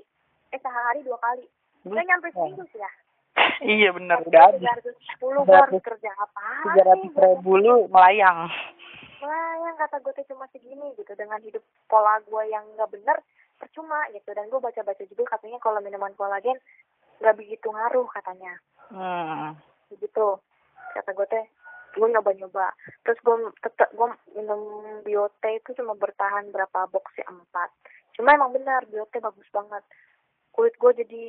eh 0.49 0.57
sehari 0.57 1.01
dua 1.01 1.19
kali 1.19 1.45
Saya 1.81 2.03
nyampe 2.05 2.27
seminggu 2.29 2.63
sih 2.67 2.77
ya. 2.77 2.91
Iya 3.61 3.89
benar 3.91 4.19
udah 4.21 4.41
habis. 4.45 4.59
Tiga 4.59 4.73
ratus 4.73 4.95
sepuluh 5.05 5.41
Tiga 5.41 5.47
gue 5.47 5.55
harus 5.57 5.71
ratus- 5.73 5.85
kerja 5.85 6.11
apa? 6.13 6.43
Tiga 6.65 6.81
ratus 6.85 7.11
ribu 7.13 7.53
lu 7.55 7.75
melayang. 7.87 8.39
Wah, 9.19 9.51
yang 9.61 9.75
kata 9.77 9.95
gue 9.97 10.11
tuh 10.13 10.25
cuma 10.25 10.47
segini 10.49 10.91
gitu 10.93 11.11
dengan 11.13 11.39
hidup 11.39 11.59
pola 11.85 12.19
gue 12.21 12.43
yang 12.45 12.63
nggak 12.73 12.87
bener 12.89 13.19
percuma 13.55 13.99
gitu 14.09 14.27
dan 14.29 14.47
gue 14.47 14.57
baca-baca 14.57 15.03
juga 15.05 15.23
katanya 15.29 15.59
kalau 15.59 15.79
minuman 15.79 16.11
kolagen 16.13 16.55
nggak 17.19 17.35
begitu 17.35 17.67
ngaruh 17.67 18.07
katanya 18.09 18.55
Hmm. 18.89 19.53
begitu 19.87 20.39
kata 20.93 21.11
gue 21.13 21.27
teh 21.29 21.45
gue 21.95 22.07
nyoba-nyoba. 22.09 22.73
Terus 23.05 23.19
gue 23.21 23.35
tetap 23.65 23.89
gue 23.93 24.07
minum 24.37 24.61
biote 25.01 25.49
itu 25.57 25.73
cuma 25.79 25.97
bertahan 25.97 26.49
berapa 26.53 26.89
box 26.91 27.05
ya 27.17 27.25
empat. 27.29 27.69
Cuma 28.17 28.35
emang 28.35 28.53
benar 28.53 28.85
biote 28.89 29.17
bagus 29.17 29.47
banget. 29.49 29.83
Kulit 30.53 30.75
gue 30.77 30.91
jadi 31.05 31.23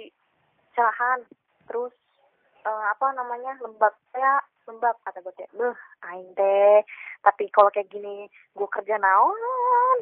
cerahan. 0.75 1.25
Terus 1.69 1.93
eh, 2.67 2.85
apa 2.93 3.15
namanya 3.17 3.57
lembab. 3.63 3.95
Ya 4.13 4.43
lembab 4.69 4.97
kata 5.03 5.25
gue 5.25 5.35
teh 5.39 5.49
beh 5.57 5.77
aing 6.13 6.31
teh. 6.37 6.85
Tapi 7.25 7.49
kalau 7.53 7.73
kayak 7.73 7.89
gini 7.89 8.29
gue 8.57 8.69
kerja 8.69 8.97
naon 9.01 9.37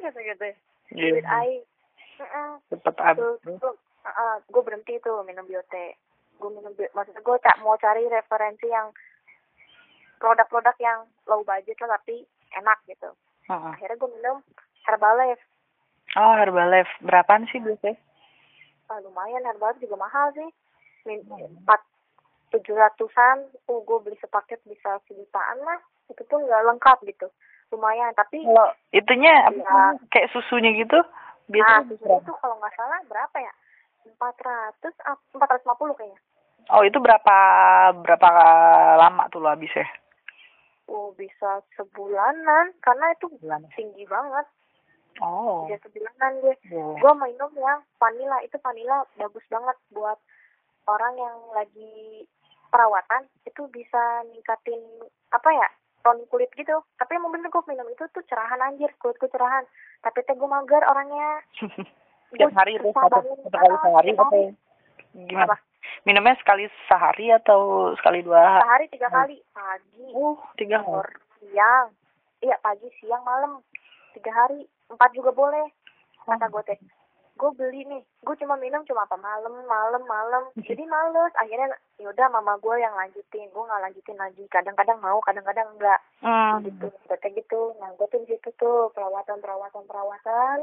gitu 0.03 0.19
gitu. 0.19 0.47
Duit 0.95 1.23
Iya. 1.23 1.31
aing. 1.45 1.63
Heeh. 2.19 2.51
Cepet 2.75 2.97
habis. 2.99 3.39
tuh 3.63 3.75
gue 4.49 4.63
berhenti 4.65 4.97
tuh 5.05 5.23
minum 5.23 5.45
biote. 5.47 5.95
Gue 6.39 6.51
minum 6.55 6.73
maksudnya 6.95 7.23
gue 7.23 7.37
tak 7.43 7.57
mau 7.63 7.77
cari 7.79 8.07
referensi 8.09 8.67
yang 8.71 8.91
produk-produk 10.19 10.77
yang 10.83 11.07
low 11.31 11.41
budget 11.47 11.79
lah 11.81 11.97
tapi 11.99 12.27
enak 12.59 12.79
gitu. 12.87 13.11
Heeh. 13.49 13.73
akhirnya 13.75 13.97
gue 13.97 14.11
minum 14.13 14.37
Herbalife. 14.85 15.41
Oh, 16.17 16.35
Herbalife. 16.37 16.93
Berapaan 17.01 17.49
sih 17.49 17.61
biasanya? 17.61 17.97
ah, 18.93 19.01
lumayan. 19.01 19.45
Herbalife 19.45 19.81
juga 19.81 19.97
mahal 19.97 20.33
sih. 20.37 20.49
Min- 21.09 21.25
empat 21.65 21.81
tujuh 22.53 22.77
ratusan. 22.77 23.49
Uh 23.69 23.81
gue 23.85 23.99
beli 24.05 24.17
sepaket 24.21 24.61
bisa 24.69 25.01
sejutaan 25.09 25.59
lah. 25.65 25.81
Itu 26.09 26.25
tuh 26.29 26.41
nggak 26.41 26.65
lengkap 26.73 26.99
gitu. 27.09 27.29
Lumayan 27.69 28.17
tapi 28.17 28.41
Kalau 28.41 28.73
itunya 28.97 29.45
apa 29.45 29.61
namanya, 29.61 30.01
kayak 30.09 30.33
susunya 30.33 30.73
gitu, 30.73 30.97
nah 30.97 31.53
biasanya 31.53 31.85
susu 31.93 32.01
berapa? 32.01 32.25
itu 32.25 32.33
kalau 32.41 32.57
nggak 32.57 32.75
salah 32.81 32.99
berapa 33.05 33.37
ya? 33.45 33.53
empat 34.09 34.37
ratus 34.41 34.95
empat 35.37 35.49
ratus 35.53 35.65
lima 35.69 35.77
puluh 35.77 35.93
kayaknya. 35.93 36.17
Oh, 36.73 36.81
itu 36.81 36.97
berapa 36.97 37.37
berapa 38.01 38.29
lama 38.97 39.29
tuh 39.29 39.45
lo 39.45 39.53
habisnya? 39.53 39.85
Oh 40.89 41.13
bisa 41.13 41.51
sebulanan 41.75 42.73
karena 42.79 43.13
itu 43.13 43.29
Bulan. 43.39 43.63
tinggi 43.73 44.05
banget 44.05 44.47
Oh. 45.19 45.67
bisa 45.67 45.83
sebulanan 45.83 46.33
gue 46.41 46.55
Iya. 46.65 46.85
gue 46.97 47.13
minum 47.17 47.51
yang 47.55 47.81
vanilla 47.97 48.39
itu 48.41 48.55
vanilla 48.59 48.99
bagus 49.15 49.43
banget 49.47 49.75
buat 49.89 50.19
orang 50.87 51.15
yang 51.15 51.37
lagi 51.53 52.23
perawatan 52.69 53.27
itu 53.43 53.67
bisa 53.69 53.99
ningkatin 54.27 54.79
apa 55.29 55.51
ya 55.51 55.69
tone 56.01 56.23
kulit 56.27 56.49
gitu 56.53 56.71
tapi 56.95 57.13
emang 57.13 57.31
bener 57.31 57.49
gue 57.49 57.65
minum 57.67 57.85
itu 57.87 58.07
tuh 58.09 58.23
cerahan 58.25 58.63
anjir 58.63 58.89
kulitku 58.97 59.27
cerahan 59.27 59.67
tapi 60.01 60.23
teh 60.23 60.33
gue 60.33 60.47
mager 60.47 60.83
orangnya 60.83 61.43
Tiap 62.31 62.53
hari 62.53 62.77
susah 62.77 63.09
satu, 63.09 63.25
satu 63.41 63.49
kali 63.51 63.73
Ah, 63.73 63.81
sehari 63.81 64.11
hari. 64.13 64.43
ya? 64.45 64.53
gimana 65.19 65.45
Apa? 65.49 65.57
Minumnya 66.05 66.37
sekali 66.41 66.67
sehari 66.87 67.33
atau 67.35 67.93
sekali 67.99 68.23
dua 68.23 68.63
sehari 68.63 68.87
tiga 68.93 69.09
kali. 69.11 69.37
Pagi 69.53 70.05
uh 70.15 70.39
tiga 70.57 70.83
sore 70.85 71.29
siang. 71.43 71.89
Iya 72.43 72.57
pagi 72.63 72.87
siang 73.01 73.23
malam. 73.27 73.63
Tiga 74.15 74.31
hari. 74.31 74.67
Empat 74.89 75.11
juga 75.13 75.35
boleh 75.35 75.69
kata 76.25 76.49
gue 76.49 76.63
teh. 76.69 76.79
Gue 77.39 77.51
beli 77.55 77.87
nih. 77.87 78.03
Gue 78.23 78.35
cuma 78.39 78.59
minum 78.59 78.83
cuma 78.87 79.07
apa? 79.07 79.15
Malam 79.19 79.63
malam 79.67 80.03
malam. 80.07 80.45
Jadi 80.59 80.83
males. 80.87 81.33
Akhirnya 81.39 81.75
yaudah 81.99 82.31
mama 82.31 82.59
gue 82.59 82.75
yang 82.79 82.95
lanjutin. 82.95 83.51
Gue 83.51 83.65
nggak 83.65 83.83
lanjutin 83.91 84.19
lagi. 84.19 84.45
Kadang-kadang 84.51 84.99
mau 85.03 85.19
kadang-kadang 85.23 85.67
enggak 85.79 86.01
hmm. 86.23 86.67
gitu. 86.67 86.87
Kayak 87.11 87.43
gitu. 87.43 87.75
Nah 87.79 87.91
gue 87.95 88.07
tuh 88.11 88.21
di 88.23 88.35
situ 88.35 88.51
tuh 88.59 88.91
perawatan 88.95 89.39
perawatan 89.43 89.85
perawatan. 89.87 90.59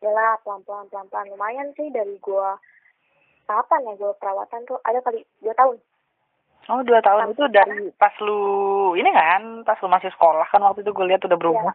Yalah 0.00 0.40
pelan 0.40 0.64
pelan 0.64 0.88
pelan 0.88 1.06
pelan 1.12 1.28
lumayan 1.28 1.68
sih 1.76 1.92
dari 1.92 2.16
gue 2.16 2.48
kapan 3.50 3.82
ya 3.84 3.92
gue 3.96 4.12
perawatan 4.16 4.60
tuh 4.64 4.78
ada 4.80 4.98
kali 5.00 5.20
dua 5.38 5.50
tahun 5.52 5.76
oh 6.68 6.80
dua 6.80 7.00
tahun 7.00 7.34
itu 7.34 7.44
dari 7.48 7.90
pas 7.92 8.14
lu 8.20 8.38
ini 8.94 9.10
kan 9.10 9.42
pas 9.64 9.74
lu 9.76 9.88
masih 9.88 10.10
sekolah 10.10 10.46
kan 10.46 10.62
waktu 10.62 10.80
itu 10.80 10.90
gue 10.90 11.06
lihat 11.06 11.22
udah 11.22 11.34
berubah 11.36 11.74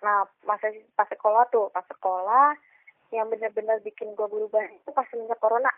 Nah, 0.00 0.24
masa 0.42 0.64
pas 0.96 1.04
sekolah 1.04 1.44
tuh, 1.52 1.68
pas 1.68 1.84
sekolah 1.84 2.56
yang 3.12 3.28
benar-benar 3.28 3.84
bikin 3.84 4.16
gue 4.16 4.24
berubah 4.24 4.64
itu 4.64 4.88
pas 4.90 5.04
semenjak 5.06 5.36
corona. 5.36 5.68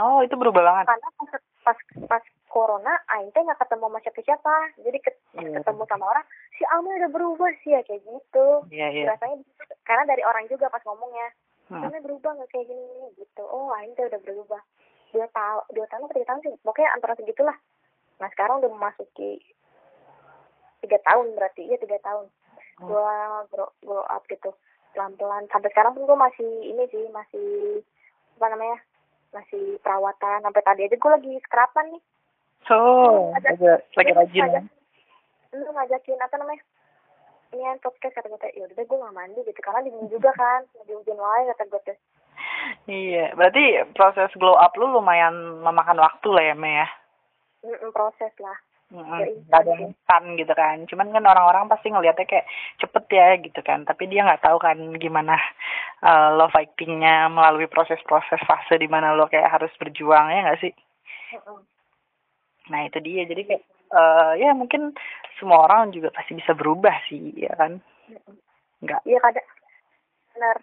oh 0.00 0.24
itu 0.24 0.32
berubah 0.32 0.64
banget 0.64 0.88
Karena 0.88 1.08
pas 1.12 1.28
pas, 1.60 1.78
pas 2.08 2.24
corona, 2.48 2.88
Aing 3.12 3.28
teh 3.30 3.44
nggak 3.44 3.60
ketemu 3.60 3.84
sama 3.84 4.00
siapa-siapa. 4.00 4.54
Jadi 4.80 4.98
ket- 4.98 5.20
Iya. 5.36 5.60
ketemu 5.60 5.84
sama 5.84 6.04
orang, 6.08 6.24
si 6.52 6.64
Amel 6.72 6.96
udah 6.96 7.10
berubah 7.12 7.52
sih 7.60 7.76
ya 7.76 7.84
kayak 7.84 8.00
gitu. 8.00 8.46
iya 8.72 8.88
iya 8.88 9.12
Rasanya 9.12 9.36
karena 9.84 10.04
dari 10.08 10.24
orang 10.24 10.48
juga 10.48 10.72
pas 10.72 10.80
ngomongnya, 10.80 11.28
Hmm. 11.64 11.80
Amel 11.80 12.04
berubah 12.04 12.36
nggak 12.36 12.50
kayak 12.52 12.66
gini 12.68 12.84
gitu. 13.16 13.42
Oh, 13.42 13.72
teh 13.72 14.04
udah 14.04 14.20
berubah. 14.20 14.60
Dua 15.10 15.26
tahun, 15.30 15.62
dua 15.72 15.86
tahun 15.88 16.04
atau 16.04 16.14
tiga 16.14 16.28
tahun 16.28 16.40
sih, 16.42 16.54
pokoknya 16.60 16.90
antara 16.92 17.14
segitulah. 17.14 17.56
Nah 18.20 18.28
sekarang 18.34 18.60
udah 18.60 18.70
memasuki 18.70 19.40
tiga 20.80 20.98
tahun 21.00 21.32
berarti, 21.32 21.62
iya 21.64 21.78
tiga 21.78 21.96
tahun 22.00 22.28
Hmm. 22.74 22.90
gua 22.90 23.14
grow, 23.54 23.70
grow 23.86 24.02
up 24.10 24.26
gitu 24.26 24.50
pelan-pelan 24.92 25.46
sampai 25.46 25.70
sekarang 25.70 25.94
pun 25.94 26.10
gua 26.10 26.26
masih 26.26 26.42
ini 26.66 26.82
sih 26.90 27.06
masih 27.14 27.78
apa 28.34 28.50
namanya 28.50 28.82
masih 29.30 29.78
perawatan 29.78 30.42
sampai 30.42 30.58
tadi 30.58 30.82
aja 30.82 30.98
gua 30.98 31.14
lagi 31.14 31.38
skrapan 31.46 31.94
nih 31.94 32.02
so 32.66 32.78
lagi 33.30 33.62
lagi 33.94 34.10
rajin 34.10 34.42
ya? 34.42 34.46
ngajak- 34.58 34.74
lu 35.54 35.70
ngajakin 35.70 36.18
apa 36.18 36.34
namanya 36.34 36.62
ini 37.54 37.62
yang 37.62 37.78
podcast 37.78 38.18
kata 38.18 38.26
gue 38.26 38.40
teh 38.42 38.52
ya 38.58 38.66
udah 38.66 38.74
deh 38.74 38.86
gue 38.86 38.98
nggak 38.98 39.14
mandi 39.14 39.40
gitu. 39.46 39.60
Karena 39.62 39.86
dingin 39.86 40.10
juga 40.10 40.30
kan 40.34 40.66
lagi 40.74 40.92
hujan 40.92 41.18
wae 41.22 41.42
kata 41.54 41.64
gue 41.70 41.82
teh 41.86 41.98
iya 42.90 43.32
berarti 43.36 43.94
proses 43.94 44.32
glow 44.36 44.56
up 44.56 44.74
lu 44.76 44.88
lumayan 44.90 45.62
memakan 45.62 46.00
waktu 46.00 46.28
lah 46.32 46.44
ya 46.44 46.54
Me 46.56 46.70
ya? 46.82 46.88
Mm-mm, 47.64 47.90
proses 47.96 48.32
lah. 48.40 48.58
Mm-mm. 48.92 49.20
Ya, 49.24 49.26
Nggak 49.48 49.60
ada 49.64 49.70
yang 49.72 49.82
instan 49.88 50.22
gitu 50.36 50.52
kan. 50.52 50.76
Cuman 50.84 51.08
kan 51.16 51.24
orang-orang 51.24 51.64
pasti 51.72 51.88
ngelihatnya 51.88 52.28
kayak 52.28 52.46
cepet 52.76 53.04
ya 53.08 53.26
gitu 53.40 53.60
kan. 53.64 53.88
Tapi 53.88 54.04
dia 54.12 54.20
nggak 54.28 54.44
tahu 54.44 54.60
kan 54.60 54.76
gimana 55.00 55.40
uh, 56.04 56.36
lo 56.36 56.52
fightingnya 56.52 57.32
melalui 57.32 57.64
proses-proses 57.72 58.40
fase 58.44 58.76
di 58.76 58.84
mana 58.84 59.16
lo 59.16 59.24
kayak 59.32 59.48
harus 59.48 59.72
berjuang 59.80 60.28
ya 60.28 60.40
nggak 60.44 60.60
sih? 60.60 60.72
Mm-mm. 61.34 61.60
nah 62.68 62.80
itu 62.84 63.00
dia. 63.00 63.24
Jadi 63.24 63.42
kayak 63.48 63.64
eh, 63.94 64.32
ya 64.42 64.50
mungkin 64.52 64.92
semua 65.38 65.66
orang 65.66 65.94
juga 65.94 66.10
pasti 66.10 66.34
bisa 66.34 66.52
berubah 66.54 66.94
sih 67.06 67.34
ya 67.38 67.54
kan? 67.54 67.78
Nggak. 68.82 69.00
Iya 69.06 69.18
kadang 69.22 69.48
benar. 70.34 70.56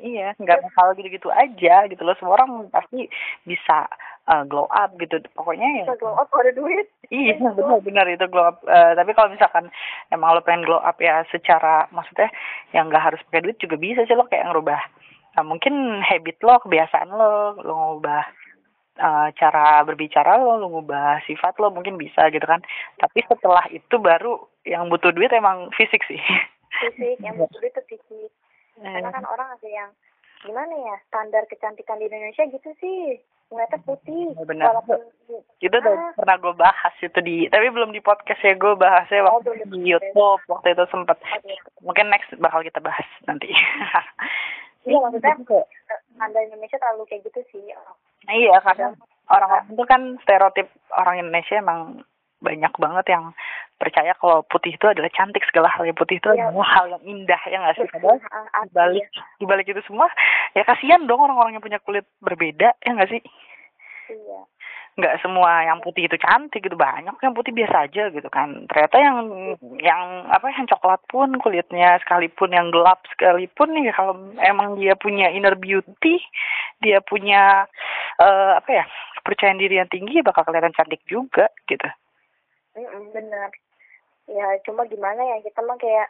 Iya 0.00 0.28
nggak 0.40 0.64
bakal 0.64 0.96
gitu-gitu 0.96 1.28
aja 1.28 1.84
gitu 1.86 2.02
loh. 2.02 2.16
Semua 2.16 2.40
orang 2.40 2.72
pasti 2.72 3.04
bisa 3.44 3.84
uh, 4.32 4.48
glow 4.48 4.64
up 4.72 4.96
gitu. 4.96 5.20
Pokoknya 5.36 5.84
ya. 5.84 5.84
Bisa 5.84 6.00
glow 6.00 6.16
up 6.16 6.32
ada 6.32 6.52
duit. 6.56 6.88
Iya 7.12 7.36
benar-benar 7.52 8.06
itu 8.08 8.24
glow 8.32 8.48
up. 8.48 8.64
Eh, 8.64 8.92
tapi 8.96 9.12
kalau 9.12 9.28
misalkan 9.28 9.68
emang 10.08 10.32
lo 10.32 10.40
pengen 10.40 10.64
glow 10.64 10.80
up 10.80 10.96
ya 11.02 11.26
secara 11.28 11.84
maksudnya 11.92 12.32
yang 12.72 12.88
nggak 12.88 13.12
harus 13.12 13.20
pakai 13.28 13.44
duit 13.44 13.58
juga 13.60 13.76
bisa 13.76 14.08
sih 14.08 14.16
lo 14.16 14.24
kayak 14.30 14.48
ngerubah. 14.48 14.80
Nah, 15.30 15.46
mungkin 15.46 16.02
habit 16.02 16.42
lo, 16.42 16.58
kebiasaan 16.58 17.06
lo, 17.14 17.54
lo 17.62 17.72
ngubah 17.72 18.39
eh, 18.92 19.28
cara 19.34 19.82
berbicara 19.82 20.34
lo, 20.36 20.56
lo 20.56 20.66
ngubah 20.70 21.22
sifat 21.24 21.54
lo 21.56 21.68
mungkin 21.68 21.94
bisa 21.94 22.26
gitu 22.28 22.42
kan. 22.42 22.58
Tapi 22.96 23.22
setelah 23.24 23.64
itu 23.68 23.96
baru 23.96 24.34
yang 24.62 24.88
butuh 24.88 25.10
duit 25.10 25.30
emang 25.30 25.70
fisik 25.72 26.02
sih. 26.04 26.20
fisik 26.70 27.18
yang 27.18 27.34
butuh 27.34 27.58
duit 27.58 27.70
itu 27.70 27.82
fisik 27.88 28.30
karena 28.78 29.12
kan 29.12 29.26
orang 29.26 29.52
ada 29.52 29.68
yang 29.68 29.90
gimana 30.40 30.72
ya 30.72 30.96
standar 31.04 31.44
kecantikan 31.44 32.00
di 32.00 32.08
Indonesia 32.08 32.48
gitu 32.48 32.72
sih 32.80 33.20
ngeliatnya 33.46 33.76
putih 33.84 34.32
Oh, 34.32 34.46
benar. 34.46 34.72
walaupun 34.72 35.04
itu 35.60 35.74
udah 35.74 35.92
Ah. 35.92 36.14
pernah 36.16 36.36
gue 36.38 36.54
bahas 36.54 36.94
itu 36.96 37.20
di 37.20 37.44
tapi 37.46 37.68
belum 37.68 37.90
di 37.90 38.00
podcast 38.00 38.40
ya 38.40 38.54
gue 38.54 38.72
bahasnya 38.72 39.20
Oh, 39.22 39.36
waktu 39.36 39.68
di 39.68 39.84
YouTube 39.84 40.16
waktu 40.46 40.72
itu 40.72 40.84
sempet 40.88 41.18
Aduh. 41.20 41.60
mungkin 41.82 42.08
next 42.08 42.32
bakal 42.38 42.62
kita 42.62 42.80
bahas 42.80 43.04
nanti 43.26 43.52
iya 44.82 44.96
maksudnya 44.96 45.34
eh, 45.92 46.00
standar 46.14 46.40
Indonesia 46.40 46.78
terlalu 46.78 47.04
kayak 47.04 47.28
gitu 47.28 47.40
sih 47.52 47.62
iya 48.32 48.56
karena 48.60 48.94
orang-orang 49.28 49.66
itu 49.70 49.84
kan 49.84 50.00
stereotip 50.22 50.66
orang 50.92 51.20
Indonesia 51.20 51.56
emang 51.56 52.02
banyak 52.40 52.72
banget 52.80 53.06
yang 53.12 53.24
percaya 53.76 54.12
kalau 54.16 54.40
putih 54.44 54.76
itu 54.76 54.86
adalah 54.88 55.08
cantik 55.12 55.44
segala 55.44 55.68
hal 55.68 55.84
yang 55.84 55.96
putih 55.96 56.16
itu 56.16 56.28
Iya. 56.32 56.48
adalah 56.48 56.68
hal 56.68 56.84
yang 56.88 57.02
indah 57.04 57.40
ya 57.48 57.56
nggak 57.60 57.76
sih? 57.76 57.86
Padahal 57.88 58.16
Ah, 58.28 58.44
ah, 58.52 58.64
dibalik 58.68 59.06
dibalik 59.40 59.66
itu 59.68 59.80
semua 59.84 60.08
ya 60.52 60.64
kasihan 60.64 61.04
dong 61.04 61.20
orang-orang 61.20 61.56
yang 61.56 61.64
punya 61.64 61.80
kulit 61.80 62.04
berbeda 62.20 62.76
ya 62.76 62.90
nggak 62.92 63.08
sih? 63.08 63.20
Iya 64.10 64.40
nggak 65.00 65.24
semua 65.24 65.64
yang 65.64 65.80
putih 65.80 66.04
itu 66.04 66.20
cantik 66.20 66.60
gitu 66.60 66.76
banyak 66.76 67.16
yang 67.24 67.32
putih 67.32 67.56
biasa 67.56 67.88
aja 67.88 68.12
gitu 68.12 68.28
kan. 68.28 68.68
Ternyata 68.68 68.96
yang 69.00 69.16
yang 69.80 70.28
apa 70.28 70.52
yang 70.52 70.68
coklat 70.68 71.00
pun 71.08 71.32
kulitnya 71.40 71.96
sekalipun 72.04 72.52
yang 72.52 72.68
gelap 72.68 73.00
sekalipun 73.16 73.72
nih 73.72 73.88
kalau 73.96 74.14
emang 74.44 74.76
dia 74.76 74.92
punya 74.94 75.32
inner 75.32 75.56
beauty 75.56 76.20
dia 76.84 77.00
punya 77.00 77.64
eh, 78.20 78.52
apa 78.60 78.70
ya 78.70 78.84
kepercayaan 79.20 79.60
diri 79.60 79.80
yang 79.80 79.88
tinggi 79.88 80.20
ya 80.20 80.24
bakal 80.24 80.44
kelihatan 80.44 80.76
cantik 80.76 81.00
juga 81.08 81.48
gitu. 81.64 81.88
Benar. 83.12 83.50
Ya 84.30 84.46
cuma 84.62 84.86
gimana 84.86 85.24
ya 85.24 85.36
kita 85.42 85.64
mah 85.64 85.80
kayak 85.80 86.08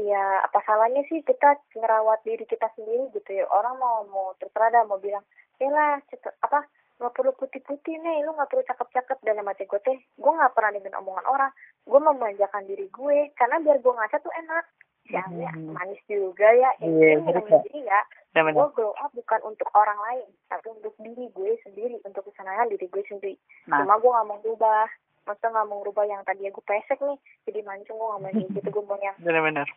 ya 0.00 0.44
apa 0.44 0.58
salahnya 0.64 1.06
sih 1.08 1.20
kita 1.22 1.60
ngerawat 1.78 2.20
diri 2.26 2.44
kita 2.44 2.66
sendiri 2.74 3.08
gitu 3.14 3.30
ya? 3.30 3.46
Orang 3.48 3.78
mau 3.78 4.04
mau 4.10 4.34
terserah 4.42 4.84
mau 4.84 4.98
bilang 4.98 5.22
ya 5.62 5.70
lah 5.70 6.02
apa 6.42 6.66
nggak 7.00 7.14
perlu 7.14 7.32
putih-putih 7.34 7.96
nih 7.98 8.24
lu 8.24 8.32
nggak 8.36 8.48
perlu 8.50 8.62
cakep-cakep. 8.66 9.18
Dalam 9.22 9.48
hati 9.48 9.64
gue 9.68 9.80
teh 9.84 9.98
gue 9.98 10.32
nggak 10.32 10.52
pernah 10.52 10.70
dengerin 10.76 10.98
omongan 11.00 11.26
orang. 11.26 11.52
Gue 11.84 12.00
memanjakan 12.00 12.64
diri 12.66 12.86
gue 12.88 13.18
karena 13.36 13.56
biar 13.60 13.78
gue 13.80 13.92
ngaca 13.92 14.16
tuh 14.18 14.34
enak. 14.36 14.64
Ya, 15.10 15.26
ya 15.34 15.50
Hmm. 15.50 15.74
manis 15.74 15.98
juga 16.06 16.46
ya. 16.54 16.70
Iya, 16.78 17.18
ini 17.18 17.30
yeah, 17.34 17.42
Kak. 17.42 17.62
diri 17.66 17.80
ya 17.84 18.00
dan 18.32 18.48
gue 18.48 18.68
glow 18.72 18.96
up 18.96 19.12
bukan 19.12 19.40
untuk 19.44 19.68
orang 19.76 19.98
lain 20.08 20.28
tapi 20.48 20.72
untuk 20.72 20.94
diri 21.02 21.28
gue 21.36 21.52
sendiri 21.66 22.00
untuk 22.06 22.24
kesenangan 22.32 22.70
diri 22.72 22.86
gue 22.88 23.02
sendiri. 23.04 23.34
Nah. 23.68 23.82
Cuma 23.82 23.98
gue 24.00 24.08
nggak 24.08 24.28
mau 24.30 24.40
rubah 24.40 24.88
maksudnya 25.26 25.48
nggak 25.54 25.68
mau 25.68 25.80
rubah 25.84 26.04
yang 26.06 26.22
tadi 26.24 26.48
gue 26.48 26.64
pesek 26.64 26.98
nih. 27.02 27.18
Jadi 27.50 27.60
mancung 27.66 27.98
gue 27.98 28.08
nggak 28.08 28.22
mau 28.24 28.30
gitu. 28.56 28.68
Gue 28.72 28.84
mau 28.86 28.96
yang 29.02 29.16
benar-benar 29.26 29.68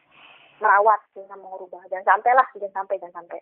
merawat 0.63 1.01
gue 1.11 1.23
nggak 1.25 1.41
mau 1.43 1.59
rubah 1.59 1.83
jangan 1.91 2.15
sampai 2.15 2.31
lah 2.31 2.47
jangan 2.55 2.85
sampai 2.85 2.95
jangan 3.01 3.15
sampai 3.23 3.39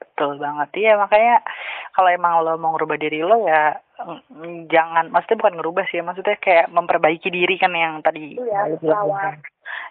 betul 0.00 0.40
banget. 0.40 0.68
Iya 0.76 0.92
makanya 0.96 1.44
kalau 1.92 2.08
emang 2.08 2.32
lo 2.44 2.56
mau 2.56 2.72
ngerubah 2.76 2.96
diri 2.96 3.20
lo 3.20 3.44
ya 3.44 3.76
mm, 4.00 4.68
jangan 4.72 5.12
maksudnya 5.12 5.40
bukan 5.40 5.56
ngerubah 5.60 5.84
sih 5.92 6.00
maksudnya 6.00 6.36
kayak 6.40 6.72
memperbaiki 6.72 7.28
diri 7.28 7.56
kan 7.60 7.72
yang 7.76 8.00
tadi 8.00 8.36
Iya, 8.36 8.80
merawat. 8.80 9.40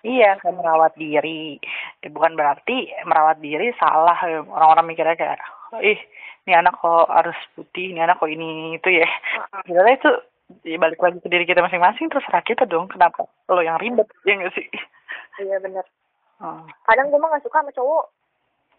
iya 0.06 0.38
kan 0.42 0.58
merawat 0.58 0.94
diri. 0.98 1.62
Ya, 2.02 2.10
bukan 2.10 2.34
berarti 2.34 2.90
merawat 3.06 3.38
diri 3.42 3.70
salah. 3.78 4.18
Orang-orang 4.50 4.94
mikirnya 4.94 5.14
kayak 5.18 5.40
ih 5.82 6.00
ini 6.46 6.54
anak 6.54 6.78
kok 6.78 7.10
harus 7.10 7.38
putih 7.58 7.94
ini 7.94 8.00
anak 8.02 8.22
kok 8.22 8.30
ini 8.30 8.78
itu 8.78 8.90
ya. 8.90 9.10
Sebenarnya 9.66 9.96
itu 9.98 10.12
ya 10.62 10.78
balik 10.78 11.02
lagi 11.02 11.18
ke 11.22 11.30
diri 11.30 11.46
kita 11.50 11.62
masing-masing 11.66 12.06
terserah 12.14 12.46
kita 12.46 12.70
dong 12.70 12.86
kenapa 12.86 13.26
lo 13.50 13.62
yang 13.66 13.82
ribet 13.82 14.06
ya 14.30 14.38
nggak 14.38 14.54
sih? 14.54 14.66
Iya 15.42 15.58
bener. 15.62 15.86
Oh. 16.36 16.68
kadang 16.84 17.08
gue 17.08 17.16
mah 17.16 17.32
nggak 17.32 17.48
suka 17.48 17.64
sama 17.64 17.72
cowok 17.72 18.12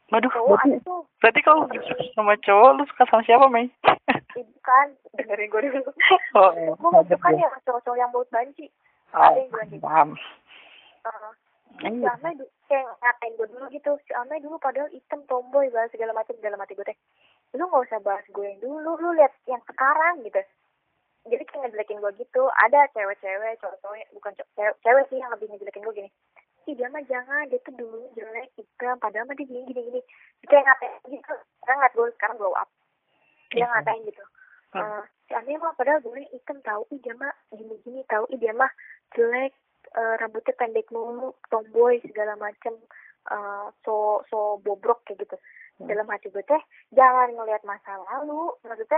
Waduh, 0.06 0.30
cowok 0.30 0.62
tuh. 0.86 1.02
Berarti 1.18 1.40
kalau 1.42 1.66
sama 2.14 2.38
cowok, 2.38 2.70
lu 2.78 2.82
suka 2.86 3.04
sama 3.10 3.26
siapa, 3.26 3.50
Mei? 3.50 3.66
ibu 4.36 4.54
kan 4.60 4.92
dengerin 5.16 5.50
gue 5.50 5.60
dulu. 5.72 5.90
Oh, 6.36 6.52
gue 6.54 6.88
nggak 6.92 7.06
suka 7.10 7.28
sama 7.32 7.58
cowok-cowok 7.66 7.98
yang 7.98 8.10
baut 8.12 8.28
banci. 8.30 8.70
Oh, 9.16 9.22
ada 9.24 9.38
yang 9.40 9.48
bilang 9.50 9.68
gitu 9.72 9.82
paham. 9.82 10.08
Heeh. 11.06 11.32
si. 11.76 12.04
Amai 12.06 12.32
kayak 12.68 12.86
ngatain 13.02 13.32
gue 13.34 13.48
dulu 13.50 13.64
gitu. 13.72 13.90
Si 14.06 14.12
Amai 14.14 14.38
dulu 14.38 14.56
padahal 14.60 14.92
hitam 14.92 15.24
tomboy 15.26 15.66
bahas 15.74 15.90
segala 15.90 16.12
macam 16.14 16.36
dalam 16.38 16.60
hati 16.60 16.78
gue 16.78 16.86
teh. 16.86 16.98
Lu 17.56 17.66
nggak 17.66 17.84
usah 17.90 18.00
bahas 18.04 18.24
gue 18.30 18.44
yang 18.44 18.60
dulu 18.62 18.94
lu 19.00 19.10
lihat 19.16 19.32
yang 19.50 19.62
sekarang 19.66 20.22
gitu. 20.22 20.40
Jadi 21.26 21.42
kayak 21.50 21.60
ngejelekin 21.66 21.98
gue 21.98 22.12
gitu. 22.22 22.42
Ada 22.62 22.86
cewek-cewek 22.94 23.58
cowok-cowok 23.58 23.96
bukan 24.14 24.32
cowok 24.38 24.50
cewek, 24.54 24.74
cewek 24.86 25.04
sih 25.10 25.18
yang 25.18 25.30
lebih 25.34 25.50
ngejelekin 25.50 25.82
gue 25.82 25.94
gini 26.04 26.10
ih 26.66 26.74
dia 26.74 26.88
mah 26.88 27.02
jangan 27.02 27.46
dia 27.46 27.58
tuh 27.62 27.74
dulu 27.74 28.10
jelek 28.12 28.50
hitam 28.54 28.98
padahal 28.98 29.24
mah 29.24 29.34
dia 29.34 29.46
gini 29.46 29.62
gini 29.64 29.80
gini 29.86 30.00
itu 30.40 30.52
yang 30.52 30.66
ngatain 30.66 30.92
gitu 31.06 31.32
sekarang 31.62 31.78
ngeliat 31.78 31.94
gue 31.94 32.06
sekarang 32.14 32.36
glow 32.36 32.54
up 32.54 32.68
dia 33.50 33.62
Iya. 33.62 33.70
ngatain 33.72 34.02
gitu 34.04 34.24
Hmm. 34.74 34.82
Eh, 34.82 35.02
si 35.24 35.32
Ame 35.32 35.56
mah 35.56 35.72
padahal 35.72 36.02
gue 36.02 36.26
hitam 36.28 36.58
tahu 36.60 36.82
ih 36.90 36.98
dia 36.98 37.14
mah 37.14 37.30
gini 37.48 37.78
gini 37.80 38.02
tahu 38.04 38.26
ih 38.28 38.36
dia 38.36 38.50
mah 38.52 38.68
jelek 39.14 39.54
eh, 39.94 40.14
rambutnya 40.18 40.52
pendek 40.52 40.90
mulu 40.90 41.32
tomboy 41.48 42.02
segala 42.02 42.34
macem 42.36 42.74
eh, 43.30 43.66
so 43.86 44.20
so 44.26 44.58
bobrok 44.60 45.06
kayak 45.06 45.22
gitu 45.22 45.38
Hmm. 45.76 45.86
dalam 45.86 46.08
hati 46.08 46.32
gue 46.32 46.40
teh 46.40 46.62
jangan 46.90 47.30
ngelihat 47.30 47.60
masa 47.62 48.00
lalu 48.00 48.48
maksudnya 48.64 48.96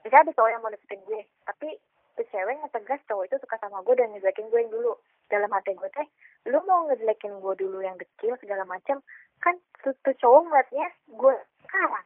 bisa 0.00 0.16
ada 0.16 0.32
cowok 0.32 0.48
yang 0.48 0.60
mau 0.60 0.72
deketin 0.72 1.00
gue 1.04 1.20
tapi 1.44 1.76
tuh 2.20 2.28
cewek 2.28 2.60
ngetegas 2.60 3.00
cowok 3.08 3.24
itu 3.32 3.36
suka 3.40 3.56
sama 3.56 3.80
gue 3.80 3.96
dan 3.96 4.12
ngejelekin 4.12 4.52
gue 4.52 4.60
yang 4.60 4.72
dulu. 4.72 4.92
Dalam 5.32 5.48
hati 5.56 5.72
gue 5.72 5.88
teh 5.96 6.04
lu 6.52 6.60
mau 6.68 6.84
ngejelekin 6.84 7.40
gue 7.40 7.54
dulu 7.56 7.80
yang 7.80 7.96
kecil 7.96 8.36
segala 8.36 8.68
macam 8.68 9.00
kan 9.40 9.56
tuh, 9.80 9.96
tuh 10.04 10.12
cowok 10.20 10.52
ngeliatnya 10.52 10.88
gue 11.08 11.34
sekarang 11.64 12.04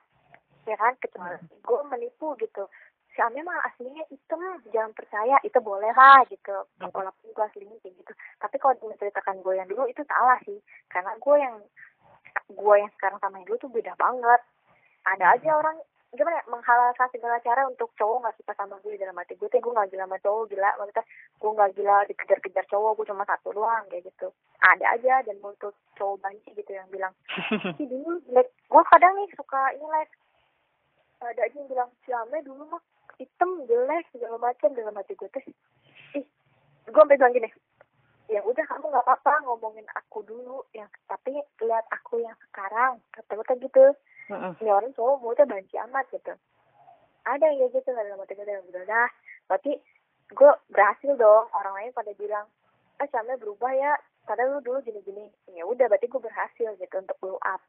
ya 0.71 0.77
kan? 0.79 0.95
Kecuali 1.03 1.43
gue 1.43 1.81
menipu 1.91 2.39
gitu. 2.39 2.71
Si 3.15 3.19
Ame 3.23 3.43
mah 3.47 3.59
aslinya 3.71 4.07
hitam 4.11 4.43
jangan 4.71 4.95
percaya 4.95 5.39
itu 5.43 5.59
boleh 5.59 5.91
lah 5.91 6.23
gitu. 6.31 6.63
Walaupun 6.79 7.35
gue 7.35 7.45
aslinya 7.51 7.75
kayak 7.83 7.95
gitu. 7.99 8.13
Tapi 8.39 8.57
kalau 8.63 8.75
menceritakan 8.87 9.43
gue 9.43 9.55
yang 9.59 9.67
dulu 9.67 9.91
itu 9.91 10.03
salah 10.07 10.39
sih. 10.47 10.59
Karena 10.87 11.15
gue 11.19 11.37
yang 11.39 11.59
gue 12.55 12.77
yang 12.79 12.91
sekarang 12.99 13.19
sama 13.19 13.43
yang 13.43 13.47
dulu 13.51 13.59
tuh 13.59 13.73
beda 13.75 13.99
banget. 13.99 14.41
Ada 15.05 15.39
aja 15.39 15.51
orang 15.59 15.79
gimana 16.15 16.41
ya 16.41 16.45
menghalalkan 16.51 17.09
segala 17.11 17.37
cara 17.43 17.63
untuk 17.67 17.91
cowok 17.99 18.19
nggak 18.25 18.37
suka 18.41 18.53
sama 18.55 18.77
gue 18.83 18.99
dalam 18.99 19.19
hati 19.19 19.35
gue 19.35 19.49
tuh 19.51 19.61
gue 19.61 19.73
nggak 19.75 19.91
gila 19.91 20.05
sama 20.07 20.19
cowok 20.23 20.45
gila 20.51 20.71
maksudnya 20.79 21.05
gue 21.39 21.51
nggak 21.55 21.73
gila 21.75 21.97
dikejar-kejar 22.09 22.65
cowok 22.71 22.93
gue 22.99 23.07
cuma 23.11 23.25
satu 23.27 23.49
doang 23.53 23.85
kayak 23.91 24.07
gitu. 24.09 24.29
Ada 24.65 24.87
aja 24.97 25.15
dan 25.27 25.37
untuk 25.45 25.75
cowok 25.99 26.17
banci 26.23 26.51
gitu 26.55 26.71
yang 26.73 26.89
bilang 26.89 27.13
si 27.79 27.85
dulu 27.87 28.23
like, 28.31 28.51
gue 28.51 28.83
kadang 28.91 29.13
nih 29.19 29.29
suka 29.35 29.61
ini 29.77 29.87
like 29.91 30.13
ada 31.25 31.41
aja 31.41 31.57
yang 31.57 31.69
bilang 31.71 31.91
si 32.05 32.11
Ame 32.13 32.39
dulu 32.45 32.63
mah 32.69 32.83
hitam 33.19 33.65
jelek 33.71 34.05
segala 34.11 34.37
macam 34.39 34.75
dalam 34.75 34.95
hati 34.99 35.15
gue 35.15 35.29
tuh 35.31 35.43
ih 36.19 36.25
gue 36.85 37.01
sampai 37.01 37.17
bilang 37.17 37.33
gini 37.33 37.49
ya 38.29 38.41
udah 38.41 38.65
kamu 38.65 38.89
nggak 38.89 39.05
apa-apa 39.05 39.33
ngomongin 39.45 39.85
aku 39.93 40.25
dulu 40.25 40.65
yang 40.73 40.89
tapi 41.05 41.45
lihat 41.61 41.85
aku 41.93 42.25
yang 42.25 42.37
sekarang 42.49 42.97
kata 43.13 43.37
kayak 43.45 43.61
gitu 43.61 43.85
Mm-mm. 44.33 44.57
ini 44.65 44.71
orang 44.73 44.97
cowok 44.97 45.21
mulutnya 45.21 45.45
banci 45.45 45.77
amat 45.77 46.09
gitu 46.09 46.33
ada 47.29 47.45
yang 47.45 47.69
kayak 47.69 47.85
gitu 47.85 47.89
dalam 47.93 48.21
hati 48.21 48.33
gue 48.33 48.47
udah 48.73 48.85
dah 48.89 49.09
berarti 49.49 49.73
gue 50.33 50.51
berhasil 50.73 51.13
dong 51.21 51.45
orang 51.53 51.75
lain 51.77 51.93
pada 51.93 52.13
bilang 52.17 52.47
ah 53.03 53.07
Syamnya 53.13 53.37
berubah 53.37 53.73
ya 53.77 53.93
padahal 54.25 54.57
lu 54.57 54.61
dulu 54.65 54.79
gini-gini 54.81 55.29
ya 55.53 55.69
udah 55.69 55.85
berarti 55.85 56.09
gue 56.09 56.23
berhasil 56.23 56.69
gitu 56.81 56.95
untuk 56.97 57.19
blow 57.21 57.37
up 57.45 57.61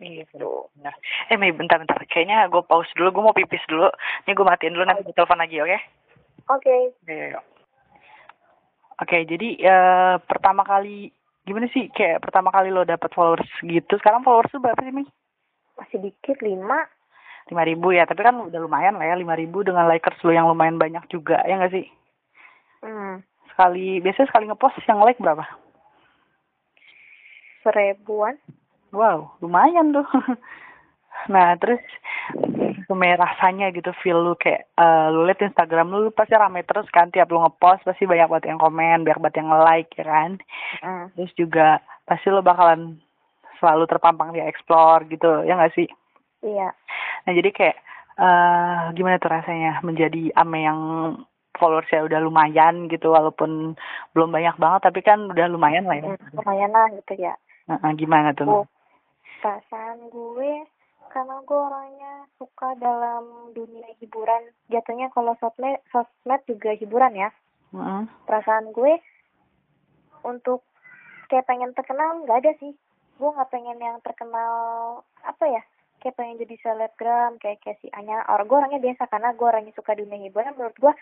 Iya, 0.00 0.24
gitu 0.32 0.70
benar. 0.78 0.96
Eh, 1.28 1.36
Mei, 1.36 1.52
bentar-bentar. 1.52 1.98
Kayaknya 2.08 2.48
gue 2.48 2.62
pause 2.64 2.88
dulu. 2.96 3.10
Gue 3.10 3.24
mau 3.26 3.36
pipis 3.36 3.60
dulu. 3.68 3.90
Ini 4.24 4.32
gue 4.32 4.46
matiin 4.46 4.72
dulu, 4.72 4.86
nanti 4.86 5.04
gue 5.04 5.12
telepon 5.12 5.36
lagi, 5.36 5.60
oke? 5.60 5.78
oke 6.48 6.76
Oke, 7.04 7.36
yuk. 7.36 7.44
Oke, 9.00 9.24
jadi 9.24 9.48
eh, 9.56 10.14
pertama 10.28 10.60
kali, 10.60 11.08
gimana 11.48 11.66
sih? 11.72 11.88
Kayak 11.90 12.28
pertama 12.28 12.52
kali 12.52 12.68
lo 12.68 12.84
dapet 12.84 13.08
followers 13.16 13.48
gitu. 13.64 13.96
Sekarang 13.96 14.20
followers 14.20 14.52
tuh 14.52 14.60
berapa 14.60 14.80
sih, 14.84 14.92
Mi? 14.92 15.04
masih 15.80 15.96
dikit 15.96 16.36
lima 16.44 16.84
Lima 17.48 17.64
ribu 17.64 17.90
ya, 17.90 18.04
tapi 18.04 18.20
kan 18.20 18.36
udah 18.36 18.60
lumayan 18.60 19.00
lah 19.00 19.10
ya, 19.10 19.16
lima 19.16 19.34
ribu 19.34 19.64
dengan 19.64 19.88
likers 19.88 20.20
lo 20.22 20.30
yang 20.30 20.46
lumayan 20.46 20.76
banyak 20.76 21.02
juga, 21.10 21.40
ya 21.48 21.56
nggak 21.56 21.72
sih? 21.72 21.86
hmm, 22.84 23.24
Sekali, 23.50 23.98
biasanya 23.98 24.28
sekali 24.30 24.44
ngepost 24.46 24.78
yang 24.86 25.02
like 25.02 25.18
berapa? 25.18 25.42
seribuan 27.64 28.38
Wow, 28.90 29.34
lumayan 29.40 29.94
tuh. 29.94 30.06
Nah, 31.28 31.52
terus 31.60 31.84
gimana 32.90 33.14
rasanya 33.14 33.70
gitu 33.70 33.94
feel 34.02 34.18
lu 34.18 34.34
kayak 34.34 34.66
eh, 34.74 35.06
lu 35.14 35.22
liat 35.22 35.38
Instagram 35.38 35.94
lu, 35.94 35.98
lu 36.02 36.10
pasti 36.10 36.34
rame 36.34 36.66
terus 36.66 36.90
kan 36.90 37.14
tiap 37.14 37.30
lu 37.30 37.38
ngepost 37.38 37.86
pasti 37.86 38.02
banyak 38.02 38.26
banget 38.26 38.50
yang 38.50 38.58
komen, 38.58 39.06
banyak 39.06 39.20
banget 39.22 39.36
yang 39.38 39.48
nge-like 39.54 39.90
ya 39.94 40.04
kan. 40.10 40.30
hmm. 40.82 41.06
Terus 41.14 41.32
juga 41.38 41.68
pasti 42.02 42.26
lu 42.34 42.42
bakalan 42.42 42.98
selalu 43.62 43.86
terpampang 43.86 44.34
di 44.34 44.42
explore 44.42 45.06
gitu, 45.06 45.46
ya 45.46 45.54
nggak 45.54 45.74
sih? 45.78 45.86
iya 46.42 46.72
Nah, 47.28 47.32
jadi 47.36 47.50
kayak 47.52 47.78
eh 48.20 48.84
gimana 48.98 49.16
tuh 49.16 49.32
rasanya 49.32 49.80
menjadi 49.86 50.34
ame 50.36 50.66
yang 50.66 50.80
followersnya 51.56 52.04
udah 52.04 52.20
lumayan 52.20 52.88
gitu 52.88 53.12
walaupun 53.12 53.76
belum 54.12 54.28
banyak 54.32 54.56
banget 54.56 54.80
tapi 54.88 55.00
kan 55.04 55.28
udah 55.28 55.46
lumayan 55.48 55.84
lah 55.88 55.96
ya. 55.96 56.04
Hmm, 56.10 56.40
lumayan 56.40 56.70
lah 56.72 56.88
gitu 56.96 57.14
ya 57.16 57.36
Heeh, 57.70 57.90
gimana 57.96 58.34
tuh? 58.34 58.48
Oh, 58.50 58.66
perasaan 59.44 60.10
gue 60.10 60.52
karena 61.10 61.42
gue 61.42 61.58
orangnya 61.58 62.14
suka 62.38 62.78
dalam 62.78 63.52
dunia 63.52 63.90
hiburan. 63.98 64.46
Jatuhnya 64.70 65.10
kalau 65.10 65.34
sosmed 65.42 65.82
sosmed 65.90 66.42
juga 66.46 66.72
hiburan 66.78 67.14
ya. 67.18 67.30
Heeh. 67.70 68.02
perasaan 68.26 68.74
gue 68.74 68.98
untuk 70.26 70.66
kayak 71.30 71.46
pengen 71.46 71.70
terkenal 71.74 72.26
nggak 72.26 72.40
ada 72.42 72.52
sih. 72.58 72.74
Gue 73.18 73.30
nggak 73.30 73.50
pengen 73.50 73.78
yang 73.78 73.98
terkenal 74.02 74.52
apa 75.22 75.44
ya 75.46 75.62
kayak 76.00 76.16
pengen 76.16 76.40
jadi 76.40 76.56
selebgram 76.64 77.36
kayak 77.38 77.60
kayak 77.62 77.78
si 77.84 77.92
Anya. 77.94 78.24
Orang 78.26 78.48
gue 78.48 78.58
orangnya 78.58 78.80
biasa 78.82 79.06
karena 79.06 79.30
gue 79.36 79.46
orangnya 79.46 79.74
suka 79.76 79.92
dunia 79.94 80.18
hiburan. 80.18 80.56
Menurut 80.56 80.76
gue 80.80 80.92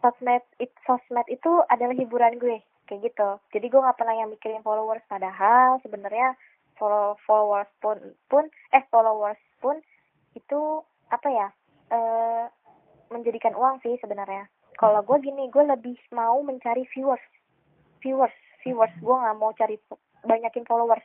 sosmed 0.00 0.44
it, 0.56 0.72
sosmed 0.88 1.26
itu 1.28 1.50
adalah 1.68 1.92
hiburan 1.92 2.40
gue 2.40 2.64
kayak 2.88 3.00
gitu. 3.12 3.28
Jadi 3.52 3.66
gue 3.68 3.80
nggak 3.80 3.98
pernah 3.98 4.16
yang 4.16 4.32
mikirin 4.32 4.64
followers. 4.64 5.04
Padahal 5.10 5.82
sebenarnya 5.84 6.32
follow 6.80 7.20
followers 7.28 7.68
pun 7.78 8.00
pun 8.26 8.48
eh 8.72 8.80
followers 8.88 9.36
pun 9.60 9.76
itu 10.32 10.80
apa 11.12 11.28
ya 11.28 11.48
eh 11.92 12.48
menjadikan 13.10 13.52
uang 13.52 13.82
sih 13.82 13.98
sebenarnya. 14.00 14.48
Kalau 14.78 15.04
gue 15.04 15.18
gini 15.20 15.52
gue 15.52 15.60
lebih 15.60 15.98
mau 16.10 16.40
mencari 16.40 16.88
viewers. 16.88 17.20
Viewers 18.00 18.32
viewers. 18.64 18.94
Gue 19.02 19.12
nggak 19.12 19.36
mau 19.36 19.52
cari 19.52 19.76
banyakin 20.24 20.64
followers. 20.64 21.04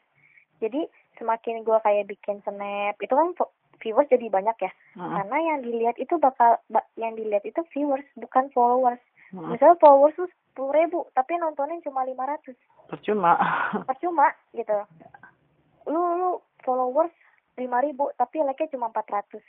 Jadi 0.63 0.87
semakin 1.19 1.67
gue 1.67 1.77
kayak 1.83 2.07
bikin 2.07 2.39
snap 2.45 2.95
itu 3.01 3.11
kan 3.11 3.35
viewers 3.83 4.07
jadi 4.07 4.31
banyak 4.31 4.55
ya. 4.61 4.71
Heeh. 4.95 5.11
karena 5.19 5.37
yang 5.51 5.59
dilihat 5.65 5.99
itu 5.99 6.15
bakal 6.15 6.55
ba- 6.71 6.87
yang 6.95 7.19
dilihat 7.19 7.43
itu 7.43 7.59
viewers 7.75 8.05
bukan 8.15 8.47
followers. 8.55 9.01
Heeh. 9.35 9.51
misalnya 9.51 9.75
followers 9.83 10.15
tuh 10.15 10.29
sepuluh 10.29 10.71
ribu 10.71 10.99
tapi 11.11 11.35
nontonin 11.35 11.83
cuma 11.83 12.07
lima 12.07 12.23
ratus. 12.23 12.55
Percuma. 12.85 13.33
percuma 13.89 14.29
gitu 14.53 14.77
lu 15.85 16.01
lu 16.17 16.31
followers 16.65 17.13
lima 17.55 17.79
ribu 17.79 18.11
tapi 18.19 18.43
like-nya 18.43 18.73
cuma 18.73 18.91
empat 18.91 19.07
ratus. 19.09 19.45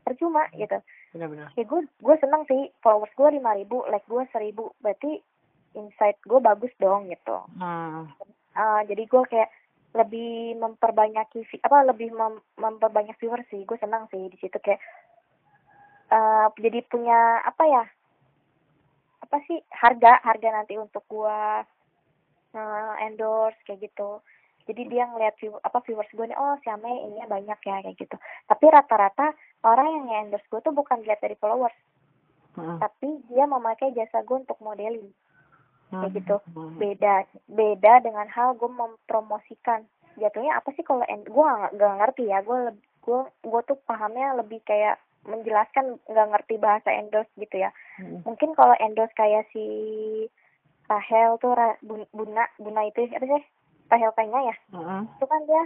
Percuma 0.00 0.48
gitu. 0.56 0.80
Benar-benar. 1.12 1.52
ya 1.58 1.64
gue 1.66 1.80
gue 1.86 2.16
seneng 2.22 2.46
sih 2.46 2.70
followers 2.80 3.12
gue 3.14 3.28
lima 3.36 3.52
ribu 3.58 3.84
like 3.90 4.06
gue 4.08 4.24
seribu. 4.32 4.72
Berarti 4.80 5.20
insight 5.76 6.18
gue 6.24 6.40
bagus 6.40 6.72
dong 6.80 7.10
gitu. 7.10 7.36
Hmm. 7.58 8.08
Ah, 8.56 8.82
jadi 8.86 9.06
gue 9.06 9.22
kayak 9.28 9.50
lebih 9.90 10.54
memperbanyak 10.54 11.26
apa 11.66 11.78
lebih 11.82 12.14
mem- 12.14 12.44
memperbanyak 12.58 13.18
viewer 13.18 13.42
sih. 13.50 13.62
Gue 13.66 13.76
senang 13.78 14.06
sih 14.10 14.30
di 14.30 14.38
situ 14.40 14.56
kayak 14.58 14.80
eh 16.10 16.46
jadi 16.58 16.82
punya 16.90 17.38
apa 17.46 17.64
ya 17.70 17.84
apa 19.22 19.36
sih 19.46 19.62
harga 19.70 20.18
harga 20.26 20.48
nanti 20.50 20.74
untuk 20.74 21.06
gue 21.06 21.38
eh, 22.58 22.94
endorse 23.06 23.62
kayak 23.62 23.86
gitu 23.86 24.18
jadi 24.70 24.82
dia 24.86 25.04
ngeliat 25.10 25.34
view, 25.42 25.58
apa 25.66 25.82
viewers 25.82 26.06
gue 26.14 26.30
nih 26.30 26.38
oh 26.38 26.54
si 26.62 26.70
Ame 26.70 27.10
ini 27.10 27.18
banyak 27.26 27.58
ya 27.58 27.76
kayak 27.82 27.98
gitu. 27.98 28.16
Tapi 28.46 28.64
rata-rata 28.70 29.34
orang 29.66 29.90
yang 29.90 30.30
endorse 30.30 30.46
gue 30.46 30.62
tuh 30.62 30.70
bukan 30.70 31.02
lihat 31.02 31.18
dari 31.18 31.34
followers. 31.34 31.74
Hmm. 32.50 32.82
tapi 32.82 33.22
dia 33.30 33.46
memakai 33.46 33.94
jasa 33.94 34.26
gue 34.26 34.42
untuk 34.42 34.58
modeling. 34.58 35.10
Kayak 35.90 36.22
gitu. 36.22 36.36
Hmm. 36.54 36.78
beda 36.78 37.26
beda 37.50 37.92
dengan 38.06 38.26
hal 38.30 38.54
gue 38.54 38.70
mempromosikan. 38.70 39.86
Jatuhnya 40.18 40.58
apa 40.58 40.70
sih 40.74 40.86
kalau 40.86 41.02
end 41.06 41.26
gue 41.26 41.44
gak, 41.46 41.74
gak 41.78 41.94
ngerti 41.98 42.30
ya. 42.30 42.42
Gue 42.42 42.74
gue 43.06 43.20
gue 43.26 43.60
tuh 43.66 43.78
pahamnya 43.86 44.38
lebih 44.38 44.62
kayak 44.66 44.98
menjelaskan 45.20 46.00
nggak 46.08 46.30
ngerti 46.32 46.54
bahasa 46.56 46.88
endorse 46.90 47.30
gitu 47.36 47.60
ya. 47.60 47.70
Hmm. 48.00 48.24
mungkin 48.24 48.56
kalau 48.56 48.72
endorse 48.80 49.12
kayak 49.14 49.46
si 49.52 49.64
Rahel 50.88 51.38
tuh 51.38 51.54
Buna 52.10 52.50
Buna 52.58 52.80
itu 52.88 53.06
apa 53.14 53.26
sih 53.28 53.44
Rahel 53.90 54.12
Penya 54.14 54.40
ya 54.44 54.56
Hmm. 54.70 55.04
itu 55.10 55.24
kan 55.26 55.40
dia 55.44 55.62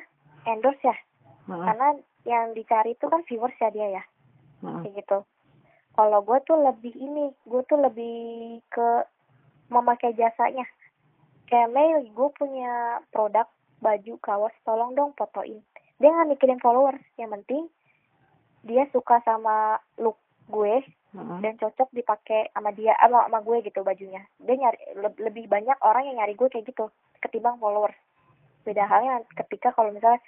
endorse 0.47 0.83
ya 0.83 0.97
Hmm. 1.45 1.61
karena 1.63 1.87
yang 2.25 2.45
dicari 2.53 2.93
itu 2.93 3.05
kan 3.05 3.21
viewers 3.23 3.57
ya 3.57 3.69
dia 3.69 3.89
ya 3.93 4.05
Hmm. 4.59 4.81
kayak 4.81 4.97
gitu 4.99 5.19
kalau 5.93 6.19
gue 6.21 6.39
tuh 6.43 6.57
lebih 6.59 6.91
ini 6.93 7.31
gue 7.45 7.63
tuh 7.65 7.79
lebih 7.79 8.17
ke 8.67 8.89
memakai 9.69 10.13
jasanya 10.13 10.65
kayak 11.47 11.71
Mei 11.71 11.87
gue 12.03 12.29
punya 12.33 12.73
produk 13.09 13.45
baju 13.79 14.17
kaos 14.19 14.55
tolong 14.63 14.93
dong 14.93 15.13
fotoin 15.13 15.61
dia 15.97 16.09
nggak 16.09 16.31
mikirin 16.31 16.59
followers 16.59 17.01
yang 17.15 17.29
penting 17.31 17.69
dia 18.65 18.89
suka 18.91 19.21
sama 19.23 19.77
look 19.97 20.17
gue 20.49 20.81
Hmm. 21.15 21.39
dan 21.39 21.55
cocok 21.55 21.95
dipakai 21.95 22.51
sama 22.51 22.75
dia 22.75 22.91
sama, 22.99 23.23
sama 23.23 23.39
gue 23.39 23.63
gitu 23.63 23.87
bajunya 23.87 24.27
dia 24.37 24.59
nyari 24.59 24.99
le- 24.99 25.21
lebih 25.23 25.47
banyak 25.47 25.79
orang 25.79 26.11
yang 26.11 26.19
nyari 26.19 26.35
gue 26.35 26.51
kayak 26.51 26.67
gitu 26.67 26.91
ketimbang 27.23 27.55
followers 27.57 27.95
beda 28.65 28.89
halnya 28.89 29.23
ketika 29.37 29.71
kalau 29.77 29.93
misalnya 29.93 30.21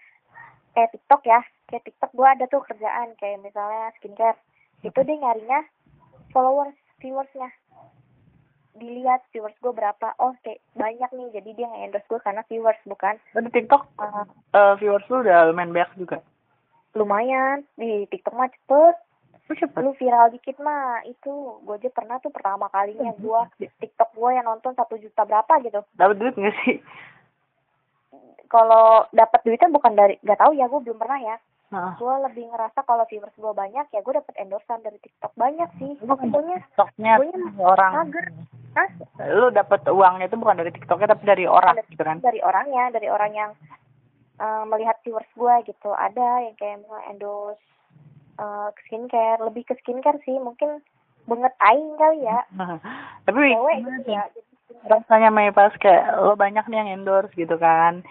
kayak 0.77 0.93
TikTok 0.93 1.23
ya 1.25 1.41
kayak 1.73 1.85
TikTok 1.89 2.13
gue 2.15 2.29
ada 2.29 2.45
tuh 2.47 2.63
kerjaan 2.63 3.17
kayak 3.19 3.43
misalnya 3.43 3.91
skincare. 3.99 4.39
Itu 4.85 5.01
dia 5.03 5.17
nyarinya 5.19 5.61
followers 6.31 6.77
viewersnya. 7.01 7.51
Dilihat 8.77 9.25
viewers 9.33 9.57
gue 9.65 9.73
berapa 9.73 10.13
oh 10.21 10.37
kayak 10.45 10.61
banyak 10.77 11.11
nih 11.17 11.29
jadi 11.41 11.51
dia 11.57 11.67
nge-endorse 11.73 12.09
gue 12.13 12.21
karena 12.21 12.43
viewers 12.47 12.81
bukan? 12.85 13.17
Di 13.33 13.51
TikTok 13.51 13.83
uh, 13.99 14.29
eh, 14.53 14.75
viewers 14.79 15.09
lu 15.09 15.25
udah 15.25 15.51
lumayan 15.51 15.73
banyak 15.73 15.93
juga. 15.97 16.19
lumayan 16.97 17.61
di 17.77 18.09
TikTok 18.09 18.37
mah 18.37 18.49
cepet. 18.53 18.97
Lu 19.47 19.55
cepet. 19.55 19.81
lu 19.85 19.93
viral 19.97 20.33
dikit 20.33 20.57
mah 20.61 21.05
itu 21.09 21.61
gue 21.65 21.77
aja 21.77 21.89
pernah 21.93 22.17
tuh 22.21 22.33
pertama 22.33 22.69
kalinya 22.73 23.13
gue 23.17 23.41
TikTok 23.81 24.13
gue 24.13 24.31
yang 24.33 24.45
nonton 24.45 24.77
satu 24.77 25.01
juta 25.01 25.25
berapa 25.25 25.61
gitu. 25.65 25.81
Dapat 25.97 26.17
duit 26.21 26.35
nggak 26.37 26.57
sih? 26.65 26.77
Kalau 28.47 29.05
dapat 29.11 29.41
duitnya 29.43 29.71
bukan 29.71 29.93
dari 29.99 30.15
gak 30.23 30.39
tahu 30.39 30.55
ya 30.55 30.71
gue 30.71 30.81
belum 30.81 30.99
pernah 30.99 31.21
ya. 31.21 31.37
Nah, 31.67 31.99
gue 31.99 32.15
lebih 32.31 32.47
ngerasa 32.55 32.87
kalau 32.87 33.03
viewers 33.11 33.35
gue 33.35 33.51
banyak 33.51 33.91
ya 33.91 33.99
gue 33.99 34.15
dapet 34.15 34.35
endorsean 34.39 34.87
dari 34.87 35.03
TikTok 35.03 35.35
banyak 35.35 35.67
sih. 35.83 35.99
Lu 36.07 36.15
pokoknya 36.15 36.63
TikToknya 36.63 37.13
orang. 37.59 37.93
mager. 38.07 38.27
Hah? 38.79 38.89
Lu 39.35 39.51
dapat 39.51 39.83
uangnya 39.91 40.31
itu 40.31 40.39
bukan 40.39 40.63
dari 40.63 40.71
TikToknya 40.71 41.11
tapi 41.11 41.25
dari 41.27 41.45
orang 41.51 41.75
gitu 41.91 42.03
kan? 42.07 42.23
dari 42.23 42.39
orangnya 42.39 42.95
dari 42.95 43.11
orang 43.11 43.33
yang 43.35 43.51
eh, 44.39 44.65
melihat 44.71 44.95
viewers 45.03 45.27
gue 45.35 45.55
gitu. 45.67 45.91
Ada 45.91 46.47
yang 46.47 46.55
kayak 46.55 46.87
mau 46.87 47.03
endorse 47.11 47.63
eh, 48.39 48.69
skincare 48.87 49.43
lebih 49.43 49.67
ke 49.67 49.75
skincare 49.83 50.23
sih. 50.23 50.39
Mungkin 50.39 50.79
banget 51.27 51.51
aing 51.67 51.99
kali 51.99 52.23
ya. 52.23 52.47
Tapi 53.27 53.39
cewek 53.43 53.77
gitu 53.83 54.11
ya 54.15 54.23
jadi 54.31 54.56
rasanya 54.87 55.31
pas 55.51 55.75
kayak 55.79 56.23
lo 56.23 56.35
banyak 56.35 56.65
nih 56.67 56.79
yang 56.79 56.91
endorse 57.01 57.35
gitu 57.35 57.57
kan. 57.59 58.03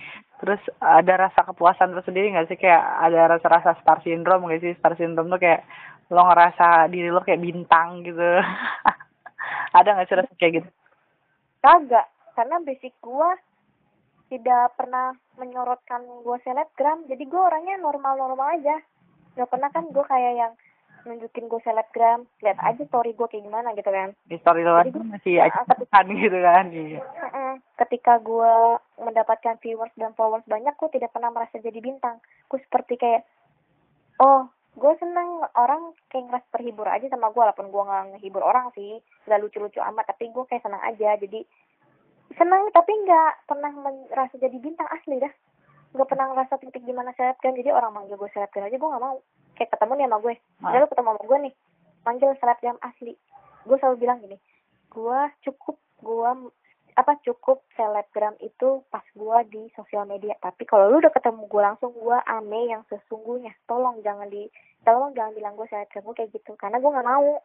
Terus 0.43 0.59
ada 0.83 1.27
rasa 1.27 1.47
kepuasan 1.47 1.95
tersendiri 1.95 2.31
nggak 2.35 2.51
sih? 2.51 2.59
Kayak 2.59 2.83
ada 2.83 3.21
rasa-rasa 3.37 3.79
star 3.79 4.03
syndrome 4.03 4.47
nggak 4.47 4.61
sih? 4.63 4.73
Star 4.79 4.95
syndrome 4.99 5.31
tuh 5.31 5.39
kayak 5.39 5.63
lo 6.11 6.21
ngerasa 6.27 6.91
diri 6.91 7.09
lo 7.09 7.23
kayak 7.23 7.41
bintang 7.41 8.03
gitu. 8.03 8.21
Ada 9.77 9.89
nggak 9.95 10.07
sih 10.07 10.17
rasa 10.19 10.33
kayak 10.35 10.53
gitu? 10.61 10.69
Kagak. 11.63 12.07
Karena 12.35 12.59
basic 12.59 12.93
gue 12.99 13.29
tidak 14.27 14.75
pernah 14.75 15.15
menyorotkan 15.39 16.03
gue 16.03 16.37
selebgram. 16.43 17.07
Jadi 17.07 17.23
gue 17.23 17.41
orangnya 17.41 17.79
normal-normal 17.79 18.59
aja. 18.59 18.75
Nggak 19.39 19.49
pernah 19.49 19.69
kan 19.71 19.85
gue 19.87 20.05
kayak 20.05 20.33
yang 20.35 20.53
nunjukin 21.05 21.45
gue 21.45 21.61
selebgram 21.61 22.25
lihat 22.41 22.57
aja 22.59 22.81
story 22.89 23.13
gue 23.13 23.27
kayak 23.29 23.45
gimana 23.45 23.71
gitu 23.77 23.89
kan. 23.93 24.11
Di 24.25 24.37
story 24.41 24.65
lo 24.65 24.81
aja 24.81 24.89
masih 24.91 25.37
Ah, 25.39 25.53
acuan 25.53 26.05
gitu 26.17 26.37
kan 26.41 26.65
iya. 26.73 26.99
Ketika 27.77 28.19
gue 28.19 28.53
mendapatkan 28.99 29.61
viewers 29.61 29.93
dan 29.95 30.17
followers 30.17 30.43
banyak 30.49 30.73
gue 30.75 30.89
tidak 30.97 31.13
pernah 31.13 31.29
merasa 31.29 31.61
jadi 31.61 31.77
bintang. 31.77 32.17
Gue 32.49 32.59
seperti 32.65 32.97
kayak 32.97 33.23
oh 34.19 34.49
gue 34.75 34.93
seneng 34.99 35.45
orang 35.55 35.95
kayak 36.11 36.27
ngerasa 36.27 36.47
terhibur 36.51 36.89
aja 36.89 37.07
sama 37.07 37.31
gue 37.31 37.39
walaupun 37.39 37.71
gue 37.71 37.83
nggak 37.87 38.05
ngehibur 38.17 38.43
orang 38.43 38.73
sih 38.75 38.99
nggak 39.29 39.39
lucu-lucu 39.39 39.79
amat 39.79 40.11
tapi 40.11 40.33
gue 40.33 40.43
kayak 40.49 40.65
seneng 40.65 40.81
aja. 40.83 41.15
Jadi 41.21 41.45
seneng 42.35 42.73
tapi 42.73 42.91
nggak 43.05 43.47
pernah 43.47 43.71
merasa 44.11 44.35
jadi 44.41 44.57
bintang 44.59 44.89
asli 44.89 45.21
dah 45.21 45.33
nggak 45.95 46.09
pernah 46.11 46.27
ngerasa 46.35 46.59
titik 46.59 46.83
di 46.83 46.93
mana 46.93 47.15
selebgram 47.15 47.55
jadi 47.55 47.71
orang 47.71 47.91
manggil 47.95 48.19
gue 48.19 48.29
selebgram 48.35 48.67
aja 48.67 48.77
gue 48.77 48.91
nggak 48.91 49.03
mau. 49.03 49.17
Kayak 49.55 49.71
ketemu 49.71 49.91
nih 49.95 50.05
sama 50.05 50.17
gue. 50.19 50.33
Ah. 50.35 50.69
udah 50.69 50.79
lu 50.83 50.87
ketemu 50.91 51.09
sama 51.09 51.23
gue 51.23 51.37
nih 51.47 51.53
manggil 52.05 52.29
selebgram 52.37 52.77
asli. 52.83 53.13
Gue 53.65 53.77
selalu 53.79 53.97
bilang 54.03 54.19
gini 54.19 54.37
gue 54.95 55.19
cukup 55.43 55.75
gue 55.99 56.29
apa 56.95 57.19
cukup 57.27 57.59
selebgram 57.75 58.39
itu 58.39 58.79
pas 58.87 59.03
gue 59.03 59.37
di 59.51 59.61
sosial 59.75 60.07
media. 60.07 60.35
Tapi 60.39 60.63
kalau 60.63 60.87
lu 60.91 61.03
udah 61.03 61.11
ketemu 61.11 61.43
gue 61.47 61.61
langsung 61.63 61.91
gue 61.91 62.17
ame 62.27 62.71
yang 62.71 62.83
sesungguhnya. 62.87 63.51
Tolong 63.67 63.99
jangan 64.03 64.27
di 64.31 64.47
tolong 64.87 65.11
jangan 65.11 65.35
bilang 65.35 65.53
gue 65.59 65.67
selebgram 65.67 66.03
gue 66.07 66.15
kayak 66.15 66.31
gitu 66.35 66.51
karena 66.55 66.79
gue 66.79 66.91
nggak 66.91 67.07
mau. 67.07 67.43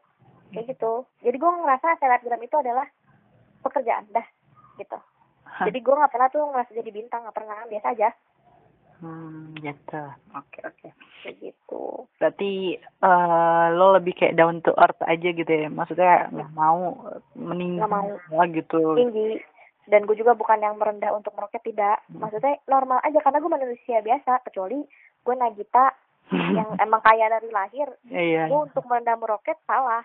Kayak 0.51 0.75
gitu. 0.75 0.93
Jadi 1.23 1.37
gue 1.39 1.51
ngerasa 1.51 1.99
selebgram 1.99 2.43
itu 2.43 2.57
adalah 2.59 2.87
pekerjaan 3.63 4.07
dah 4.15 4.27
gitu. 4.79 4.99
Hah. 5.51 5.67
jadi 5.67 5.79
gue 5.83 5.95
nggak 5.99 6.13
pernah 6.15 6.29
tuh 6.31 6.47
ngerasa 6.47 6.71
jadi 6.73 6.91
bintang 6.95 7.27
nggak 7.27 7.37
pernah 7.37 7.59
biasa 7.67 7.87
aja 7.93 8.09
hmm 9.01 9.57
gitu. 9.61 10.03
Oke 10.37 10.61
oke. 10.65 10.89
Kayak 11.25 11.37
gitu. 11.41 12.09
Berarti 12.21 12.77
eh 12.81 13.67
lo 13.77 13.97
lebih 13.97 14.13
kayak 14.17 14.37
down 14.37 14.61
to 14.61 14.73
earth 14.77 15.01
aja 15.05 15.29
gitu 15.33 15.49
ya? 15.49 15.69
Maksudnya 15.69 16.29
nggak 16.33 16.53
mau 16.53 16.97
meninggal 17.37 17.89
Nggak 17.89 17.93
mau. 17.93 18.45
gitu. 18.53 18.81
Tinggi. 18.97 19.41
Dan 19.91 20.07
gue 20.07 20.15
juga 20.15 20.39
bukan 20.39 20.63
yang 20.63 20.79
merendah 20.79 21.11
untuk 21.11 21.35
meroket 21.35 21.65
tidak. 21.67 22.05
Maksudnya 22.13 22.63
normal 22.71 23.03
aja 23.03 23.19
karena 23.19 23.43
gue 23.43 23.51
manusia 23.51 23.99
biasa. 24.05 24.45
Kecuali 24.47 24.79
gue 25.25 25.35
Nagita 25.35 25.91
yang 26.59 26.79
emang 26.79 27.03
kaya 27.03 27.27
dari 27.27 27.51
lahir. 27.51 27.89
Iya. 28.07 28.47
Gue 28.47 28.71
untuk 28.71 28.87
merendah 28.87 29.19
meroket 29.19 29.59
salah. 29.67 30.05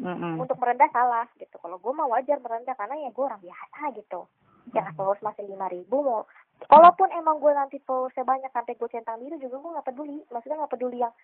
Mm-mm. 0.00 0.40
untuk 0.40 0.56
merendah 0.56 0.88
salah 0.96 1.28
gitu. 1.36 1.60
Kalau 1.60 1.76
gue 1.76 1.92
mau 1.92 2.08
wajar 2.08 2.40
merendah 2.40 2.72
karena 2.72 2.96
ya 3.04 3.12
gue 3.12 3.20
orang 3.20 3.36
biasa 3.44 3.92
gitu. 4.00 4.24
Ya 4.72 4.88
followers 4.96 5.20
masih 5.20 5.44
lima 5.44 5.68
ribu 5.68 6.00
mau 6.00 6.24
walaupun 6.68 7.08
emang 7.14 7.40
gue 7.40 7.52
nanti 7.54 7.76
followersnya 7.86 8.26
banyak 8.26 8.50
sampai 8.52 8.76
gue 8.76 8.88
centang 8.92 9.16
biru 9.22 9.40
juga 9.40 9.56
gue 9.56 9.74
nggak 9.78 9.88
peduli. 9.88 10.18
Maksudnya 10.28 10.56
nggak 10.60 10.72
peduli 10.76 10.98
yang 11.00 11.14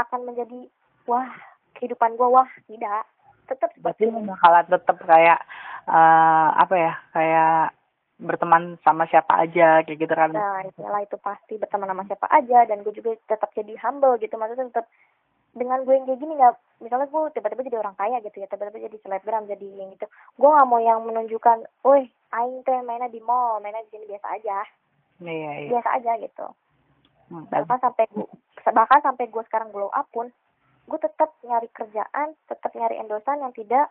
akan 0.00 0.20
menjadi 0.26 0.60
wah 1.06 1.28
kehidupan 1.78 2.16
gue 2.18 2.28
wah 2.28 2.48
tidak. 2.66 3.04
Tetap 3.46 3.70
berarti 3.78 4.08
lo 4.08 4.22
bakalan 4.24 4.64
tetap 4.66 4.96
kayak 5.04 5.40
eh 5.86 6.48
apa 6.56 6.74
ya 6.78 6.92
kayak 7.14 7.74
berteman 8.22 8.78
sama 8.86 9.04
siapa 9.10 9.34
aja 9.42 9.82
kayak 9.82 9.98
gitu 9.98 10.14
kan? 10.14 10.30
Nah, 10.30 10.62
iyalah 10.78 11.02
itu 11.02 11.18
pasti 11.18 11.58
berteman 11.58 11.90
sama 11.90 12.06
siapa 12.06 12.26
aja 12.30 12.64
dan 12.70 12.86
gue 12.86 12.94
juga 12.94 13.18
tetap 13.26 13.50
jadi 13.52 13.74
humble 13.82 14.14
gitu. 14.22 14.34
Maksudnya 14.38 14.70
tetap 14.70 14.86
dengan 15.52 15.84
gue 15.84 15.92
yang 15.92 16.06
kayak 16.08 16.20
gini 16.22 16.32
nggak 16.38 16.54
misalnya 16.80 17.06
gue 17.12 17.22
tiba-tiba 17.36 17.66
jadi 17.68 17.78
orang 17.82 17.96
kaya 17.98 18.16
gitu 18.24 18.40
ya 18.40 18.48
tiba-tiba 18.48 18.88
jadi 18.88 18.96
selebgram 19.04 19.44
jadi 19.50 19.66
yang 19.74 19.90
gitu. 19.92 20.06
Gue 20.38 20.48
nggak 20.48 20.68
mau 20.70 20.80
yang 20.80 21.02
menunjukkan 21.04 21.66
woi 21.84 22.08
aing 22.32 22.64
teh 22.64 22.80
mainnya 22.80 23.08
di 23.08 23.20
mall 23.20 23.60
mainnya 23.60 23.84
di 23.84 23.90
sini 23.92 24.04
biasa 24.08 24.26
aja. 24.32 24.58
Iya 25.20 25.52
iya. 25.60 25.70
Biasa 25.70 25.88
aja 26.00 26.12
gitu. 26.18 26.46
Hmm, 27.28 27.44
bahkan 27.48 27.78
sampai 27.80 28.04
gu- 28.08 28.32
bahkan 28.72 29.00
sampai 29.00 29.24
gue 29.26 29.42
sekarang 29.46 29.70
glow 29.70 29.88
up 29.88 30.04
pun 30.10 30.28
gue 30.84 30.98
tetap 30.98 31.32
nyari 31.42 31.70
kerjaan 31.70 32.34
tetap 32.44 32.74
nyari 32.74 32.98
endorsan 32.98 33.38
yang 33.38 33.54
tidak 33.54 33.88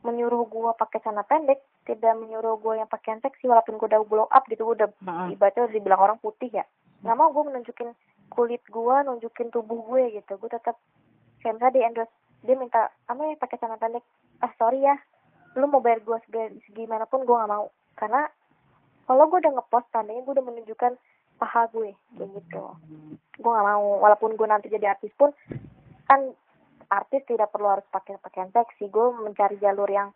menyuruh 0.00 0.44
gue 0.44 0.70
pakai 0.74 0.98
celana 1.00 1.22
pendek 1.22 1.60
tidak 1.84 2.16
menyuruh 2.16 2.56
gue 2.56 2.76
yang 2.76 2.88
pakaian 2.88 3.20
seksi 3.20 3.48
walaupun 3.48 3.76
gue 3.76 3.88
udah 3.88 4.02
glow 4.04 4.28
up 4.28 4.44
gitu 4.48 4.64
gue 4.64 4.76
udah 4.76 4.90
Mm-mm. 5.00 5.32
ibaratnya 5.32 5.68
udah 5.68 5.74
dibilang 5.74 6.00
orang 6.00 6.18
putih 6.18 6.50
ya. 6.50 6.64
Nggak 7.00 7.16
mau 7.16 7.30
gue 7.30 7.44
menunjukin 7.46 7.90
kulit 8.28 8.62
gue 8.66 8.96
nunjukin 9.06 9.48
tubuh 9.48 9.80
gue 9.86 10.20
gitu. 10.20 10.36
Gue 10.36 10.50
tetap 10.50 10.76
kayak 11.40 11.56
misalnya 11.56 11.76
di 11.76 11.80
endorse 11.80 12.12
dia 12.40 12.56
minta 12.56 12.88
apa 13.06 13.20
ya 13.20 13.36
pakai 13.36 13.56
celana 13.56 13.76
pendek? 13.76 14.04
Ah 14.40 14.52
sorry 14.56 14.80
ya 14.80 14.96
lu 15.58 15.66
mau 15.66 15.82
bayar 15.82 16.02
gue 16.04 16.18
segi, 16.26 16.62
segimanapun 16.70 17.26
gue 17.26 17.34
nggak 17.34 17.50
mau. 17.50 17.66
Karena 17.98 18.26
kalau 19.06 19.26
gue 19.26 19.38
udah 19.42 19.52
ngepost 19.58 19.90
tandanya 19.90 20.22
gue 20.22 20.34
udah 20.38 20.46
menunjukkan 20.46 20.92
paha 21.40 21.62
gue 21.72 21.90
kayak 22.14 22.30
gitu. 22.36 22.64
Gue 23.40 23.50
nggak 23.50 23.66
mau. 23.66 23.86
Walaupun 24.04 24.38
gue 24.38 24.46
nanti 24.46 24.70
jadi 24.70 24.94
artis 24.94 25.10
pun 25.18 25.34
kan 26.06 26.30
artis 26.90 27.22
tidak 27.26 27.50
perlu 27.50 27.70
harus 27.70 27.86
pakai 27.90 28.20
pakaian 28.22 28.50
seksi. 28.54 28.86
Gue 28.92 29.10
mencari 29.10 29.58
jalur 29.58 29.90
yang 29.90 30.14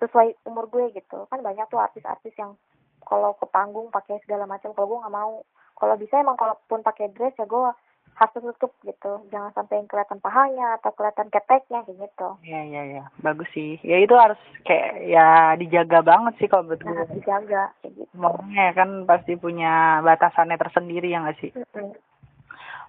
sesuai 0.00 0.48
umur 0.48 0.70
gue 0.72 0.94
gitu. 0.96 1.28
Kan 1.28 1.44
banyak 1.44 1.68
tuh 1.68 1.82
artis-artis 1.82 2.32
yang 2.38 2.56
kalau 3.04 3.36
ke 3.36 3.44
panggung 3.48 3.92
pakai 3.92 4.20
segala 4.24 4.48
macam 4.48 4.72
kalau 4.72 4.96
gue 4.96 5.02
nggak 5.04 5.16
mau. 5.16 5.44
Kalau 5.78 5.94
bisa 5.94 6.18
emang 6.18 6.34
kalaupun 6.34 6.82
pakai 6.82 7.12
dress 7.12 7.36
ya 7.36 7.44
gue 7.44 7.70
harus 8.18 8.34
tutup 8.34 8.74
gitu. 8.82 9.22
Jangan 9.30 9.54
sampai 9.54 9.78
yang 9.78 9.86
kelihatan 9.86 10.18
pahanya 10.18 10.74
atau 10.82 10.90
kelihatan 10.90 11.30
keteknya 11.30 11.86
kayak 11.86 11.98
gitu. 12.02 12.28
Iya 12.42 12.60
iya 12.66 12.82
iya. 12.90 13.04
Bagus 13.22 13.46
sih. 13.54 13.78
Ya 13.86 14.02
itu 14.02 14.10
harus 14.18 14.38
kayak 14.66 15.06
ya 15.06 15.54
dijaga 15.54 16.02
banget 16.02 16.34
sih 16.42 16.50
kalau 16.50 16.66
menurut 16.66 16.82
nah 16.82 17.06
dijaga 17.14 17.70
kayak 17.78 17.94
gitu. 17.94 18.12
Makanya 18.18 18.66
kan 18.74 18.90
pasti 19.06 19.32
punya 19.38 20.02
batasannya 20.02 20.58
tersendiri 20.58 21.14
ya 21.14 21.22
nggak 21.22 21.38
sih? 21.38 21.50
Mm-mm. 21.54 21.94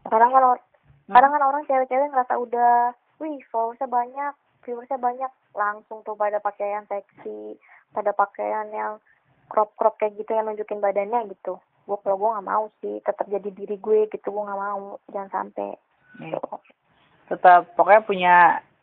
kadang 0.09 0.31
kan 0.33 0.43
or- 0.55 0.65
kadang 1.05 1.31
kan 1.35 1.43
orang 1.45 1.63
cewek-cewek 1.69 2.09
ngerasa 2.09 2.33
udah 2.39 2.73
wih 3.21 3.37
followersnya 3.53 3.85
banyak 3.85 4.33
viewersnya 4.65 4.97
banyak. 4.97 5.31
Langsung 5.53 6.01
tuh 6.01 6.17
pada 6.17 6.41
pakaian 6.41 6.89
seksi 6.89 7.53
pada 7.93 8.13
pakaian 8.17 8.69
yang 8.73 8.97
crop 9.49 9.73
crop 9.77 9.97
kayak 9.97 10.17
gitu 10.17 10.33
yang 10.33 10.45
nunjukin 10.45 10.77
badannya 10.77 11.25
gitu 11.33 11.57
gue 11.89 11.97
kalau 12.05 12.17
gue 12.21 12.29
nggak 12.37 12.49
mau 12.53 12.65
sih 12.85 12.95
tetap 13.01 13.25
jadi 13.25 13.49
diri 13.49 13.81
gue 13.81 14.05
gitu 14.13 14.27
gue 14.29 14.43
nggak 14.45 14.61
mau 14.61 15.01
jangan 15.09 15.29
sampai. 15.33 15.73
Iya. 16.21 16.41
tetap 17.29 17.77
pokoknya 17.77 18.01
punya 18.09 18.35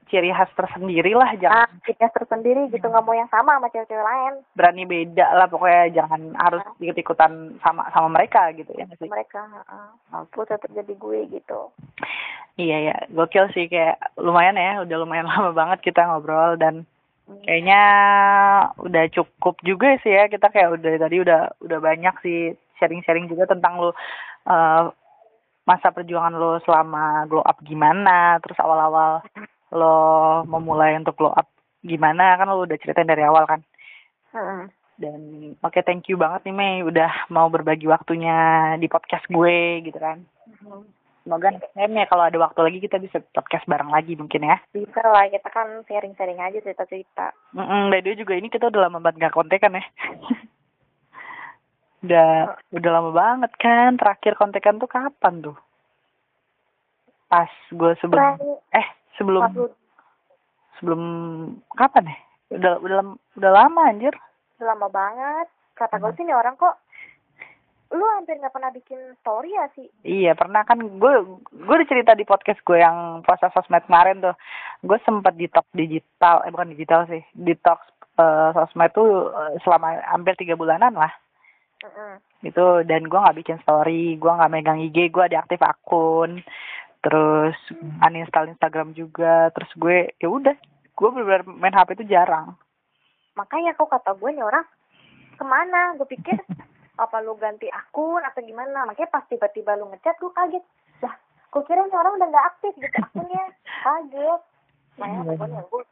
ciri 0.07 0.31
khas 0.31 0.47
tersendiri 0.55 1.19
lah 1.19 1.35
jangan 1.35 1.67
ah 1.67 1.71
kita 1.83 2.07
tersendiri 2.15 2.71
gitu 2.71 2.87
nggak 2.87 3.03
mau 3.03 3.15
yang 3.15 3.27
sama 3.31 3.59
sama 3.59 3.71
cewek-cewek 3.71 4.07
lain. 4.07 4.35
Berani 4.55 4.85
beda 4.87 5.27
lah 5.35 5.47
pokoknya 5.47 6.03
jangan 6.03 6.35
harus 6.39 6.63
ikut 6.83 6.99
ikutan 6.99 7.59
sama 7.63 7.91
sama 7.91 8.09
mereka 8.11 8.51
gitu 8.55 8.71
ya 8.75 8.87
sih? 8.99 9.11
Mereka 9.11 9.43
uh, 9.71 10.23
gue 10.27 10.45
tetap 10.47 10.71
jadi 10.71 10.95
gue 10.95 11.19
gitu. 11.31 11.61
Iya 12.57 12.77
ya 12.91 12.97
gokil 13.13 13.53
sih 13.53 13.67
kayak 13.69 13.99
lumayan 14.17 14.59
ya 14.59 14.83
udah 14.83 14.97
lumayan 14.99 15.29
lama 15.31 15.51
banget 15.55 15.83
kita 15.83 16.07
ngobrol 16.07 16.55
dan 16.59 16.87
kayaknya 17.43 17.83
udah 18.79 19.05
cukup 19.11 19.59
juga 19.67 19.99
sih 20.07 20.15
ya 20.15 20.31
kita 20.31 20.47
kayak 20.55 20.79
udah 20.79 20.93
tadi 21.03 21.17
udah 21.19 21.41
udah 21.59 21.79
banyak 21.83 22.15
sih 22.23 22.55
sharing-sharing 22.79 23.27
juga 23.29 23.51
tentang 23.51 23.81
lu 23.81 23.91
eh, 24.47 24.83
masa 25.67 25.91
perjuangan 25.91 26.35
lo 26.39 26.63
selama 26.63 27.27
glow 27.27 27.43
up 27.43 27.59
gimana, 27.67 28.39
terus 28.39 28.57
awal-awal 28.63 29.21
lo 29.75 29.97
memulai 30.47 30.95
untuk 30.95 31.19
glow 31.19 31.35
up 31.35 31.51
gimana 31.83 32.39
kan 32.39 32.47
lo 32.47 32.63
udah 32.63 32.79
ceritain 32.79 33.11
dari 33.11 33.27
awal 33.27 33.45
kan. 33.51 33.61
Dan 34.97 35.53
oke 35.61 35.81
thank 35.85 36.09
you 36.09 36.17
banget 36.17 36.49
nih 36.49 36.55
Mei 36.57 36.75
udah 36.87 37.29
mau 37.29 37.51
berbagi 37.53 37.85
waktunya 37.85 38.73
di 38.81 38.87
podcast 38.89 39.27
gue 39.29 39.85
gitu 39.85 39.99
kan. 39.99 40.25
Semoga 41.27 41.51
ya 41.75 42.07
kalau 42.07 42.23
ada 42.23 42.39
waktu 42.39 42.61
lagi 42.63 42.79
kita 42.87 43.03
bisa 43.03 43.19
podcast 43.35 43.67
bareng 43.67 43.91
lagi 43.91 44.15
mungkin 44.15 44.47
ya. 44.47 44.63
Bisa 44.71 45.03
lah, 45.03 45.27
kita 45.27 45.51
kan 45.51 45.83
sharing-sharing 45.91 46.39
aja 46.39 46.63
cerita-cerita. 46.63 47.35
Mm 47.51 47.91
by 47.91 47.99
the 47.99 48.15
way 48.15 48.17
juga 48.23 48.39
ini 48.39 48.47
kita 48.47 48.71
udah 48.71 48.87
lama 48.87 49.03
banget 49.03 49.27
gak 49.27 49.35
kontekan 49.35 49.75
ya. 49.75 49.83
udah 52.07 52.57
udah 52.73 52.91
lama 52.91 53.11
banget 53.11 53.53
kan. 53.59 53.99
Terakhir 53.99 54.39
kontekan 54.39 54.79
tuh 54.79 54.89
kapan 54.89 55.43
tuh? 55.43 55.57
Pas 57.27 57.51
gue 57.75 57.93
sebelum 57.99 58.39
eh 58.71 58.87
sebelum 59.19 59.43
sebelum 60.79 61.03
kapan 61.75 62.15
ya? 62.15 62.17
Udah 62.55 62.75
udah 62.79 62.99
udah 63.37 63.51
lama 63.51 63.83
anjir. 63.91 64.15
udah 64.57 64.67
lama 64.73 64.89
banget. 64.89 65.47
Kata 65.77 66.01
gue 66.01 66.13
sih 66.17 66.25
nih 66.25 66.33
orang 66.33 66.57
kok 66.57 66.81
lu 67.95 68.03
hampir 68.19 68.35
nggak 68.43 68.51
pernah 68.51 68.71
bikin 68.75 68.99
story 69.23 69.55
ya 69.55 69.67
sih? 69.79 69.87
Iya 70.03 70.35
pernah 70.35 70.67
kan 70.67 70.81
gue 70.81 71.15
gue 71.55 71.75
udah 71.77 71.89
cerita 71.91 72.19
di 72.19 72.27
podcast 72.27 72.59
gue 72.67 72.83
yang 72.83 73.23
puasa 73.23 73.53
sosmed 73.55 73.87
kemarin 73.87 74.19
tuh 74.23 74.35
gue 74.83 74.99
sempat 75.07 75.39
detox 75.39 75.67
digital 75.71 76.43
eh 76.43 76.51
bukan 76.51 76.75
digital 76.75 77.07
sih 77.07 77.23
detox 77.39 77.79
eh, 78.19 78.51
sosmed 78.59 78.91
tuh 78.91 79.31
eh, 79.31 79.63
selama 79.63 80.03
hampir 80.03 80.35
tiga 80.35 80.59
bulanan 80.59 80.99
lah 80.99 81.15
Itu 82.41 82.83
dan 82.83 83.05
gue 83.05 83.19
nggak 83.19 83.37
bikin 83.37 83.59
story 83.61 84.17
gue 84.17 84.33
nggak 84.33 84.51
megang 84.51 84.81
IG 84.81 85.09
gue 85.09 85.25
deaktif 85.29 85.61
akun 85.61 86.41
terus 87.01 87.55
uninstall 88.01 88.49
Instagram 88.49 88.91
juga 88.91 89.49
terus 89.51 89.69
gue 89.75 90.11
ya 90.17 90.27
udah 90.27 90.57
gue 90.91 91.09
benar 91.13 91.45
main 91.45 91.71
HP 91.71 92.01
itu 92.01 92.07
jarang 92.09 92.57
Makanya 93.37 93.77
kok 93.77 93.93
kata 93.93 94.17
gue 94.17 94.33
nih 94.33 94.41
orang 94.41 94.65
ke 95.37 95.45
mana? 95.45 95.93
Gue 96.01 96.09
pikir 96.09 96.41
apa 96.97 97.21
lu 97.21 97.37
ganti 97.37 97.69
akun 97.69 98.25
atau 98.25 98.41
gimana? 98.41 98.89
Makanya 98.89 99.13
pas 99.13 99.29
tiba-tiba 99.29 99.77
lu 99.77 99.93
ngechat 99.93 100.17
gue 100.17 100.33
kaget. 100.33 100.65
Lah, 101.05 101.13
gue 101.53 101.63
kira 101.63 101.85
nih 101.85 101.93
orang 101.93 102.17
udah 102.17 102.29
nggak 102.33 102.47
aktif 102.49 102.73
gitu 102.81 102.97
akunnya. 102.97 103.45
Kaget. 103.85 104.41
Makanya 104.97 105.37
Iya. 105.37 105.61
gue 105.69 105.83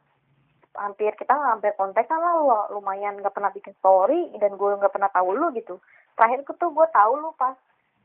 hampir 0.77 1.11
kita 1.15 1.33
hampir 1.33 1.71
kontekan 1.79 2.19
lah 2.19 2.33
lu 2.39 2.79
lumayan 2.79 3.19
nggak 3.19 3.33
pernah 3.33 3.51
bikin 3.51 3.73
story 3.79 4.31
dan 4.39 4.55
gue 4.55 4.71
nggak 4.75 4.93
pernah 4.93 5.09
tahu 5.11 5.35
lu 5.35 5.51
gitu. 5.55 5.79
Terakhir 6.15 6.43
tuh 6.45 6.71
gue 6.71 6.87
tahu 6.91 7.11
lu 7.19 7.31
pas 7.35 7.55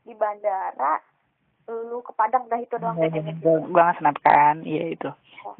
di 0.01 0.15
bandara 0.17 0.99
lu 1.69 2.01
ke 2.01 2.11
Padang 2.17 2.49
dah 2.49 2.59
itu 2.59 2.75
doang 2.75 2.97
kayaknya. 2.97 3.37
gue 3.37 3.55
nggak 3.71 4.01
snap 4.01 4.17
kan? 4.25 4.65
Iya 4.65 4.97
itu. 4.97 5.09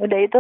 Udah 0.01 0.19
itu 0.19 0.39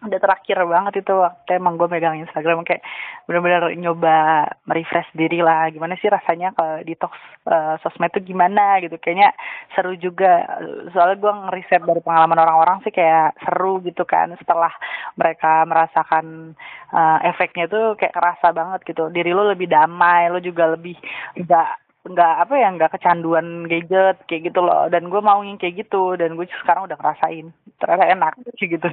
udah 0.00 0.16
terakhir 0.16 0.64
banget 0.64 1.04
itu 1.04 1.12
waktu 1.12 1.60
emang 1.60 1.76
gue 1.76 1.84
megang 1.92 2.16
Instagram 2.16 2.64
kayak 2.64 2.80
bener-bener 3.28 3.68
nyoba 3.76 4.48
merefresh 4.64 5.12
diri 5.12 5.44
lah. 5.44 5.68
Gimana 5.68 5.92
sih 6.00 6.08
rasanya 6.08 6.56
kalau 6.56 6.80
detox 6.80 7.12
eh, 7.44 7.76
sosmed 7.84 8.08
tuh 8.08 8.24
gimana 8.24 8.80
gitu. 8.80 8.96
Kayaknya 8.96 9.36
seru 9.76 9.92
juga. 10.00 10.48
Soalnya 10.96 11.16
gue 11.20 11.32
ngeriset 11.32 11.82
dari 11.84 12.00
pengalaman 12.00 12.40
orang-orang 12.40 12.80
sih 12.80 12.92
kayak 12.96 13.36
seru 13.44 13.84
gitu 13.84 14.08
kan. 14.08 14.32
Setelah 14.40 14.72
mereka 15.20 15.68
merasakan 15.68 16.56
eh, 16.96 17.18
efeknya 17.28 17.68
tuh 17.68 18.00
kayak 18.00 18.16
kerasa 18.16 18.56
banget 18.56 18.80
gitu. 18.88 19.12
Diri 19.12 19.36
lo 19.36 19.52
lebih 19.52 19.68
damai 19.68 20.32
lo 20.32 20.40
juga 20.40 20.72
lebih 20.72 20.96
enggak 21.36 21.76
nggak 22.00 22.48
apa 22.48 22.54
ya 22.56 22.68
nggak 22.72 22.92
kecanduan 22.96 23.68
gadget 23.68 24.16
kayak 24.24 24.48
gitu 24.48 24.64
loh. 24.64 24.88
Dan 24.88 25.12
gue 25.12 25.20
mau 25.20 25.44
yang 25.44 25.60
kayak 25.60 25.84
gitu. 25.84 26.16
Dan 26.16 26.40
gue 26.40 26.48
sekarang 26.64 26.88
udah 26.88 26.96
ngerasain. 26.96 27.52
Ternyata 27.76 28.04
enak 28.16 28.32
kayak 28.56 28.70
gitu 28.80 28.88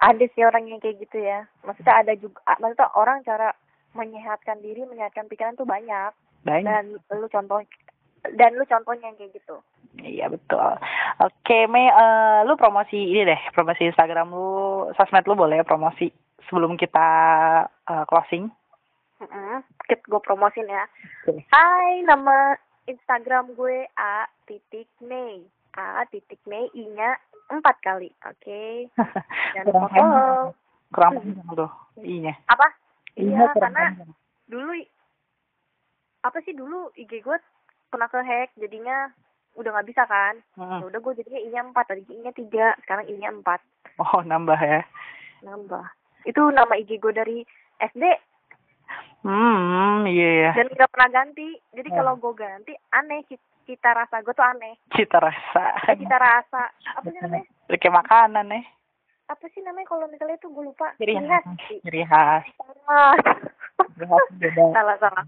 ada 0.00 0.24
sih 0.32 0.42
orang 0.42 0.64
yang 0.66 0.80
kayak 0.80 0.96
gitu 1.04 1.20
ya. 1.20 1.44
Maksudnya 1.62 1.94
ada 2.00 2.12
juga 2.16 2.40
maksudnya 2.56 2.88
orang 2.96 3.20
cara 3.22 3.52
menyehatkan 3.92 4.64
diri 4.64 4.88
menyehatkan 4.88 5.28
pikiran 5.28 5.54
tuh 5.60 5.68
banyak. 5.68 6.10
Banyak. 6.42 6.64
Dan 6.64 6.84
lu 6.96 7.28
contoh 7.28 7.60
dan 8.36 8.56
lu 8.56 8.64
contohnya 8.64 9.12
yang 9.12 9.16
kayak 9.20 9.36
gitu. 9.36 9.56
Iya 10.00 10.26
betul. 10.32 10.72
Oke 11.20 11.68
Mei 11.68 11.92
eh, 11.92 12.40
lu 12.48 12.56
promosi 12.56 12.96
ini 12.96 13.28
deh 13.28 13.40
promosi 13.52 13.92
Instagram 13.92 14.32
lu. 14.32 14.88
Sosmed 14.96 15.28
lu 15.28 15.36
boleh 15.36 15.60
promosi 15.68 16.08
sebelum 16.48 16.80
kita 16.80 17.08
eh, 17.68 18.04
closing? 18.08 18.48
Heeh. 19.20 19.60
Kit 19.84 20.00
gue 20.08 20.20
promosin 20.24 20.64
ya. 20.64 20.88
Oke. 21.28 21.44
Hai 21.52 22.00
nama 22.08 22.56
Instagram 22.88 23.52
gue 23.52 23.84
a 24.00 24.24
titik 24.48 24.88
Mei. 25.04 25.44
A 25.76 26.08
titik 26.08 26.40
Mei 26.48 26.72
i 26.72 26.88
nya 26.96 27.20
empat 27.50 27.76
kali 27.82 28.08
oke. 28.22 28.62
Lupa 29.66 29.90
panjang 29.90 29.90
follow 29.90 30.54
kurang 30.90 31.12
panjang 31.18 31.48
tuh 31.54 31.70
iya 32.02 32.34
apa? 32.46 32.66
Iya 33.14 33.26
iya 33.26 33.40
kurang 33.54 33.74
karena 33.74 33.84
panjang 33.94 34.10
dulu 34.50 34.72
apa 36.20 36.38
sih 36.44 36.52
dulu 36.52 36.90
IG 36.94 37.22
gue 37.24 37.38
pernah 37.88 38.06
ke 38.06 38.20
hack 38.22 38.50
jadinya 38.58 39.10
udah 39.58 39.70
nggak 39.74 39.88
bisa 39.90 40.06
kan? 40.06 40.38
Mm. 40.54 40.78
ya 40.78 40.84
udah 40.86 41.00
gue 41.02 41.12
jadinya 41.18 41.40
i 41.42 41.48
nya 41.50 41.62
empat 41.66 41.84
tadi 41.90 42.02
i 42.06 42.22
nya 42.22 42.32
tiga 42.34 42.66
sekarang 42.86 43.06
i 43.10 43.14
nya 43.18 43.30
empat. 43.34 43.60
Oh 43.98 44.22
nambah 44.22 44.58
ya? 44.58 44.82
Nambah. 45.42 45.84
Itu 46.22 46.52
nama 46.54 46.74
IG 46.78 47.02
gue 47.02 47.12
dari 47.14 47.38
SD 47.80 48.04
hmm 49.20 50.08
iya 50.08 50.30
ya 50.48 50.50
dan 50.56 50.66
nggak 50.72 50.90
pernah 50.90 51.10
ganti. 51.12 51.48
Jadi 51.76 51.88
Oh. 51.92 51.96
kalau 52.00 52.12
gue 52.16 52.32
ganti 52.40 52.72
aneh 52.90 53.20
cita 53.68 53.90
rasa 53.92 54.22
gue 54.22 54.34
tuh 54.34 54.46
aneh. 54.46 54.74
Cita 54.94 55.18
rasa. 55.18 55.64
Eh, 55.90 55.96
cita 55.98 56.16
rasa. 56.16 56.62
Apa 56.96 57.06
sih 57.08 57.20
namanya? 57.20 57.46
Kayak 57.80 57.96
makanan 58.02 58.46
nih 58.50 58.64
apa 59.30 59.46
sih 59.54 59.62
namanya 59.62 59.86
kalau 59.86 60.10
misalnya 60.10 60.34
itu 60.34 60.50
gue 60.50 60.64
lupa? 60.66 60.90
Ciri 60.98 61.14
khas. 61.22 61.44
ciri 61.86 62.02
khas. 62.02 62.42
Salah. 62.58 63.14
salah. 64.74 64.96
Salah 64.98 65.24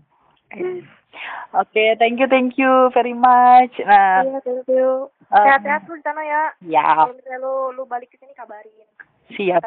Oke, 1.55 1.85
thank 2.01 2.18
you, 2.18 2.26
thank 2.26 2.59
you 2.59 2.91
very 2.97 3.14
much. 3.14 3.76
Nah, 3.85 4.26
iya 4.26 4.41
thank 4.43 4.66
you. 4.66 5.07
Um, 5.30 5.45
sehat-sehat 5.47 5.87
lu 5.87 5.95
di 5.97 6.05
sana 6.05 6.22
ya. 6.24 6.43
Ya, 6.66 6.89
kalau 6.93 7.14
misalnya 7.14 7.41
lu 7.41 7.55
lu 7.78 7.83
balik 7.87 8.11
ke 8.11 8.16
sini 8.18 8.35
kabarin 8.35 8.89
siap. 9.35 9.62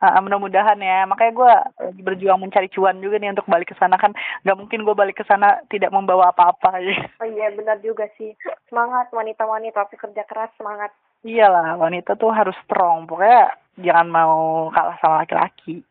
Ah, 0.00 0.16
mudah-mudahan 0.24 0.80
ya. 0.80 1.04
Makanya 1.04 1.32
gue 1.36 1.52
lagi 1.90 2.02
berjuang 2.02 2.40
mencari 2.40 2.72
cuan 2.72 2.98
juga 3.04 3.20
nih 3.20 3.36
untuk 3.36 3.46
balik 3.46 3.72
ke 3.72 3.76
sana 3.76 4.00
kan. 4.00 4.16
Gak 4.42 4.56
mungkin 4.56 4.82
gue 4.82 4.94
balik 4.96 5.20
ke 5.20 5.24
sana 5.28 5.60
tidak 5.68 5.92
membawa 5.92 6.32
apa-apa 6.32 6.80
ya. 6.80 6.96
oh 7.20 7.28
iya 7.28 7.52
benar 7.52 7.78
juga 7.84 8.08
sih 8.16 8.32
semangat 8.70 9.12
wanita-wanita 9.12 9.90
pekerja 9.92 10.24
keras 10.24 10.50
semangat 10.56 10.90
Iyalah, 11.20 11.76
wanita 11.76 12.16
tuh 12.16 12.32
harus 12.32 12.56
strong. 12.64 13.04
Pokoknya 13.04 13.52
jangan 13.76 14.08
mau 14.08 14.36
kalah 14.72 14.96
sama 15.04 15.20
laki-laki. 15.20 15.84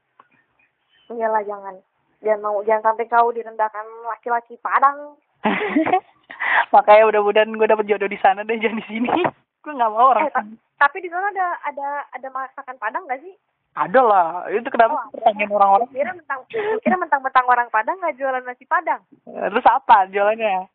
iyalah 1.10 1.42
jangan 1.42 1.74
jangan 2.22 2.42
mau 2.46 2.62
jangan 2.62 2.94
sampai 2.94 3.10
kau 3.10 3.34
direndahkan 3.34 3.82
laki-laki 4.06 4.62
Padang 4.62 5.18
Makanya 6.74 7.04
mudah-mudahan 7.10 7.50
gue 7.50 7.68
dapet 7.68 7.86
jodoh 7.90 8.10
di 8.10 8.20
sana 8.22 8.46
deh, 8.46 8.58
jangan 8.62 8.80
di 8.82 8.86
sini. 8.86 9.12
Gue 9.60 9.74
nggak 9.74 9.92
mau 9.92 10.08
orang 10.10 10.24
eh, 10.24 10.32
ta- 10.32 10.48
tapi 10.80 10.98
di 11.00 11.08
sana 11.08 11.28
ada 11.30 11.48
ada 11.64 11.88
ada 12.10 12.28
masakan 12.30 12.78
Padang 12.78 13.04
nggak 13.04 13.22
sih 13.22 13.36
Ada 13.72 14.02
lah. 14.02 14.28
Itu 14.50 14.68
kenapa 14.68 14.98
Oh, 14.98 15.12
pertanyaan 15.14 15.52
orang-orang? 15.52 15.88
Kira 15.90 16.12
mentang 16.12 16.40
kira 16.80 16.96
mentang-mentang 16.96 17.46
orang 17.46 17.68
Padang 17.70 17.98
nggak 17.98 18.16
jualan 18.16 18.42
nasi 18.42 18.64
Padang 18.64 19.02
Terus 19.24 19.66
apa 19.66 20.08
jualannya? 20.08 20.68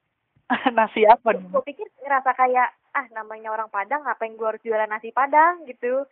Nasi 0.77 1.03
apa? 1.05 1.33
gue 1.33 1.63
pikir 1.65 1.89
ngerasa 2.01 2.31
kayak 2.35 2.69
ah 2.93 3.07
namanya 3.11 3.49
orang 3.49 3.67
Padang 3.67 4.05
ngapain 4.05 4.33
gue 4.33 4.45
harus 4.47 4.61
jualan 4.61 4.87
nasi 4.87 5.09
Padang 5.11 5.65
gitu 5.65 6.05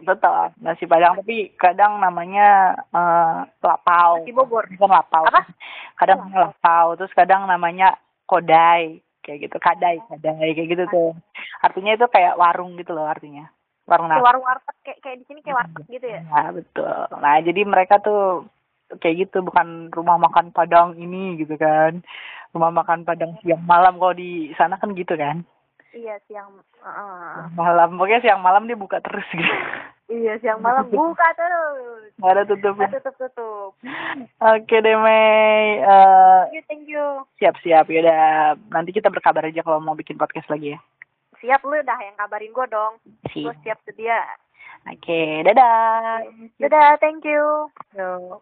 Betul, 0.00 0.30
nasi 0.56 0.86
padang. 0.86 1.18
Tapi 1.18 1.50
kadang 1.56 1.98
namanya 1.98 2.72
eh, 2.88 3.38
lapau. 3.60 4.22
nasi 4.22 4.30
Bogor 4.30 4.70
Bukan 4.70 4.86
lapau. 4.88 5.26
Apa? 5.26 5.42
Kadang 5.98 6.24
namanya 6.24 6.46
lapau. 6.48 6.94
Terus 6.94 7.10
kadang 7.12 7.44
namanya 7.44 7.98
kodai. 8.24 9.02
Kayak 9.20 9.38
gitu. 9.48 9.56
Kadai, 9.60 9.96
kadai. 10.08 10.50
Kayak 10.56 10.68
gitu 10.72 10.84
tuh. 10.88 11.10
Artinya 11.60 11.92
itu 11.96 12.06
kayak 12.08 12.38
warung 12.40 12.76
gitu 12.80 12.92
loh 12.96 13.06
artinya. 13.06 13.48
Warung 13.88 14.08
kayak 14.08 14.20
nasi. 14.22 14.26
warung 14.28 14.44
warteg 14.46 14.76
kayak 14.86 14.98
kayak 15.02 15.16
di 15.18 15.24
sini 15.26 15.40
kayak 15.42 15.56
warteg 15.58 15.86
gitu 15.90 16.06
ya 16.06 16.20
Nah, 16.24 16.48
betul. 16.54 17.00
Nah, 17.18 17.34
jadi 17.42 17.60
mereka 17.66 17.94
tuh 18.00 18.22
kayak 19.02 19.16
gitu. 19.28 19.38
Bukan 19.44 19.92
rumah 19.92 20.16
makan 20.16 20.52
padang 20.54 20.96
ini 20.96 21.36
gitu 21.40 21.54
kan. 21.60 22.00
Rumah 22.50 22.70
makan 22.70 23.04
padang 23.04 23.36
siang 23.42 23.62
malam. 23.66 23.98
Kalau 23.98 24.14
di 24.14 24.50
sana 24.56 24.78
kan 24.80 24.94
gitu 24.96 25.14
kan. 25.14 25.44
iya 25.90 26.22
siang 26.30 26.54
uh, 26.86 27.50
Malam. 27.58 27.98
Pokoknya 27.98 28.22
siang 28.22 28.40
malam 28.40 28.70
dia 28.70 28.78
buka 28.78 29.02
terus 29.02 29.26
gitu. 29.34 29.54
Iya 30.10 30.34
siang 30.36 30.58
malam 30.58 30.84
buka 30.92 31.24
terus 31.32 32.10
Nggak 32.16 32.32
ada 32.32 32.42
tutupnya. 32.44 32.84
Nggak 32.84 32.94
tutup 33.00 33.14
tutup 33.16 33.70
Oke 34.44 34.76
deh 34.76 34.96
Mei, 34.98 35.80
Eh, 35.80 36.40
thank 36.42 36.52
you 36.52 36.62
thank 36.66 36.84
you 36.86 37.04
siap-siap 37.36 37.86
yaudah 37.86 38.20
nanti 38.68 38.90
kita 38.90 39.06
berkabar 39.06 39.42
aja 39.42 39.62
kalau 39.62 39.78
mau 39.78 39.94
bikin 39.94 40.14
podcast 40.14 40.46
lagi 40.46 40.74
ya. 40.74 40.78
siap 41.38 41.62
lu 41.62 41.72
udah 41.72 41.98
yang 41.98 42.16
kabarin 42.16 42.50
gue 42.50 42.66
dong 42.68 43.00
gue 43.24 43.32
Siap. 43.32 43.56
siap 43.62 43.78
sedia 43.82 44.20
Oke, 44.82 45.44
dadah. 45.44 46.24
dadah 46.56 46.96
thank 46.98 47.22
you 47.22 47.68
Yo. 47.92 48.40